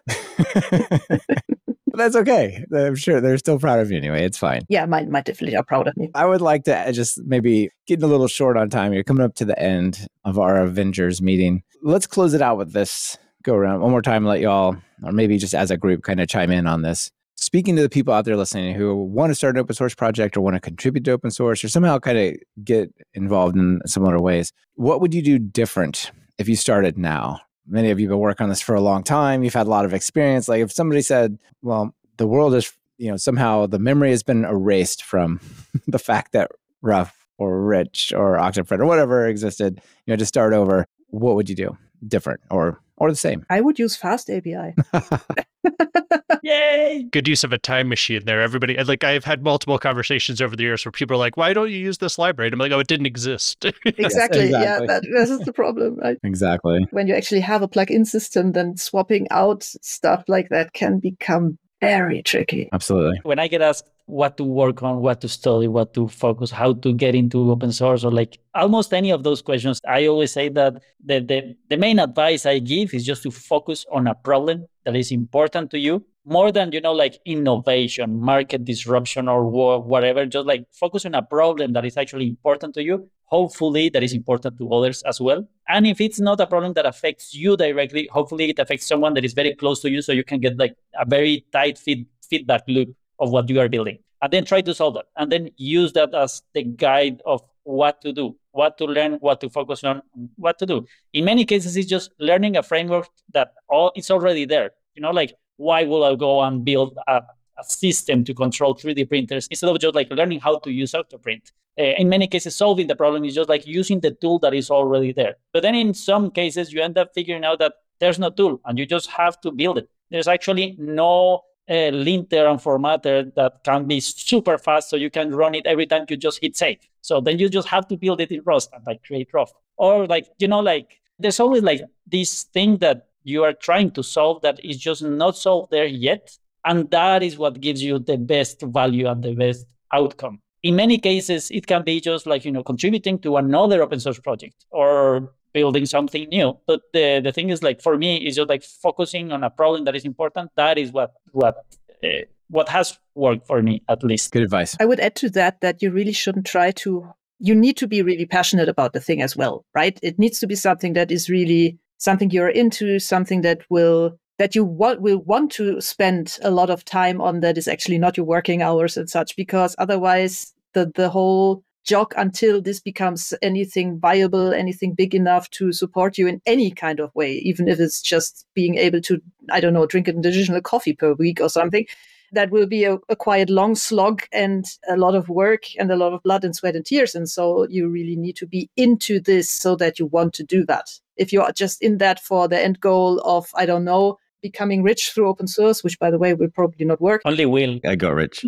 that's 1.94 2.16
okay. 2.16 2.66
I'm 2.74 2.96
sure 2.96 3.22
they're 3.22 3.38
still 3.38 3.60
proud 3.60 3.80
of 3.80 3.92
you 3.92 3.98
anyway. 3.98 4.24
It's 4.24 4.38
fine. 4.38 4.62
Yeah, 4.70 4.86
my, 4.86 5.06
my 5.06 5.22
definitely 5.22 5.58
are 5.58 5.64
proud 5.64 5.88
of 5.88 5.98
me. 5.98 6.10
I 6.16 6.26
would 6.26 6.42
like 6.42 6.64
to 6.64 6.76
uh, 6.76 6.92
just 6.92 7.22
maybe 7.26 7.70
getting 7.86 8.04
a 8.04 8.08
little 8.08 8.28
short 8.28 8.58
on 8.58 8.70
time. 8.70 8.94
You're 8.94 9.04
coming 9.04 9.24
up 9.24 9.36
to 9.36 9.46
the 9.46 9.60
end 9.60 10.08
of 10.24 10.40
our 10.40 10.62
Avengers 10.62 11.22
meeting. 11.22 11.64
Let's 11.82 12.08
close 12.08 12.34
it 12.34 12.42
out 12.42 12.58
with 12.58 12.74
this 12.74 13.18
go 13.44 13.56
around 13.56 13.82
one 13.82 13.92
more 13.92 14.02
time. 14.02 14.26
Let 14.26 14.42
y'all, 14.42 14.78
or 15.04 15.12
maybe 15.12 15.38
just 15.38 15.54
as 15.54 15.72
a 15.72 15.78
group, 15.78 16.04
kind 16.04 16.20
of 16.20 16.28
chime 16.28 16.52
in 16.52 16.68
on 16.68 16.82
this. 16.82 17.10
Speaking 17.36 17.78
to 17.78 17.82
the 17.82 17.90
people 17.90 18.14
out 18.14 18.26
there 18.26 18.36
listening 18.36 18.76
who 18.76 18.96
want 18.96 19.32
to 19.32 19.36
start 19.36 19.56
an 19.56 19.62
open 19.62 19.74
source 19.74 19.96
project 19.96 20.36
or 20.36 20.42
want 20.42 20.56
to 20.56 20.60
contribute 20.60 21.06
to 21.06 21.12
open 21.12 21.32
source 21.32 21.64
or 21.64 21.70
somehow 21.70 21.98
kind 21.98 22.18
of 22.18 22.36
get 22.66 22.94
involved 23.14 23.56
in 23.56 23.80
similar 23.86 24.20
ways, 24.20 24.52
what 24.76 25.00
would 25.00 25.14
you 25.14 25.22
do 25.22 25.40
different 25.40 26.12
if 26.38 26.50
you 26.50 26.58
started 26.58 26.98
now 26.98 27.40
many 27.70 27.92
of 27.92 28.00
you 28.00 28.08
have 28.08 28.14
been 28.14 28.20
working 28.20 28.46
on 28.46 28.50
this 28.50 28.62
for 28.62 28.76
a 28.76 28.82
long 28.82 29.04
time. 29.04 29.44
You've 29.44 29.54
had 29.54 29.68
a 29.68 29.70
lot 29.70 29.86
of 29.86 29.94
experience. 29.94 30.50
Like 30.50 30.62
if 30.62 30.72
somebody 30.72 31.02
said, 31.02 31.38
well, 31.62 31.96
the 32.18 32.28
world 32.28 32.56
is, 32.56 32.74
you 32.98 33.10
know, 33.12 33.18
somehow 33.18 33.68
the 33.68 33.80
memory 33.80 34.10
has 34.10 34.24
been 34.24 34.44
erased 34.44 35.04
from 35.04 35.40
the 35.88 36.00
fact 36.00 36.34
that 36.34 36.52
Ruff 36.82 37.28
or 37.38 37.62
Rich 37.62 38.12
or 38.16 38.38
Octoprint 38.38 38.80
or 38.80 38.86
whatever 38.86 39.28
existed, 39.28 39.80
you 40.06 40.12
know, 40.12 40.18
to 40.18 40.26
start 40.26 40.54
over, 40.54 40.86
what 41.10 41.36
would 41.36 41.50
you 41.50 41.56
do 41.56 41.78
different 42.08 42.42
or 42.50 42.80
or 42.98 43.10
the 43.10 43.16
same? 43.16 43.46
I 43.50 43.62
would 43.62 43.80
use 43.80 43.96
Fast 43.96 44.30
API. 44.30 44.76
Yay! 46.44 47.06
Good 47.12 47.28
use 47.28 47.44
of 47.44 47.54
a 47.54 47.58
time 47.58 47.88
machine 47.90 48.26
there. 48.26 48.42
Everybody, 48.42 48.82
like, 48.84 49.04
I've 49.04 49.24
had 49.24 49.44
multiple 49.44 49.78
conversations 49.78 50.42
over 50.42 50.56
the 50.56 50.64
years 50.64 50.86
where 50.86 50.92
people 50.92 51.16
are 51.16 51.20
like, 51.20 51.38
"Why 51.38 51.54
don't 51.54 51.70
you 51.70 51.78
use 51.78 51.98
this 51.98 52.18
library?" 52.18 52.48
And 52.48 52.54
I'm 52.54 52.60
like, 52.60 52.72
"Oh, 52.72 52.80
it 52.80 52.88
didn't 52.88 53.06
exist." 53.06 53.66
exactly. 53.86 54.06
exactly. 54.06 54.50
Yeah, 54.50 54.80
that, 54.86 55.04
this 55.14 55.30
is 55.30 55.40
the 55.40 55.54
problem, 55.54 55.98
right? 55.98 56.18
Exactly. 56.24 56.88
When 56.92 57.08
you 57.08 57.16
actually 57.16 57.42
have 57.42 57.62
a 57.62 57.68
plug-in 57.68 58.06
system, 58.06 58.52
then 58.54 58.78
swapping 58.78 59.28
out 59.32 59.64
stuff 59.64 60.24
like 60.28 60.50
that 60.50 60.74
can 60.74 61.00
become 61.00 61.58
very 61.82 62.22
tricky. 62.24 62.70
Absolutely. 62.74 63.20
When 63.24 63.40
I 63.40 63.48
get 63.48 63.62
asked 63.62 63.90
what 64.06 64.38
to 64.38 64.44
work 64.44 64.82
on, 64.84 65.02
what 65.02 65.22
to 65.22 65.30
study, 65.30 65.68
what 65.68 65.94
to 65.94 66.08
focus, 66.08 66.52
how 66.52 66.74
to 66.74 66.94
get 66.94 67.16
into 67.16 67.52
open 67.52 67.72
source, 67.72 68.04
or 68.04 68.12
like 68.12 68.40
almost 68.56 68.94
any 68.94 69.12
of 69.12 69.24
those 69.24 69.42
questions, 69.42 69.80
I 69.88 70.08
always 70.08 70.32
say 70.32 70.50
that 70.50 70.82
the, 71.04 71.20
the, 71.20 71.56
the 71.70 71.78
main 71.78 72.00
advice 72.00 72.46
I 72.46 72.60
give 72.60 72.94
is 72.94 73.06
just 73.06 73.24
to 73.24 73.32
focus 73.32 73.86
on 73.92 74.08
a 74.08 74.16
problem 74.16 74.66
that 74.86 74.96
is 74.96 75.12
important 75.12 75.72
to 75.72 75.80
you 75.80 76.04
more 76.26 76.52
than 76.52 76.72
you 76.72 76.82
know 76.82 76.94
like 76.94 77.20
innovation 77.26 78.20
market 78.20 78.66
disruption 78.66 79.28
or 79.28 79.50
whatever 79.80 80.26
just 80.26 80.46
like 80.46 80.66
focus 80.72 81.06
on 81.06 81.16
a 81.16 81.22
problem 81.22 81.74
that 81.74 81.86
is 81.86 81.98
actually 81.98 82.28
important 82.28 82.74
to 82.74 82.84
you 82.84 83.10
hopefully 83.30 83.90
that 83.90 84.04
is 84.04 84.14
important 84.14 84.58
to 84.58 84.74
others 84.74 85.02
as 85.04 85.22
well. 85.22 85.48
And 85.68 85.86
if 85.86 86.02
it's 86.02 86.20
not 86.20 86.40
a 86.40 86.48
problem 86.48 86.74
that 86.74 86.86
affects 86.86 87.34
you 87.34 87.56
directly 87.56 88.10
hopefully 88.12 88.50
it 88.50 88.60
affects 88.60 88.88
someone 88.88 89.14
that 89.14 89.26
is 89.26 89.34
very 89.34 89.54
close 89.56 89.82
to 89.82 89.90
you 89.90 90.02
so 90.02 90.12
you 90.12 90.24
can 90.24 90.40
get 90.40 90.58
like 90.58 90.76
a 91.00 91.06
very 91.06 91.46
tight 91.52 91.78
feed, 91.78 92.08
feedback 92.28 92.64
loop 92.68 92.90
of 93.20 93.32
what 93.32 93.50
you 93.50 93.60
are 93.60 93.70
building. 93.70 94.00
And 94.22 94.34
then 94.34 94.46
try 94.46 94.62
to 94.62 94.74
solve 94.74 94.96
that. 94.96 95.06
And 95.16 95.32
then 95.32 95.50
use 95.58 95.94
that 95.94 96.14
as 96.14 96.42
the 96.54 96.64
guide 96.64 97.22
of 97.26 97.42
what 97.64 98.02
to 98.02 98.12
do 98.12 98.36
what 98.52 98.78
to 98.80 98.86
learn 98.86 99.14
what 99.20 99.40
to 99.42 99.50
focus 99.50 99.84
on 99.84 100.02
what 100.36 100.58
to 100.60 100.66
do. 100.66 100.86
In 101.14 101.24
many 101.26 101.46
cases 101.46 101.78
it's 101.78 101.88
just 101.88 102.12
learning 102.20 102.58
a 102.58 102.64
framework 102.64 103.08
that 103.34 103.54
all 103.70 103.92
it's 103.96 104.10
already 104.10 104.46
there. 104.46 104.72
You 104.96 105.02
know 105.04 105.12
like 105.12 105.34
why 105.58 105.84
will 105.84 106.04
i 106.06 106.16
go 106.16 106.42
and 106.42 106.64
build 106.64 106.98
a, 107.08 107.22
a 107.60 107.64
system 107.64 108.24
to 108.24 108.34
control 108.34 108.76
3d 108.76 109.08
printers 109.08 109.48
instead 109.52 109.70
of 109.70 109.80
just 109.80 109.96
like 109.96 110.10
learning 110.12 110.40
how 110.40 110.58
to 110.60 110.72
use 110.72 110.92
octoprint 110.94 111.52
uh, 111.80 111.84
in 111.84 112.10
many 112.10 112.28
cases 112.28 112.56
solving 112.56 112.88
the 112.88 112.96
problem 112.96 113.26
is 113.26 113.36
just 113.36 113.50
like 113.50 113.66
using 113.66 114.00
the 114.00 114.12
tool 114.12 114.40
that 114.40 114.54
is 114.54 114.70
already 114.70 115.12
there 115.12 115.36
but 115.54 115.62
then 115.64 115.76
in 115.76 115.94
some 115.94 116.32
cases 116.32 116.72
you 116.74 116.82
end 116.82 116.98
up 116.98 117.10
figuring 117.14 117.44
out 117.44 117.60
that 117.60 117.74
there's 118.00 118.20
no 118.20 118.30
tool 118.30 118.60
and 118.66 118.78
you 118.80 118.86
just 118.86 119.10
have 119.10 119.40
to 119.42 119.52
build 119.52 119.78
it 119.78 119.90
there's 120.10 120.28
actually 120.28 120.76
no 120.80 121.42
a 121.70 121.92
linter 121.92 122.48
and 122.48 122.60
formatter 122.60 123.34
that 123.36 123.64
can 123.64 123.86
be 123.86 124.00
super 124.00 124.58
fast 124.58 124.90
so 124.90 124.96
you 124.96 125.12
can 125.12 125.34
run 125.34 125.54
it 125.54 125.68
every 125.68 125.86
time 125.86 126.06
you 126.10 126.18
just 126.18 126.40
hit 126.42 126.58
save. 126.58 126.80
So 127.02 127.22
then 127.22 127.38
you 127.38 127.48
just 127.48 127.68
have 127.68 127.88
to 127.90 127.98
build 127.98 128.20
it 128.22 128.32
in 128.32 128.42
Rust 128.44 128.72
and 128.74 128.86
like 128.88 129.04
create 129.04 129.30
Ruff. 129.34 129.52
Or 129.78 130.08
like, 130.08 130.28
you 130.40 130.48
know, 130.48 130.60
like 130.60 131.00
there's 131.20 131.40
always 131.40 131.62
like 131.62 131.82
this 132.08 132.44
thing 132.44 132.78
that 132.78 133.08
you 133.24 133.44
are 133.44 133.54
trying 133.54 133.92
to 133.92 134.04
solve 134.04 134.42
that 134.42 134.64
is 134.66 134.78
just 134.78 135.04
not 135.04 135.38
solved 135.38 135.72
there 135.72 135.86
yet. 135.86 136.38
And 136.66 136.90
that 136.92 137.24
is 137.24 137.38
what 137.38 137.62
gives 137.62 137.82
you 137.82 138.00
the 138.00 138.18
best 138.18 138.62
value 138.62 139.08
and 139.08 139.24
the 139.24 139.34
best 139.34 139.66
outcome. 139.94 140.42
In 140.62 140.76
many 140.76 140.98
cases, 140.98 141.50
it 141.52 141.68
can 141.68 141.84
be 141.84 142.02
just 142.02 142.28
like, 142.28 142.44
you 142.44 142.52
know, 142.52 142.64
contributing 142.64 143.20
to 143.20 143.38
another 143.38 143.82
open 143.82 144.00
source 144.00 144.20
project 144.20 144.66
or 144.72 145.32
building 145.54 145.86
something 145.86 146.28
new. 146.30 146.58
But 146.68 146.82
the, 146.94 147.22
the 147.24 147.32
thing 147.32 147.50
is 147.50 147.64
like 147.64 147.82
for 147.82 147.98
me 147.98 148.18
it's 148.18 148.36
just 148.36 148.50
like 148.50 148.64
focusing 148.64 149.32
on 149.32 149.44
a 149.44 149.50
problem 149.50 149.86
that 149.86 149.96
is 149.96 150.06
important. 150.06 150.52
That 150.56 150.78
is 150.78 150.92
what 150.92 151.14
what 151.32 151.66
uh, 152.04 152.08
what 152.50 152.70
has 152.70 152.98
worked 153.16 153.48
for 153.48 153.62
me 153.62 153.82
at 153.90 154.04
least. 154.04 154.32
Good 154.32 154.44
advice. 154.44 154.76
I 154.80 154.86
would 154.86 155.00
add 155.00 155.16
to 155.16 155.30
that 155.32 155.62
that 155.62 155.82
you 155.82 155.92
really 155.92 156.14
shouldn't 156.14 156.46
try 156.46 156.72
to 156.72 157.12
you 157.40 157.56
need 157.56 157.78
to 157.78 157.88
be 157.88 158.02
really 158.02 158.26
passionate 158.26 158.68
about 158.68 158.94
the 158.94 159.00
thing 159.00 159.22
as 159.22 159.36
well, 159.36 159.66
right? 159.74 159.98
It 160.04 160.20
needs 160.20 160.40
to 160.40 160.48
be 160.48 160.56
something 160.56 160.94
that 160.94 161.10
is 161.10 161.30
really 161.30 161.80
something 161.98 162.30
you're 162.32 162.50
into, 162.50 163.00
something 163.00 163.42
that 163.42 163.62
will 163.70 164.20
that 164.40 164.56
you 164.56 164.64
want, 164.64 165.02
will 165.02 165.20
want 165.20 165.52
to 165.52 165.80
spend 165.82 166.40
a 166.42 166.50
lot 166.50 166.70
of 166.70 166.84
time 166.86 167.22
on 167.22 167.42
that 167.42 167.58
is 167.58 167.68
actually 167.68 168.00
not 168.00 168.18
your 168.18 168.26
working 168.26 168.64
hours 168.64 168.98
and 168.98 169.10
such 169.10 169.36
because 169.36 169.76
otherwise 169.78 170.54
the 170.74 170.92
the 170.96 171.10
whole 171.10 171.64
jog 171.86 172.14
until 172.18 172.62
this 172.62 172.80
becomes 172.80 173.34
anything 173.42 174.00
viable, 174.00 174.54
anything 174.54 174.94
big 174.94 175.14
enough 175.16 175.50
to 175.50 175.72
support 175.72 176.18
you 176.18 176.28
in 176.28 176.42
any 176.46 176.72
kind 176.72 177.00
of 177.00 177.14
way, 177.16 177.34
even 177.34 177.68
if 177.68 177.80
it's 177.80 178.02
just 178.02 178.46
being 178.54 178.76
able 178.76 179.02
to, 179.02 179.20
I 179.52 179.60
don't 179.60 179.74
know, 179.74 179.86
drink 179.86 180.08
an 180.08 180.20
additional 180.20 180.62
coffee 180.62 180.94
per 180.94 181.14
week 181.14 181.42
or 181.42 181.50
something. 181.50 181.86
That 182.32 182.52
will 182.52 182.68
be 182.68 182.84
a, 182.84 183.00
a 183.10 183.16
quite 183.16 183.50
long 183.50 183.74
slog 183.74 184.22
and 184.32 184.64
a 184.88 184.98
lot 184.98 185.16
of 185.16 185.30
work 185.30 185.64
and 185.80 185.90
a 185.90 185.96
lot 185.96 186.14
of 186.14 186.22
blood 186.22 186.44
and 186.44 186.56
sweat 186.56 186.76
and 186.76 186.86
tears. 186.86 187.16
And 187.16 187.28
so 187.28 187.66
you 187.68 187.90
really 187.90 188.16
need 188.16 188.36
to 188.36 188.46
be 188.46 188.70
into 188.78 189.20
this 189.20 189.50
so 189.50 189.76
that 189.78 189.98
you 189.98 190.06
want 190.06 190.36
to 190.36 190.44
do 190.44 190.64
that. 190.68 190.92
If 191.18 191.34
you're 191.34 191.52
just 191.54 191.82
in 191.82 191.98
that 191.98 192.20
for 192.20 192.48
the 192.48 192.62
end 192.62 192.80
goal 192.80 193.20
of, 193.22 193.48
I 193.56 193.66
don't 193.66 193.84
know, 193.84 194.20
becoming 194.42 194.84
rich 194.84 195.12
through 195.12 195.28
open 195.28 195.48
source, 195.48 195.84
which 195.84 196.00
by 196.00 196.12
the 196.12 196.18
way 196.18 196.34
will 196.34 196.50
probably 196.50 196.86
not 196.86 197.02
work. 197.02 197.22
Only 197.26 197.46
will. 197.46 197.80
I 197.86 197.96
got 197.96 198.14
rich. 198.14 198.46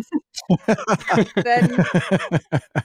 then, 1.36 1.84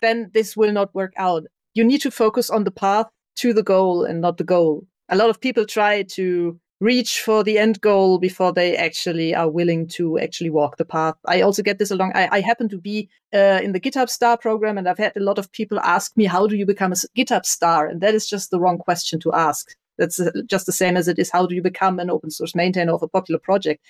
then 0.02 0.32
this 0.34 0.56
will 0.56 0.72
not 0.72 0.94
work 0.94 1.14
out. 1.18 1.44
You 1.74 1.84
need 1.84 2.02
to 2.02 2.12
focus 2.12 2.50
on 2.50 2.64
the 2.64 2.72
path 2.72 3.08
to 3.38 3.54
the 3.54 3.64
goal 3.64 4.04
and 4.04 4.22
not 4.22 4.38
the 4.38 4.44
goal. 4.44 4.86
A 5.10 5.16
lot 5.16 5.30
of 5.30 5.40
people 5.40 5.66
try 5.66 6.04
to 6.04 6.60
reach 6.80 7.22
for 7.22 7.44
the 7.44 7.58
end 7.58 7.82
goal 7.82 8.20
before 8.20 8.54
they 8.54 8.76
actually 8.76 9.34
are 9.34 9.50
willing 9.50 9.88
to 9.88 10.20
actually 10.20 10.50
walk 10.50 10.78
the 10.78 10.86
path. 10.86 11.16
I 11.26 11.42
also 11.42 11.64
get 11.64 11.80
this 11.80 11.92
along. 11.92 12.12
I, 12.14 12.28
I 12.32 12.42
happen 12.42 12.70
to 12.70 12.78
be 12.78 13.10
uh, 13.34 13.60
in 13.64 13.72
the 13.72 13.80
GitHub 13.80 14.10
star 14.10 14.38
program, 14.38 14.78
and 14.78 14.88
I've 14.88 14.98
had 14.98 15.16
a 15.16 15.22
lot 15.22 15.40
of 15.40 15.52
people 15.52 15.80
ask 15.80 16.16
me, 16.16 16.26
"How 16.26 16.46
do 16.48 16.56
you 16.56 16.66
become 16.66 16.92
a 16.92 16.96
GitHub 16.96 17.46
star?" 17.46 17.88
And 17.88 18.02
that 18.02 18.14
is 18.14 18.30
just 18.30 18.52
the 18.52 18.60
wrong 18.60 18.78
question 18.78 19.20
to 19.22 19.34
ask. 19.34 19.76
That's 19.98 20.20
uh, 20.20 20.32
just 20.46 20.66
the 20.66 20.72
same 20.72 20.98
as 20.98 21.08
it 21.08 21.20
is. 21.20 21.32
How 21.32 21.46
do 21.46 21.56
you 21.56 21.62
become 21.62 22.00
an 22.00 22.10
open 22.10 22.32
source 22.32 22.56
maintainer 22.56 22.94
of 22.94 23.04
a 23.04 23.08
popular 23.08 23.40
project? 23.40 23.84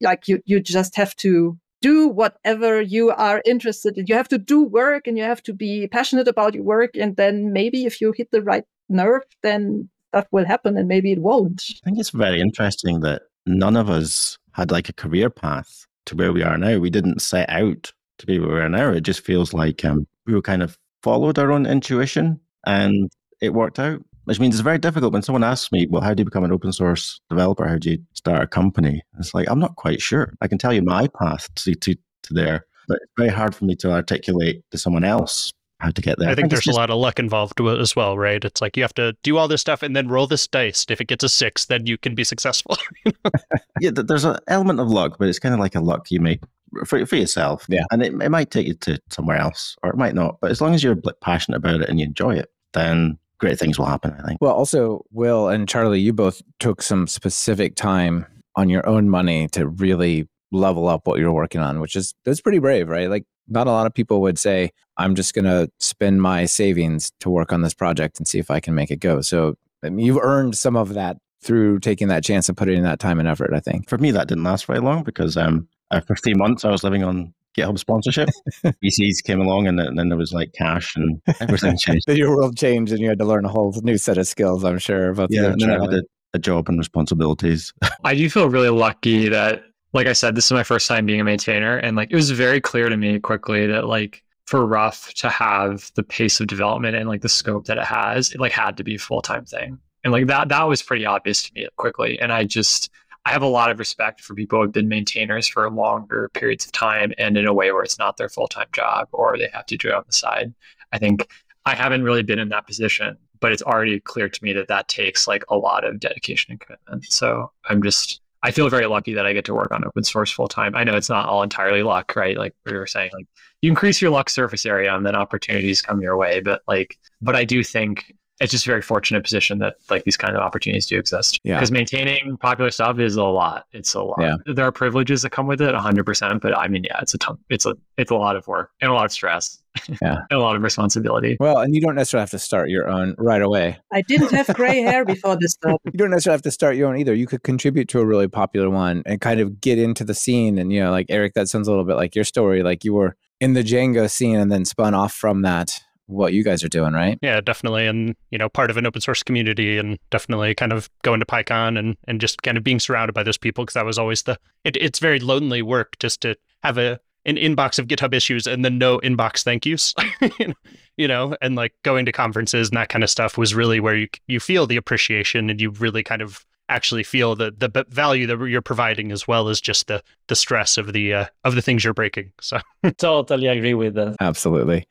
Like 0.00 0.28
you, 0.28 0.42
you 0.44 0.60
just 0.60 0.96
have 0.96 1.14
to 1.16 1.58
do 1.80 2.08
whatever 2.08 2.80
you 2.80 3.10
are 3.10 3.42
interested 3.44 3.98
in. 3.98 4.06
You 4.06 4.14
have 4.14 4.28
to 4.28 4.38
do 4.38 4.62
work 4.62 5.06
and 5.06 5.18
you 5.18 5.24
have 5.24 5.42
to 5.44 5.52
be 5.52 5.86
passionate 5.88 6.28
about 6.28 6.54
your 6.54 6.64
work. 6.64 6.96
And 6.96 7.16
then 7.16 7.52
maybe 7.52 7.84
if 7.84 8.00
you 8.00 8.12
hit 8.12 8.30
the 8.30 8.42
right 8.42 8.64
nerve, 8.88 9.22
then 9.42 9.90
that 10.12 10.28
will 10.30 10.46
happen 10.46 10.76
and 10.76 10.88
maybe 10.88 11.12
it 11.12 11.20
won't. 11.20 11.64
I 11.82 11.84
think 11.84 11.98
it's 11.98 12.10
very 12.10 12.40
interesting 12.40 13.00
that 13.00 13.22
none 13.46 13.76
of 13.76 13.90
us 13.90 14.38
had 14.52 14.70
like 14.70 14.88
a 14.88 14.94
career 14.94 15.28
path 15.28 15.86
to 16.06 16.16
where 16.16 16.32
we 16.32 16.42
are 16.42 16.56
now. 16.56 16.78
We 16.78 16.90
didn't 16.90 17.20
set 17.20 17.50
out 17.50 17.92
to 18.18 18.26
be 18.26 18.38
where 18.38 18.54
we 18.54 18.60
are 18.60 18.68
now. 18.68 18.90
It 18.90 19.02
just 19.02 19.24
feels 19.24 19.52
like 19.52 19.84
um, 19.84 20.06
we 20.26 20.34
were 20.34 20.42
kind 20.42 20.62
of 20.62 20.78
followed 21.02 21.38
our 21.38 21.50
own 21.50 21.66
intuition 21.66 22.40
and 22.64 23.10
it 23.40 23.54
worked 23.54 23.78
out 23.80 24.02
which 24.24 24.40
means 24.40 24.54
it's 24.54 24.62
very 24.62 24.78
difficult 24.78 25.12
when 25.12 25.22
someone 25.22 25.44
asks 25.44 25.72
me, 25.72 25.86
well, 25.86 26.02
how 26.02 26.14
do 26.14 26.20
you 26.20 26.24
become 26.24 26.44
an 26.44 26.52
open 26.52 26.72
source 26.72 27.20
developer? 27.28 27.66
How 27.66 27.78
do 27.78 27.90
you 27.90 27.98
start 28.12 28.42
a 28.42 28.46
company? 28.46 29.02
It's 29.18 29.34
like, 29.34 29.48
I'm 29.50 29.58
not 29.58 29.76
quite 29.76 30.00
sure. 30.00 30.32
I 30.40 30.48
can 30.48 30.58
tell 30.58 30.72
you 30.72 30.82
my 30.82 31.08
path 31.20 31.48
to, 31.56 31.74
to, 31.74 31.94
to 31.94 32.34
there, 32.34 32.66
but 32.88 32.98
it's 33.02 33.12
very 33.16 33.30
hard 33.30 33.54
for 33.54 33.64
me 33.64 33.76
to 33.76 33.90
articulate 33.90 34.62
to 34.70 34.78
someone 34.78 35.04
else 35.04 35.52
how 35.82 35.90
to 35.90 36.00
get 36.00 36.18
there. 36.18 36.30
I 36.30 36.34
think, 36.34 36.46
I 36.46 36.48
there's 36.48 36.64
just... 36.64 36.76
a 36.76 36.80
lot 36.80 36.90
of 36.90 36.96
luck 36.98 37.18
involved 37.18 37.60
as 37.60 37.96
well, 37.96 38.16
right? 38.16 38.42
It's 38.42 38.60
like 38.60 38.76
you 38.76 38.84
have 38.84 38.94
to 38.94 39.16
do 39.22 39.36
all 39.36 39.48
this 39.48 39.60
stuff 39.60 39.82
and 39.82 39.96
then 39.96 40.08
roll 40.08 40.26
this 40.26 40.46
dice. 40.46 40.86
If 40.88 41.00
it 41.00 41.06
gets 41.06 41.24
a 41.24 41.28
six, 41.28 41.66
then 41.66 41.86
you 41.86 41.98
can 41.98 42.14
be 42.14 42.24
successful. 42.24 42.78
yeah, 43.80 43.90
there's 43.92 44.24
an 44.24 44.36
element 44.46 44.80
of 44.80 44.88
luck, 44.88 45.16
but 45.18 45.28
it's 45.28 45.40
kind 45.40 45.52
of 45.52 45.60
like 45.60 45.74
a 45.74 45.80
luck 45.80 46.10
you 46.10 46.20
make 46.20 46.40
for, 46.86 47.04
for 47.04 47.16
yourself. 47.16 47.66
Yeah. 47.68 47.84
And 47.90 48.02
it, 48.02 48.12
it 48.22 48.30
might 48.30 48.50
take 48.50 48.66
you 48.68 48.74
to 48.74 49.00
somewhere 49.10 49.38
else 49.38 49.76
or 49.82 49.90
it 49.90 49.96
might 49.96 50.14
not. 50.14 50.38
But 50.40 50.52
as 50.52 50.60
long 50.60 50.74
as 50.74 50.82
you're 50.82 50.96
passionate 51.20 51.58
about 51.58 51.82
it 51.82 51.88
and 51.88 51.98
you 51.98 52.06
enjoy 52.06 52.36
it, 52.36 52.50
then 52.72 53.18
great 53.42 53.58
things 53.58 53.78
will 53.78 53.86
happen, 53.86 54.16
I 54.18 54.26
think. 54.28 54.38
Well, 54.40 54.54
also, 54.54 55.04
Will 55.10 55.48
and 55.48 55.68
Charlie, 55.68 56.00
you 56.00 56.12
both 56.12 56.40
took 56.60 56.80
some 56.80 57.06
specific 57.08 57.74
time 57.74 58.24
on 58.54 58.68
your 58.68 58.86
own 58.88 59.10
money 59.10 59.48
to 59.48 59.66
really 59.66 60.28
level 60.52 60.86
up 60.86 61.06
what 61.06 61.18
you're 61.18 61.32
working 61.32 61.60
on, 61.60 61.80
which 61.80 61.96
is 61.96 62.14
that's 62.24 62.40
pretty 62.40 62.60
brave, 62.60 62.88
right? 62.88 63.10
Like 63.10 63.24
not 63.48 63.66
a 63.66 63.70
lot 63.70 63.86
of 63.86 63.92
people 63.92 64.20
would 64.20 64.38
say, 64.38 64.70
I'm 64.96 65.16
just 65.16 65.34
going 65.34 65.44
to 65.44 65.68
spend 65.80 66.22
my 66.22 66.44
savings 66.44 67.10
to 67.20 67.30
work 67.30 67.52
on 67.52 67.62
this 67.62 67.74
project 67.74 68.18
and 68.18 68.28
see 68.28 68.38
if 68.38 68.50
I 68.50 68.60
can 68.60 68.74
make 68.74 68.90
it 68.90 69.00
go. 69.00 69.20
So 69.20 69.56
I 69.82 69.90
mean, 69.90 70.06
you've 70.06 70.22
earned 70.22 70.56
some 70.56 70.76
of 70.76 70.94
that 70.94 71.16
through 71.42 71.80
taking 71.80 72.06
that 72.08 72.22
chance 72.22 72.48
and 72.48 72.56
putting 72.56 72.78
in 72.78 72.84
that 72.84 73.00
time 73.00 73.18
and 73.18 73.26
effort, 73.26 73.52
I 73.52 73.58
think. 73.58 73.88
For 73.88 73.98
me, 73.98 74.12
that 74.12 74.28
didn't 74.28 74.44
last 74.44 74.66
very 74.66 74.78
long 74.78 75.02
because 75.02 75.36
um, 75.36 75.66
for 76.06 76.14
three 76.14 76.34
months 76.34 76.64
I 76.64 76.70
was 76.70 76.84
living 76.84 77.02
on 77.02 77.34
GitHub 77.56 77.78
sponsorship. 77.78 78.28
VCs 78.64 79.22
came 79.22 79.40
along, 79.40 79.66
and 79.66 79.78
then 79.78 80.08
there 80.08 80.18
was 80.18 80.32
like 80.32 80.52
cash, 80.52 80.96
and 80.96 81.20
everything 81.40 81.76
changed. 81.78 82.06
then 82.06 82.16
your 82.16 82.34
world 82.34 82.56
changed, 82.56 82.92
and 82.92 83.00
you 83.00 83.08
had 83.08 83.18
to 83.18 83.24
learn 83.24 83.44
a 83.44 83.48
whole 83.48 83.74
new 83.82 83.98
set 83.98 84.18
of 84.18 84.26
skills. 84.26 84.64
I'm 84.64 84.78
sure. 84.78 85.10
About 85.10 85.30
yeah, 85.30 85.52
and 85.52 85.60
then 85.60 85.70
I 85.70 85.80
had 85.80 85.94
a, 85.94 86.02
a 86.34 86.38
job 86.38 86.68
and 86.68 86.78
responsibilities. 86.78 87.72
I 88.04 88.14
do 88.14 88.28
feel 88.30 88.48
really 88.48 88.70
lucky 88.70 89.28
that, 89.28 89.64
like 89.92 90.06
I 90.06 90.12
said, 90.12 90.34
this 90.34 90.46
is 90.46 90.52
my 90.52 90.64
first 90.64 90.88
time 90.88 91.06
being 91.06 91.20
a 91.20 91.24
maintainer, 91.24 91.76
and 91.76 91.96
like 91.96 92.10
it 92.10 92.16
was 92.16 92.30
very 92.30 92.60
clear 92.60 92.88
to 92.88 92.96
me 92.96 93.18
quickly 93.18 93.66
that 93.66 93.86
like 93.86 94.22
for 94.46 94.66
Ruff 94.66 95.12
to 95.14 95.30
have 95.30 95.90
the 95.94 96.02
pace 96.02 96.40
of 96.40 96.46
development 96.46 96.96
and 96.96 97.08
like 97.08 97.22
the 97.22 97.28
scope 97.28 97.66
that 97.66 97.78
it 97.78 97.84
has, 97.84 98.32
it 98.32 98.40
like 98.40 98.52
had 98.52 98.76
to 98.78 98.84
be 98.84 98.96
a 98.96 98.98
full 98.98 99.22
time 99.22 99.44
thing, 99.44 99.78
and 100.04 100.12
like 100.12 100.26
that 100.26 100.48
that 100.48 100.64
was 100.64 100.82
pretty 100.82 101.06
obvious 101.06 101.44
to 101.44 101.52
me 101.54 101.68
quickly, 101.76 102.18
and 102.20 102.32
I 102.32 102.44
just 102.44 102.90
I 103.24 103.30
have 103.30 103.42
a 103.42 103.46
lot 103.46 103.70
of 103.70 103.78
respect 103.78 104.20
for 104.20 104.34
people 104.34 104.58
who 104.58 104.62
have 104.64 104.72
been 104.72 104.88
maintainers 104.88 105.46
for 105.46 105.70
longer 105.70 106.28
periods 106.34 106.64
of 106.64 106.72
time 106.72 107.12
and 107.18 107.36
in 107.36 107.46
a 107.46 107.54
way 107.54 107.70
where 107.70 107.84
it's 107.84 107.98
not 107.98 108.16
their 108.16 108.28
full 108.28 108.48
time 108.48 108.66
job 108.72 109.08
or 109.12 109.38
they 109.38 109.48
have 109.52 109.66
to 109.66 109.76
do 109.76 109.88
it 109.88 109.94
on 109.94 110.04
the 110.06 110.12
side. 110.12 110.52
I 110.92 110.98
think 110.98 111.28
I 111.64 111.74
haven't 111.74 112.02
really 112.02 112.24
been 112.24 112.40
in 112.40 112.48
that 112.48 112.66
position, 112.66 113.16
but 113.40 113.52
it's 113.52 113.62
already 113.62 114.00
clear 114.00 114.28
to 114.28 114.44
me 114.44 114.52
that 114.54 114.68
that 114.68 114.88
takes 114.88 115.28
like 115.28 115.44
a 115.48 115.56
lot 115.56 115.84
of 115.84 116.00
dedication 116.00 116.52
and 116.52 116.60
commitment. 116.60 117.04
So 117.04 117.52
I'm 117.68 117.82
just, 117.82 118.20
I 118.42 118.50
feel 118.50 118.68
very 118.68 118.86
lucky 118.86 119.14
that 119.14 119.24
I 119.24 119.32
get 119.32 119.44
to 119.44 119.54
work 119.54 119.70
on 119.70 119.84
open 119.84 120.02
source 120.02 120.32
full 120.32 120.48
time. 120.48 120.74
I 120.74 120.82
know 120.82 120.96
it's 120.96 121.08
not 121.08 121.28
all 121.28 121.44
entirely 121.44 121.84
luck, 121.84 122.16
right? 122.16 122.36
Like 122.36 122.54
we 122.66 122.72
were 122.72 122.88
saying, 122.88 123.10
like 123.14 123.26
you 123.60 123.70
increase 123.70 124.02
your 124.02 124.10
luck 124.10 124.30
surface 124.30 124.66
area 124.66 124.92
and 124.94 125.06
then 125.06 125.14
opportunities 125.14 125.80
come 125.80 126.02
your 126.02 126.16
way. 126.16 126.40
But 126.40 126.62
like, 126.66 126.98
but 127.20 127.36
I 127.36 127.44
do 127.44 127.62
think 127.62 128.12
it's 128.42 128.50
just 128.50 128.66
a 128.66 128.70
very 128.70 128.82
fortunate 128.82 129.22
position 129.22 129.60
that 129.60 129.76
like 129.88 130.02
these 130.02 130.16
kind 130.16 130.34
of 130.34 130.42
opportunities 130.42 130.86
do 130.86 130.98
exist. 130.98 131.38
Yeah. 131.44 131.54
Because 131.54 131.70
maintaining 131.70 132.36
popular 132.38 132.72
stuff 132.72 132.98
is 132.98 133.14
a 133.14 133.22
lot. 133.22 133.66
It's 133.72 133.94
a 133.94 134.02
lot. 134.02 134.20
Yeah. 134.20 134.34
There 134.46 134.64
are 134.64 134.72
privileges 134.72 135.22
that 135.22 135.30
come 135.30 135.46
with 135.46 135.60
it, 135.62 135.74
hundred 135.74 136.04
percent. 136.04 136.42
But 136.42 136.58
I 136.58 136.66
mean, 136.66 136.82
yeah, 136.84 136.98
it's 137.00 137.14
a 137.14 137.18
ton. 137.18 137.38
It's 137.48 137.66
a 137.66 137.74
it's 137.96 138.10
a 138.10 138.16
lot 138.16 138.34
of 138.34 138.46
work 138.48 138.72
and 138.80 138.90
a 138.90 138.94
lot 138.94 139.04
of 139.04 139.12
stress. 139.12 139.62
Yeah. 139.88 140.18
and 140.30 140.38
a 140.38 140.40
lot 140.40 140.56
of 140.56 140.62
responsibility. 140.62 141.36
Well, 141.38 141.58
and 141.58 141.72
you 141.72 141.80
don't 141.80 141.94
necessarily 141.94 142.22
have 142.22 142.30
to 142.30 142.38
start 142.40 142.68
your 142.68 142.88
own 142.88 143.14
right 143.16 143.40
away. 143.40 143.78
I 143.92 144.02
didn't 144.02 144.32
have 144.32 144.48
gray 144.54 144.82
hair 144.82 145.04
before 145.06 145.36
this 145.36 145.52
started. 145.52 145.78
You 145.84 145.92
don't 145.92 146.10
necessarily 146.10 146.34
have 146.34 146.42
to 146.42 146.50
start 146.50 146.74
your 146.74 146.88
own 146.88 146.98
either. 146.98 147.14
You 147.14 147.26
could 147.26 147.44
contribute 147.44 147.88
to 147.90 148.00
a 148.00 148.04
really 148.04 148.28
popular 148.28 148.68
one 148.68 149.02
and 149.06 149.20
kind 149.20 149.38
of 149.40 149.60
get 149.60 149.78
into 149.78 150.04
the 150.04 150.14
scene. 150.14 150.58
And, 150.58 150.72
you 150.72 150.80
know, 150.80 150.90
like 150.90 151.06
Eric, 151.08 151.34
that 151.34 151.48
sounds 151.48 151.68
a 151.68 151.70
little 151.70 151.86
bit 151.86 151.96
like 151.96 152.14
your 152.16 152.24
story. 152.24 152.62
Like 152.62 152.84
you 152.84 152.92
were 152.92 153.16
in 153.40 153.54
the 153.54 153.62
Django 153.62 154.10
scene 154.10 154.36
and 154.36 154.52
then 154.52 154.64
spun 154.64 154.94
off 154.94 155.12
from 155.12 155.42
that, 155.42 155.80
what 156.12 156.32
you 156.32 156.44
guys 156.44 156.62
are 156.62 156.68
doing, 156.68 156.92
right? 156.92 157.18
Yeah, 157.22 157.40
definitely. 157.40 157.86
And, 157.86 158.14
you 158.30 158.38
know, 158.38 158.48
part 158.48 158.70
of 158.70 158.76
an 158.76 158.86
open 158.86 159.00
source 159.00 159.22
community 159.22 159.78
and 159.78 159.98
definitely 160.10 160.54
kind 160.54 160.72
of 160.72 160.88
going 161.02 161.20
to 161.20 161.26
PyCon 161.26 161.78
and, 161.78 161.96
and 162.06 162.20
just 162.20 162.42
kind 162.42 162.56
of 162.56 162.64
being 162.64 162.80
surrounded 162.80 163.12
by 163.12 163.22
those 163.22 163.38
people 163.38 163.64
because 163.64 163.74
that 163.74 163.84
was 163.84 163.98
always 163.98 164.22
the, 164.22 164.38
it, 164.64 164.76
it's 164.76 164.98
very 164.98 165.20
lonely 165.20 165.62
work 165.62 165.98
just 165.98 166.20
to 166.22 166.36
have 166.62 166.78
a, 166.78 167.00
an 167.24 167.36
inbox 167.36 167.78
of 167.78 167.86
GitHub 167.86 168.14
issues 168.14 168.46
and 168.46 168.64
then 168.64 168.78
no 168.78 168.98
inbox 169.00 169.42
thank 169.42 169.64
yous, 169.64 169.94
you 170.96 171.08
know, 171.08 171.36
and 171.40 171.54
like 171.54 171.72
going 171.82 172.04
to 172.06 172.12
conferences 172.12 172.68
and 172.68 172.76
that 172.76 172.88
kind 172.88 173.04
of 173.04 173.10
stuff 173.10 173.38
was 173.38 173.54
really 173.54 173.80
where 173.80 173.96
you, 173.96 174.08
you 174.26 174.40
feel 174.40 174.66
the 174.66 174.76
appreciation 174.76 175.48
and 175.48 175.60
you 175.60 175.70
really 175.70 176.02
kind 176.02 176.22
of 176.22 176.44
actually 176.68 177.02
feel 177.02 177.36
the 177.36 177.52
the 177.56 177.84
value 177.90 178.26
that 178.26 178.38
you're 178.46 178.62
providing 178.62 179.12
as 179.12 179.28
well 179.28 179.48
as 179.48 179.60
just 179.60 179.88
the 179.88 180.02
the 180.28 180.36
stress 180.36 180.78
of 180.78 180.92
the 180.92 181.12
uh, 181.12 181.26
of 181.44 181.54
the 181.54 181.62
things 181.62 181.84
you're 181.84 181.94
breaking. 181.94 182.32
So 182.40 182.58
Totally 182.98 183.46
agree 183.46 183.74
with 183.74 183.94
that. 183.94 184.16
Absolutely. 184.20 184.86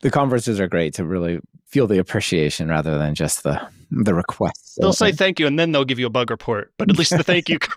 The 0.00 0.10
conferences 0.10 0.60
are 0.60 0.68
great 0.68 0.94
to 0.94 1.04
really 1.04 1.40
feel 1.66 1.86
the 1.86 1.98
appreciation 1.98 2.68
rather 2.68 2.98
than 2.98 3.14
just 3.14 3.42
the 3.42 3.60
the 3.90 4.14
requests. 4.14 4.76
they'll 4.78 4.92
say 4.92 5.12
thank 5.12 5.40
you 5.40 5.46
and 5.46 5.58
then 5.58 5.72
they'll 5.72 5.84
give 5.84 5.98
you 5.98 6.06
a 6.06 6.10
bug 6.10 6.30
report, 6.30 6.72
but 6.76 6.90
at 6.90 6.98
least 6.98 7.16
the 7.16 7.22
thank 7.22 7.48
you. 7.48 7.58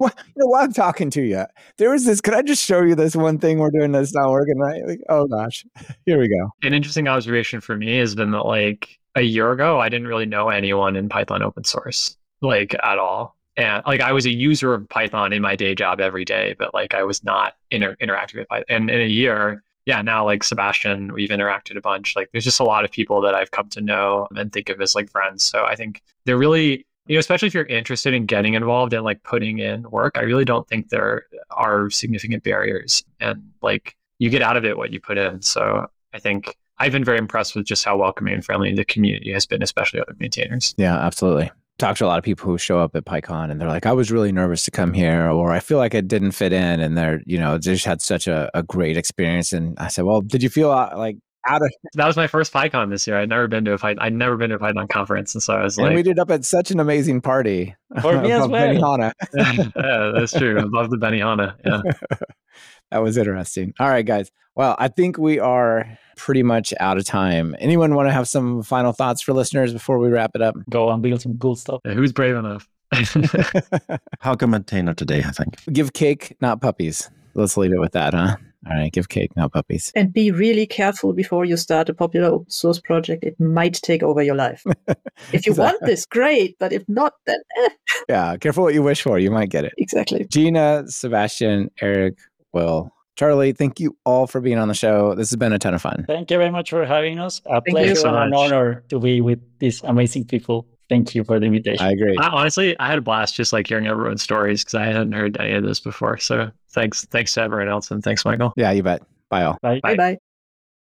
well, 0.00 0.10
you 0.26 0.34
know, 0.36 0.46
while 0.46 0.64
I'm 0.64 0.72
talking 0.72 1.08
to 1.10 1.22
you, 1.22 1.44
there 1.76 1.90
was 1.90 2.04
this. 2.04 2.20
Could 2.20 2.34
I 2.34 2.42
just 2.42 2.64
show 2.64 2.82
you 2.82 2.94
this 2.94 3.14
one 3.14 3.38
thing 3.38 3.58
we're 3.58 3.70
doing 3.70 3.92
that's 3.92 4.14
not 4.14 4.30
working 4.30 4.58
right? 4.58 4.84
Like, 4.86 5.00
oh 5.08 5.26
gosh, 5.26 5.64
here 6.04 6.18
we 6.18 6.28
go. 6.28 6.50
An 6.62 6.74
interesting 6.74 7.06
observation 7.06 7.60
for 7.60 7.76
me 7.76 7.96
has 7.98 8.14
been 8.14 8.32
that 8.32 8.44
like 8.44 8.98
a 9.14 9.22
year 9.22 9.52
ago, 9.52 9.80
I 9.80 9.88
didn't 9.88 10.08
really 10.08 10.26
know 10.26 10.48
anyone 10.48 10.96
in 10.96 11.08
Python 11.08 11.42
open 11.42 11.64
source, 11.64 12.16
like 12.40 12.74
at 12.82 12.98
all. 12.98 13.36
And 13.56 13.82
like 13.86 14.00
I 14.00 14.12
was 14.12 14.26
a 14.26 14.30
user 14.30 14.74
of 14.74 14.88
Python 14.88 15.32
in 15.32 15.42
my 15.42 15.56
day 15.56 15.74
job 15.74 16.00
every 16.00 16.24
day, 16.24 16.54
but 16.58 16.72
like 16.74 16.94
I 16.94 17.02
was 17.02 17.22
not 17.24 17.54
inter- 17.70 17.96
interacting 18.00 18.40
with 18.40 18.48
Python. 18.48 18.64
And 18.68 18.90
in 18.90 19.00
a 19.00 19.06
year, 19.06 19.62
yeah, 19.86 20.02
now 20.02 20.24
like 20.24 20.44
Sebastian, 20.44 21.12
we've 21.12 21.30
interacted 21.30 21.76
a 21.76 21.80
bunch. 21.80 22.14
Like 22.16 22.30
there's 22.32 22.44
just 22.44 22.60
a 22.60 22.64
lot 22.64 22.84
of 22.84 22.90
people 22.90 23.20
that 23.22 23.34
I've 23.34 23.50
come 23.50 23.68
to 23.70 23.80
know 23.80 24.28
and 24.36 24.52
think 24.52 24.68
of 24.68 24.80
as 24.80 24.94
like 24.94 25.10
friends. 25.10 25.42
So 25.42 25.64
I 25.64 25.74
think 25.74 26.02
they're 26.24 26.38
really, 26.38 26.86
you 27.06 27.16
know, 27.16 27.18
especially 27.18 27.48
if 27.48 27.54
you're 27.54 27.64
interested 27.64 28.14
in 28.14 28.26
getting 28.26 28.54
involved 28.54 28.92
and 28.92 29.04
like 29.04 29.22
putting 29.22 29.58
in 29.58 29.88
work, 29.90 30.16
I 30.16 30.22
really 30.22 30.44
don't 30.44 30.68
think 30.68 30.88
there 30.88 31.24
are 31.50 31.90
significant 31.90 32.44
barriers. 32.44 33.02
And 33.20 33.50
like 33.62 33.96
you 34.18 34.30
get 34.30 34.42
out 34.42 34.56
of 34.56 34.64
it 34.64 34.76
what 34.76 34.92
you 34.92 35.00
put 35.00 35.18
in. 35.18 35.42
So 35.42 35.86
I 36.12 36.18
think 36.18 36.56
I've 36.78 36.92
been 36.92 37.04
very 37.04 37.18
impressed 37.18 37.54
with 37.54 37.66
just 37.66 37.84
how 37.84 37.96
welcoming 37.96 38.34
and 38.34 38.44
friendly 38.44 38.74
the 38.74 38.84
community 38.84 39.32
has 39.32 39.46
been, 39.46 39.62
especially 39.62 40.00
other 40.00 40.16
maintainers. 40.18 40.74
Yeah, 40.76 40.98
absolutely. 40.98 41.50
Talk 41.80 41.96
to 41.96 42.04
a 42.04 42.08
lot 42.08 42.18
of 42.18 42.24
people 42.24 42.50
who 42.50 42.58
show 42.58 42.78
up 42.78 42.94
at 42.94 43.06
PyCon 43.06 43.50
and 43.50 43.60
they're 43.60 43.68
like, 43.68 43.86
I 43.86 43.92
was 43.92 44.12
really 44.12 44.32
nervous 44.32 44.64
to 44.66 44.70
come 44.70 44.92
here, 44.92 45.30
or 45.30 45.50
I 45.50 45.60
feel 45.60 45.78
like 45.78 45.94
I 45.94 46.02
didn't 46.02 46.32
fit 46.32 46.52
in. 46.52 46.78
And 46.78 46.96
they're, 46.96 47.22
you 47.24 47.38
know, 47.38 47.54
they 47.54 47.72
just 47.72 47.86
had 47.86 48.02
such 48.02 48.28
a, 48.28 48.50
a 48.54 48.62
great 48.62 48.96
experience. 48.96 49.52
And 49.52 49.78
I 49.78 49.88
said, 49.88 50.04
Well, 50.04 50.20
did 50.20 50.42
you 50.42 50.50
feel 50.50 50.70
uh, 50.70 50.92
like 50.94 51.16
out 51.48 51.62
of 51.62 51.72
That 51.94 52.06
was 52.06 52.16
my 52.16 52.26
first 52.26 52.52
PyCon 52.52 52.90
this 52.90 53.06
year. 53.06 53.18
I'd 53.18 53.28
never 53.28 53.48
been 53.48 53.64
to 53.64 53.72
a 53.72 53.78
Python. 53.78 54.02
I'd 54.02 54.12
never 54.12 54.36
been 54.36 54.50
to 54.50 54.56
a 54.56 54.58
Python 54.58 54.88
conference, 54.88 55.34
and 55.34 55.42
so 55.42 55.54
I 55.54 55.62
was 55.62 55.78
like 55.78 55.86
and 55.86 55.94
we 55.94 56.00
like, 56.00 56.08
ended 56.08 56.18
up 56.18 56.30
at 56.30 56.44
such 56.44 56.70
an 56.70 56.80
amazing 56.80 57.20
party. 57.20 57.74
For 58.02 58.20
me 58.20 58.30
as 58.30 58.46
well. 58.46 58.68
Benihana. 58.68 59.12
yeah, 59.76 60.12
that's 60.14 60.32
true. 60.32 60.58
I 60.58 60.64
love 60.64 60.90
the 60.90 60.96
Benihana. 60.96 61.56
Yeah. 61.64 62.18
that 62.90 62.98
was 62.98 63.16
interesting. 63.16 63.72
All 63.80 63.88
right, 63.88 64.04
guys. 64.04 64.30
Well, 64.54 64.76
I 64.78 64.88
think 64.88 65.16
we 65.16 65.38
are 65.38 65.98
pretty 66.20 66.42
much 66.42 66.74
out 66.80 66.98
of 66.98 67.04
time. 67.04 67.56
Anyone 67.58 67.94
want 67.94 68.08
to 68.08 68.12
have 68.12 68.28
some 68.28 68.62
final 68.62 68.92
thoughts 68.92 69.22
for 69.22 69.32
listeners 69.32 69.72
before 69.72 69.98
we 69.98 70.08
wrap 70.10 70.32
it 70.34 70.42
up? 70.42 70.54
Go 70.68 70.90
and 70.90 71.02
build 71.02 71.22
some 71.22 71.38
cool 71.38 71.56
stuff. 71.56 71.80
Yeah, 71.84 71.94
Who's 71.94 72.12
brave 72.12 72.36
enough? 72.36 72.68
Helga 74.20 74.46
maintainer 74.46 74.94
today, 74.94 75.22
I 75.26 75.30
think. 75.30 75.56
give 75.72 75.92
cake, 75.94 76.36
not 76.40 76.60
puppies. 76.60 77.08
Let's 77.34 77.56
leave 77.56 77.72
it 77.72 77.80
with 77.80 77.92
that, 77.92 78.12
huh? 78.12 78.36
All 78.66 78.76
right, 78.76 78.92
give 78.92 79.08
cake, 79.08 79.34
not 79.36 79.52
puppies. 79.52 79.90
And 79.94 80.12
be 80.12 80.30
really 80.30 80.66
careful 80.66 81.14
before 81.14 81.46
you 81.46 81.56
start 81.56 81.88
a 81.88 81.94
popular 81.94 82.28
open 82.28 82.50
source 82.50 82.78
project. 82.78 83.24
It 83.24 83.40
might 83.40 83.74
take 83.74 84.02
over 84.02 84.22
your 84.22 84.34
life. 84.34 84.62
If 85.32 85.46
you 85.46 85.54
want 85.54 85.78
this, 85.82 86.04
great. 86.06 86.56
But 86.58 86.72
if 86.72 86.82
not, 86.88 87.14
then 87.26 87.38
eh. 87.64 87.68
Yeah, 88.08 88.36
careful 88.38 88.64
what 88.64 88.74
you 88.74 88.82
wish 88.82 89.00
for. 89.02 89.18
You 89.18 89.30
might 89.30 89.48
get 89.50 89.64
it. 89.64 89.72
exactly. 89.78 90.26
Gina, 90.30 90.84
Sebastian, 90.88 91.70
Eric, 91.80 92.14
Will, 92.52 92.90
Charlie, 93.20 93.52
thank 93.52 93.78
you 93.78 93.98
all 94.06 94.26
for 94.26 94.40
being 94.40 94.56
on 94.56 94.68
the 94.68 94.74
show. 94.74 95.14
This 95.14 95.28
has 95.28 95.36
been 95.36 95.52
a 95.52 95.58
ton 95.58 95.74
of 95.74 95.82
fun. 95.82 96.06
Thank 96.06 96.30
you 96.30 96.38
very 96.38 96.50
much 96.50 96.70
for 96.70 96.86
having 96.86 97.18
us. 97.18 97.42
A 97.44 97.60
Thank 97.60 97.76
pleasure 97.76 97.94
so 97.94 98.08
and 98.08 98.16
an 98.16 98.34
honor 98.34 98.82
to 98.88 98.98
be 98.98 99.20
with 99.20 99.38
these 99.58 99.82
amazing 99.82 100.24
people. 100.24 100.66
Thank 100.88 101.14
you 101.14 101.22
for 101.22 101.38
the 101.38 101.44
invitation. 101.44 101.84
I 101.84 101.90
agree. 101.90 102.16
I, 102.16 102.28
honestly, 102.28 102.78
I 102.78 102.88
had 102.88 102.96
a 102.96 103.02
blast 103.02 103.34
just 103.34 103.52
like 103.52 103.66
hearing 103.66 103.86
everyone's 103.86 104.22
stories 104.22 104.64
because 104.64 104.76
I 104.76 104.86
hadn't 104.86 105.12
heard 105.12 105.38
any 105.38 105.52
of 105.52 105.64
this 105.64 105.80
before. 105.80 106.16
So 106.16 106.50
thanks, 106.70 107.04
thanks 107.04 107.34
to 107.34 107.42
everyone 107.42 107.68
else, 107.68 107.90
and 107.90 108.02
thanks, 108.02 108.24
Michael. 108.24 108.54
Yeah, 108.56 108.70
you 108.70 108.82
bet. 108.82 109.02
Bye 109.28 109.44
all. 109.44 109.58
Bye. 109.60 109.80
Bye. 109.82 109.96
Bye 109.96 109.96
bye. 109.96 110.18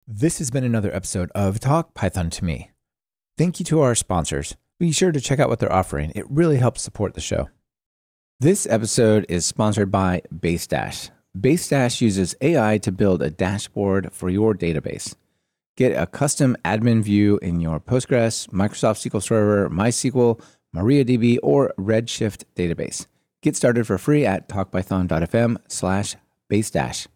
This 0.08 0.38
has 0.38 0.50
been 0.50 0.64
another 0.64 0.96
episode 0.96 1.30
of 1.36 1.60
Talk 1.60 1.94
Python 1.94 2.30
to 2.30 2.46
Me. 2.46 2.72
Thank 3.38 3.60
you 3.60 3.66
to 3.66 3.82
our 3.82 3.96
sponsors. 3.96 4.56
Be 4.80 4.94
sure 4.94 5.12
to 5.12 5.20
check 5.20 5.40
out 5.40 5.50
what 5.50 5.60
they're 5.60 5.74
offering. 5.74 6.14
It 6.16 6.24
really 6.30 6.56
helps 6.56 6.82
support 6.82 7.16
the 7.16 7.20
show. 7.22 7.50
This 8.40 8.66
episode 8.66 9.26
is 9.28 9.46
sponsored 9.46 9.92
by 9.92 10.22
BaseDash. 10.34 11.10
BaseDash 11.40 12.02
uses 12.02 12.36
AI 12.42 12.80
to 12.80 12.92
build 12.92 13.22
a 13.22 13.30
dashboard 13.30 14.12
for 14.12 14.30
your 14.30 14.54
database. 14.54 15.16
Get 15.78 15.92
a 15.92 16.06
custom 16.06 16.58
admin 16.66 17.02
view 17.02 17.40
in 17.42 17.62
your 17.62 17.80
Postgres, 17.80 18.50
Microsoft 18.50 19.08
SQL 19.08 19.24
Server, 19.24 19.70
MySQL, 19.70 20.42
MariaDB, 20.76 21.38
or 21.42 21.74
Redshift 21.80 22.44
database. 22.58 23.08
Get 23.42 23.56
started 23.56 23.88
for 23.88 23.98
free 23.98 24.26
at 24.26 24.50
talkpython.fm 24.50 25.58
slash 25.70 26.18
basedash. 26.52 27.08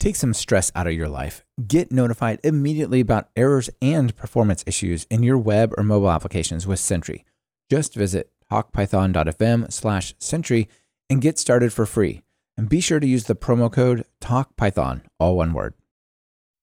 Take 0.00 0.16
some 0.16 0.34
stress 0.34 0.72
out 0.74 0.88
of 0.88 0.94
your 0.94 1.08
life. 1.08 1.44
Get 1.64 1.92
notified 1.92 2.40
immediately 2.42 2.98
about 2.98 3.28
errors 3.36 3.70
and 3.80 4.16
performance 4.16 4.64
issues 4.66 5.06
in 5.08 5.22
your 5.22 5.38
web 5.38 5.72
or 5.78 5.84
mobile 5.84 6.10
applications 6.10 6.66
with 6.66 6.80
Sentry. 6.80 7.24
Just 7.70 7.94
visit 7.94 8.30
talkpython.fm 8.50 9.72
slash 9.72 10.14
Sentry 10.18 10.68
and 11.08 11.22
get 11.22 11.38
started 11.38 11.72
for 11.72 11.86
free. 11.86 12.22
And 12.56 12.68
be 12.68 12.80
sure 12.80 13.00
to 13.00 13.06
use 13.06 13.24
the 13.24 13.34
promo 13.34 13.70
code 13.70 14.04
TALKPython, 14.20 15.02
all 15.20 15.36
one 15.36 15.52
word. 15.52 15.74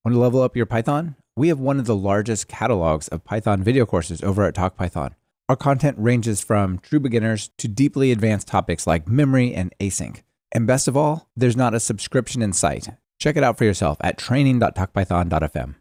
Want 0.04 0.16
to 0.16 0.20
level 0.20 0.42
up 0.42 0.56
your 0.56 0.66
Python? 0.66 1.16
We 1.36 1.50
have 1.50 1.60
one 1.60 1.80
of 1.80 1.86
the 1.86 1.96
largest 1.96 2.48
catalogs 2.48 3.08
of 3.08 3.24
Python 3.24 3.64
video 3.64 3.86
courses 3.86 4.22
over 4.24 4.44
at 4.44 4.56
TalkPython. 4.56 5.12
Our 5.50 5.56
content 5.56 5.98
ranges 6.00 6.42
from 6.42 6.80
true 6.80 7.00
beginners 7.00 7.52
to 7.58 7.68
deeply 7.68 8.12
advanced 8.12 8.48
topics 8.48 8.88
like 8.88 9.08
memory 9.08 9.54
and 9.54 9.74
async. 9.80 10.22
And 10.52 10.66
best 10.66 10.88
of 10.88 10.98
all, 10.98 11.30
there's 11.36 11.58
not 11.58 11.74
a 11.74 11.80
subscription 11.80 12.42
in 12.42 12.54
sight. 12.54 12.90
Check 13.20 13.38
it 13.38 13.44
out 13.44 13.58
for 13.58 13.66
yourself 13.66 13.98
at 14.02 14.18
training.talkpython.fm. 14.18 15.76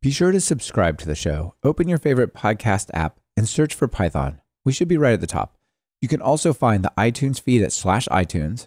Be 0.00 0.10
sure 0.10 0.32
to 0.32 0.40
subscribe 0.40 0.98
to 0.98 1.06
the 1.06 1.14
show, 1.14 1.54
open 1.62 1.88
your 1.88 1.98
favorite 1.98 2.34
podcast 2.34 2.90
app, 2.92 3.20
and 3.36 3.48
search 3.48 3.74
for 3.74 3.86
Python. 3.86 4.40
We 4.64 4.72
should 4.72 4.88
be 4.88 4.98
right 4.98 5.14
at 5.14 5.20
the 5.20 5.26
top. 5.26 5.56
You 6.00 6.08
can 6.08 6.20
also 6.20 6.52
find 6.52 6.82
the 6.82 6.92
iTunes 6.98 7.40
feed 7.40 7.62
at 7.62 7.72
slash 7.72 8.08
iTunes, 8.08 8.66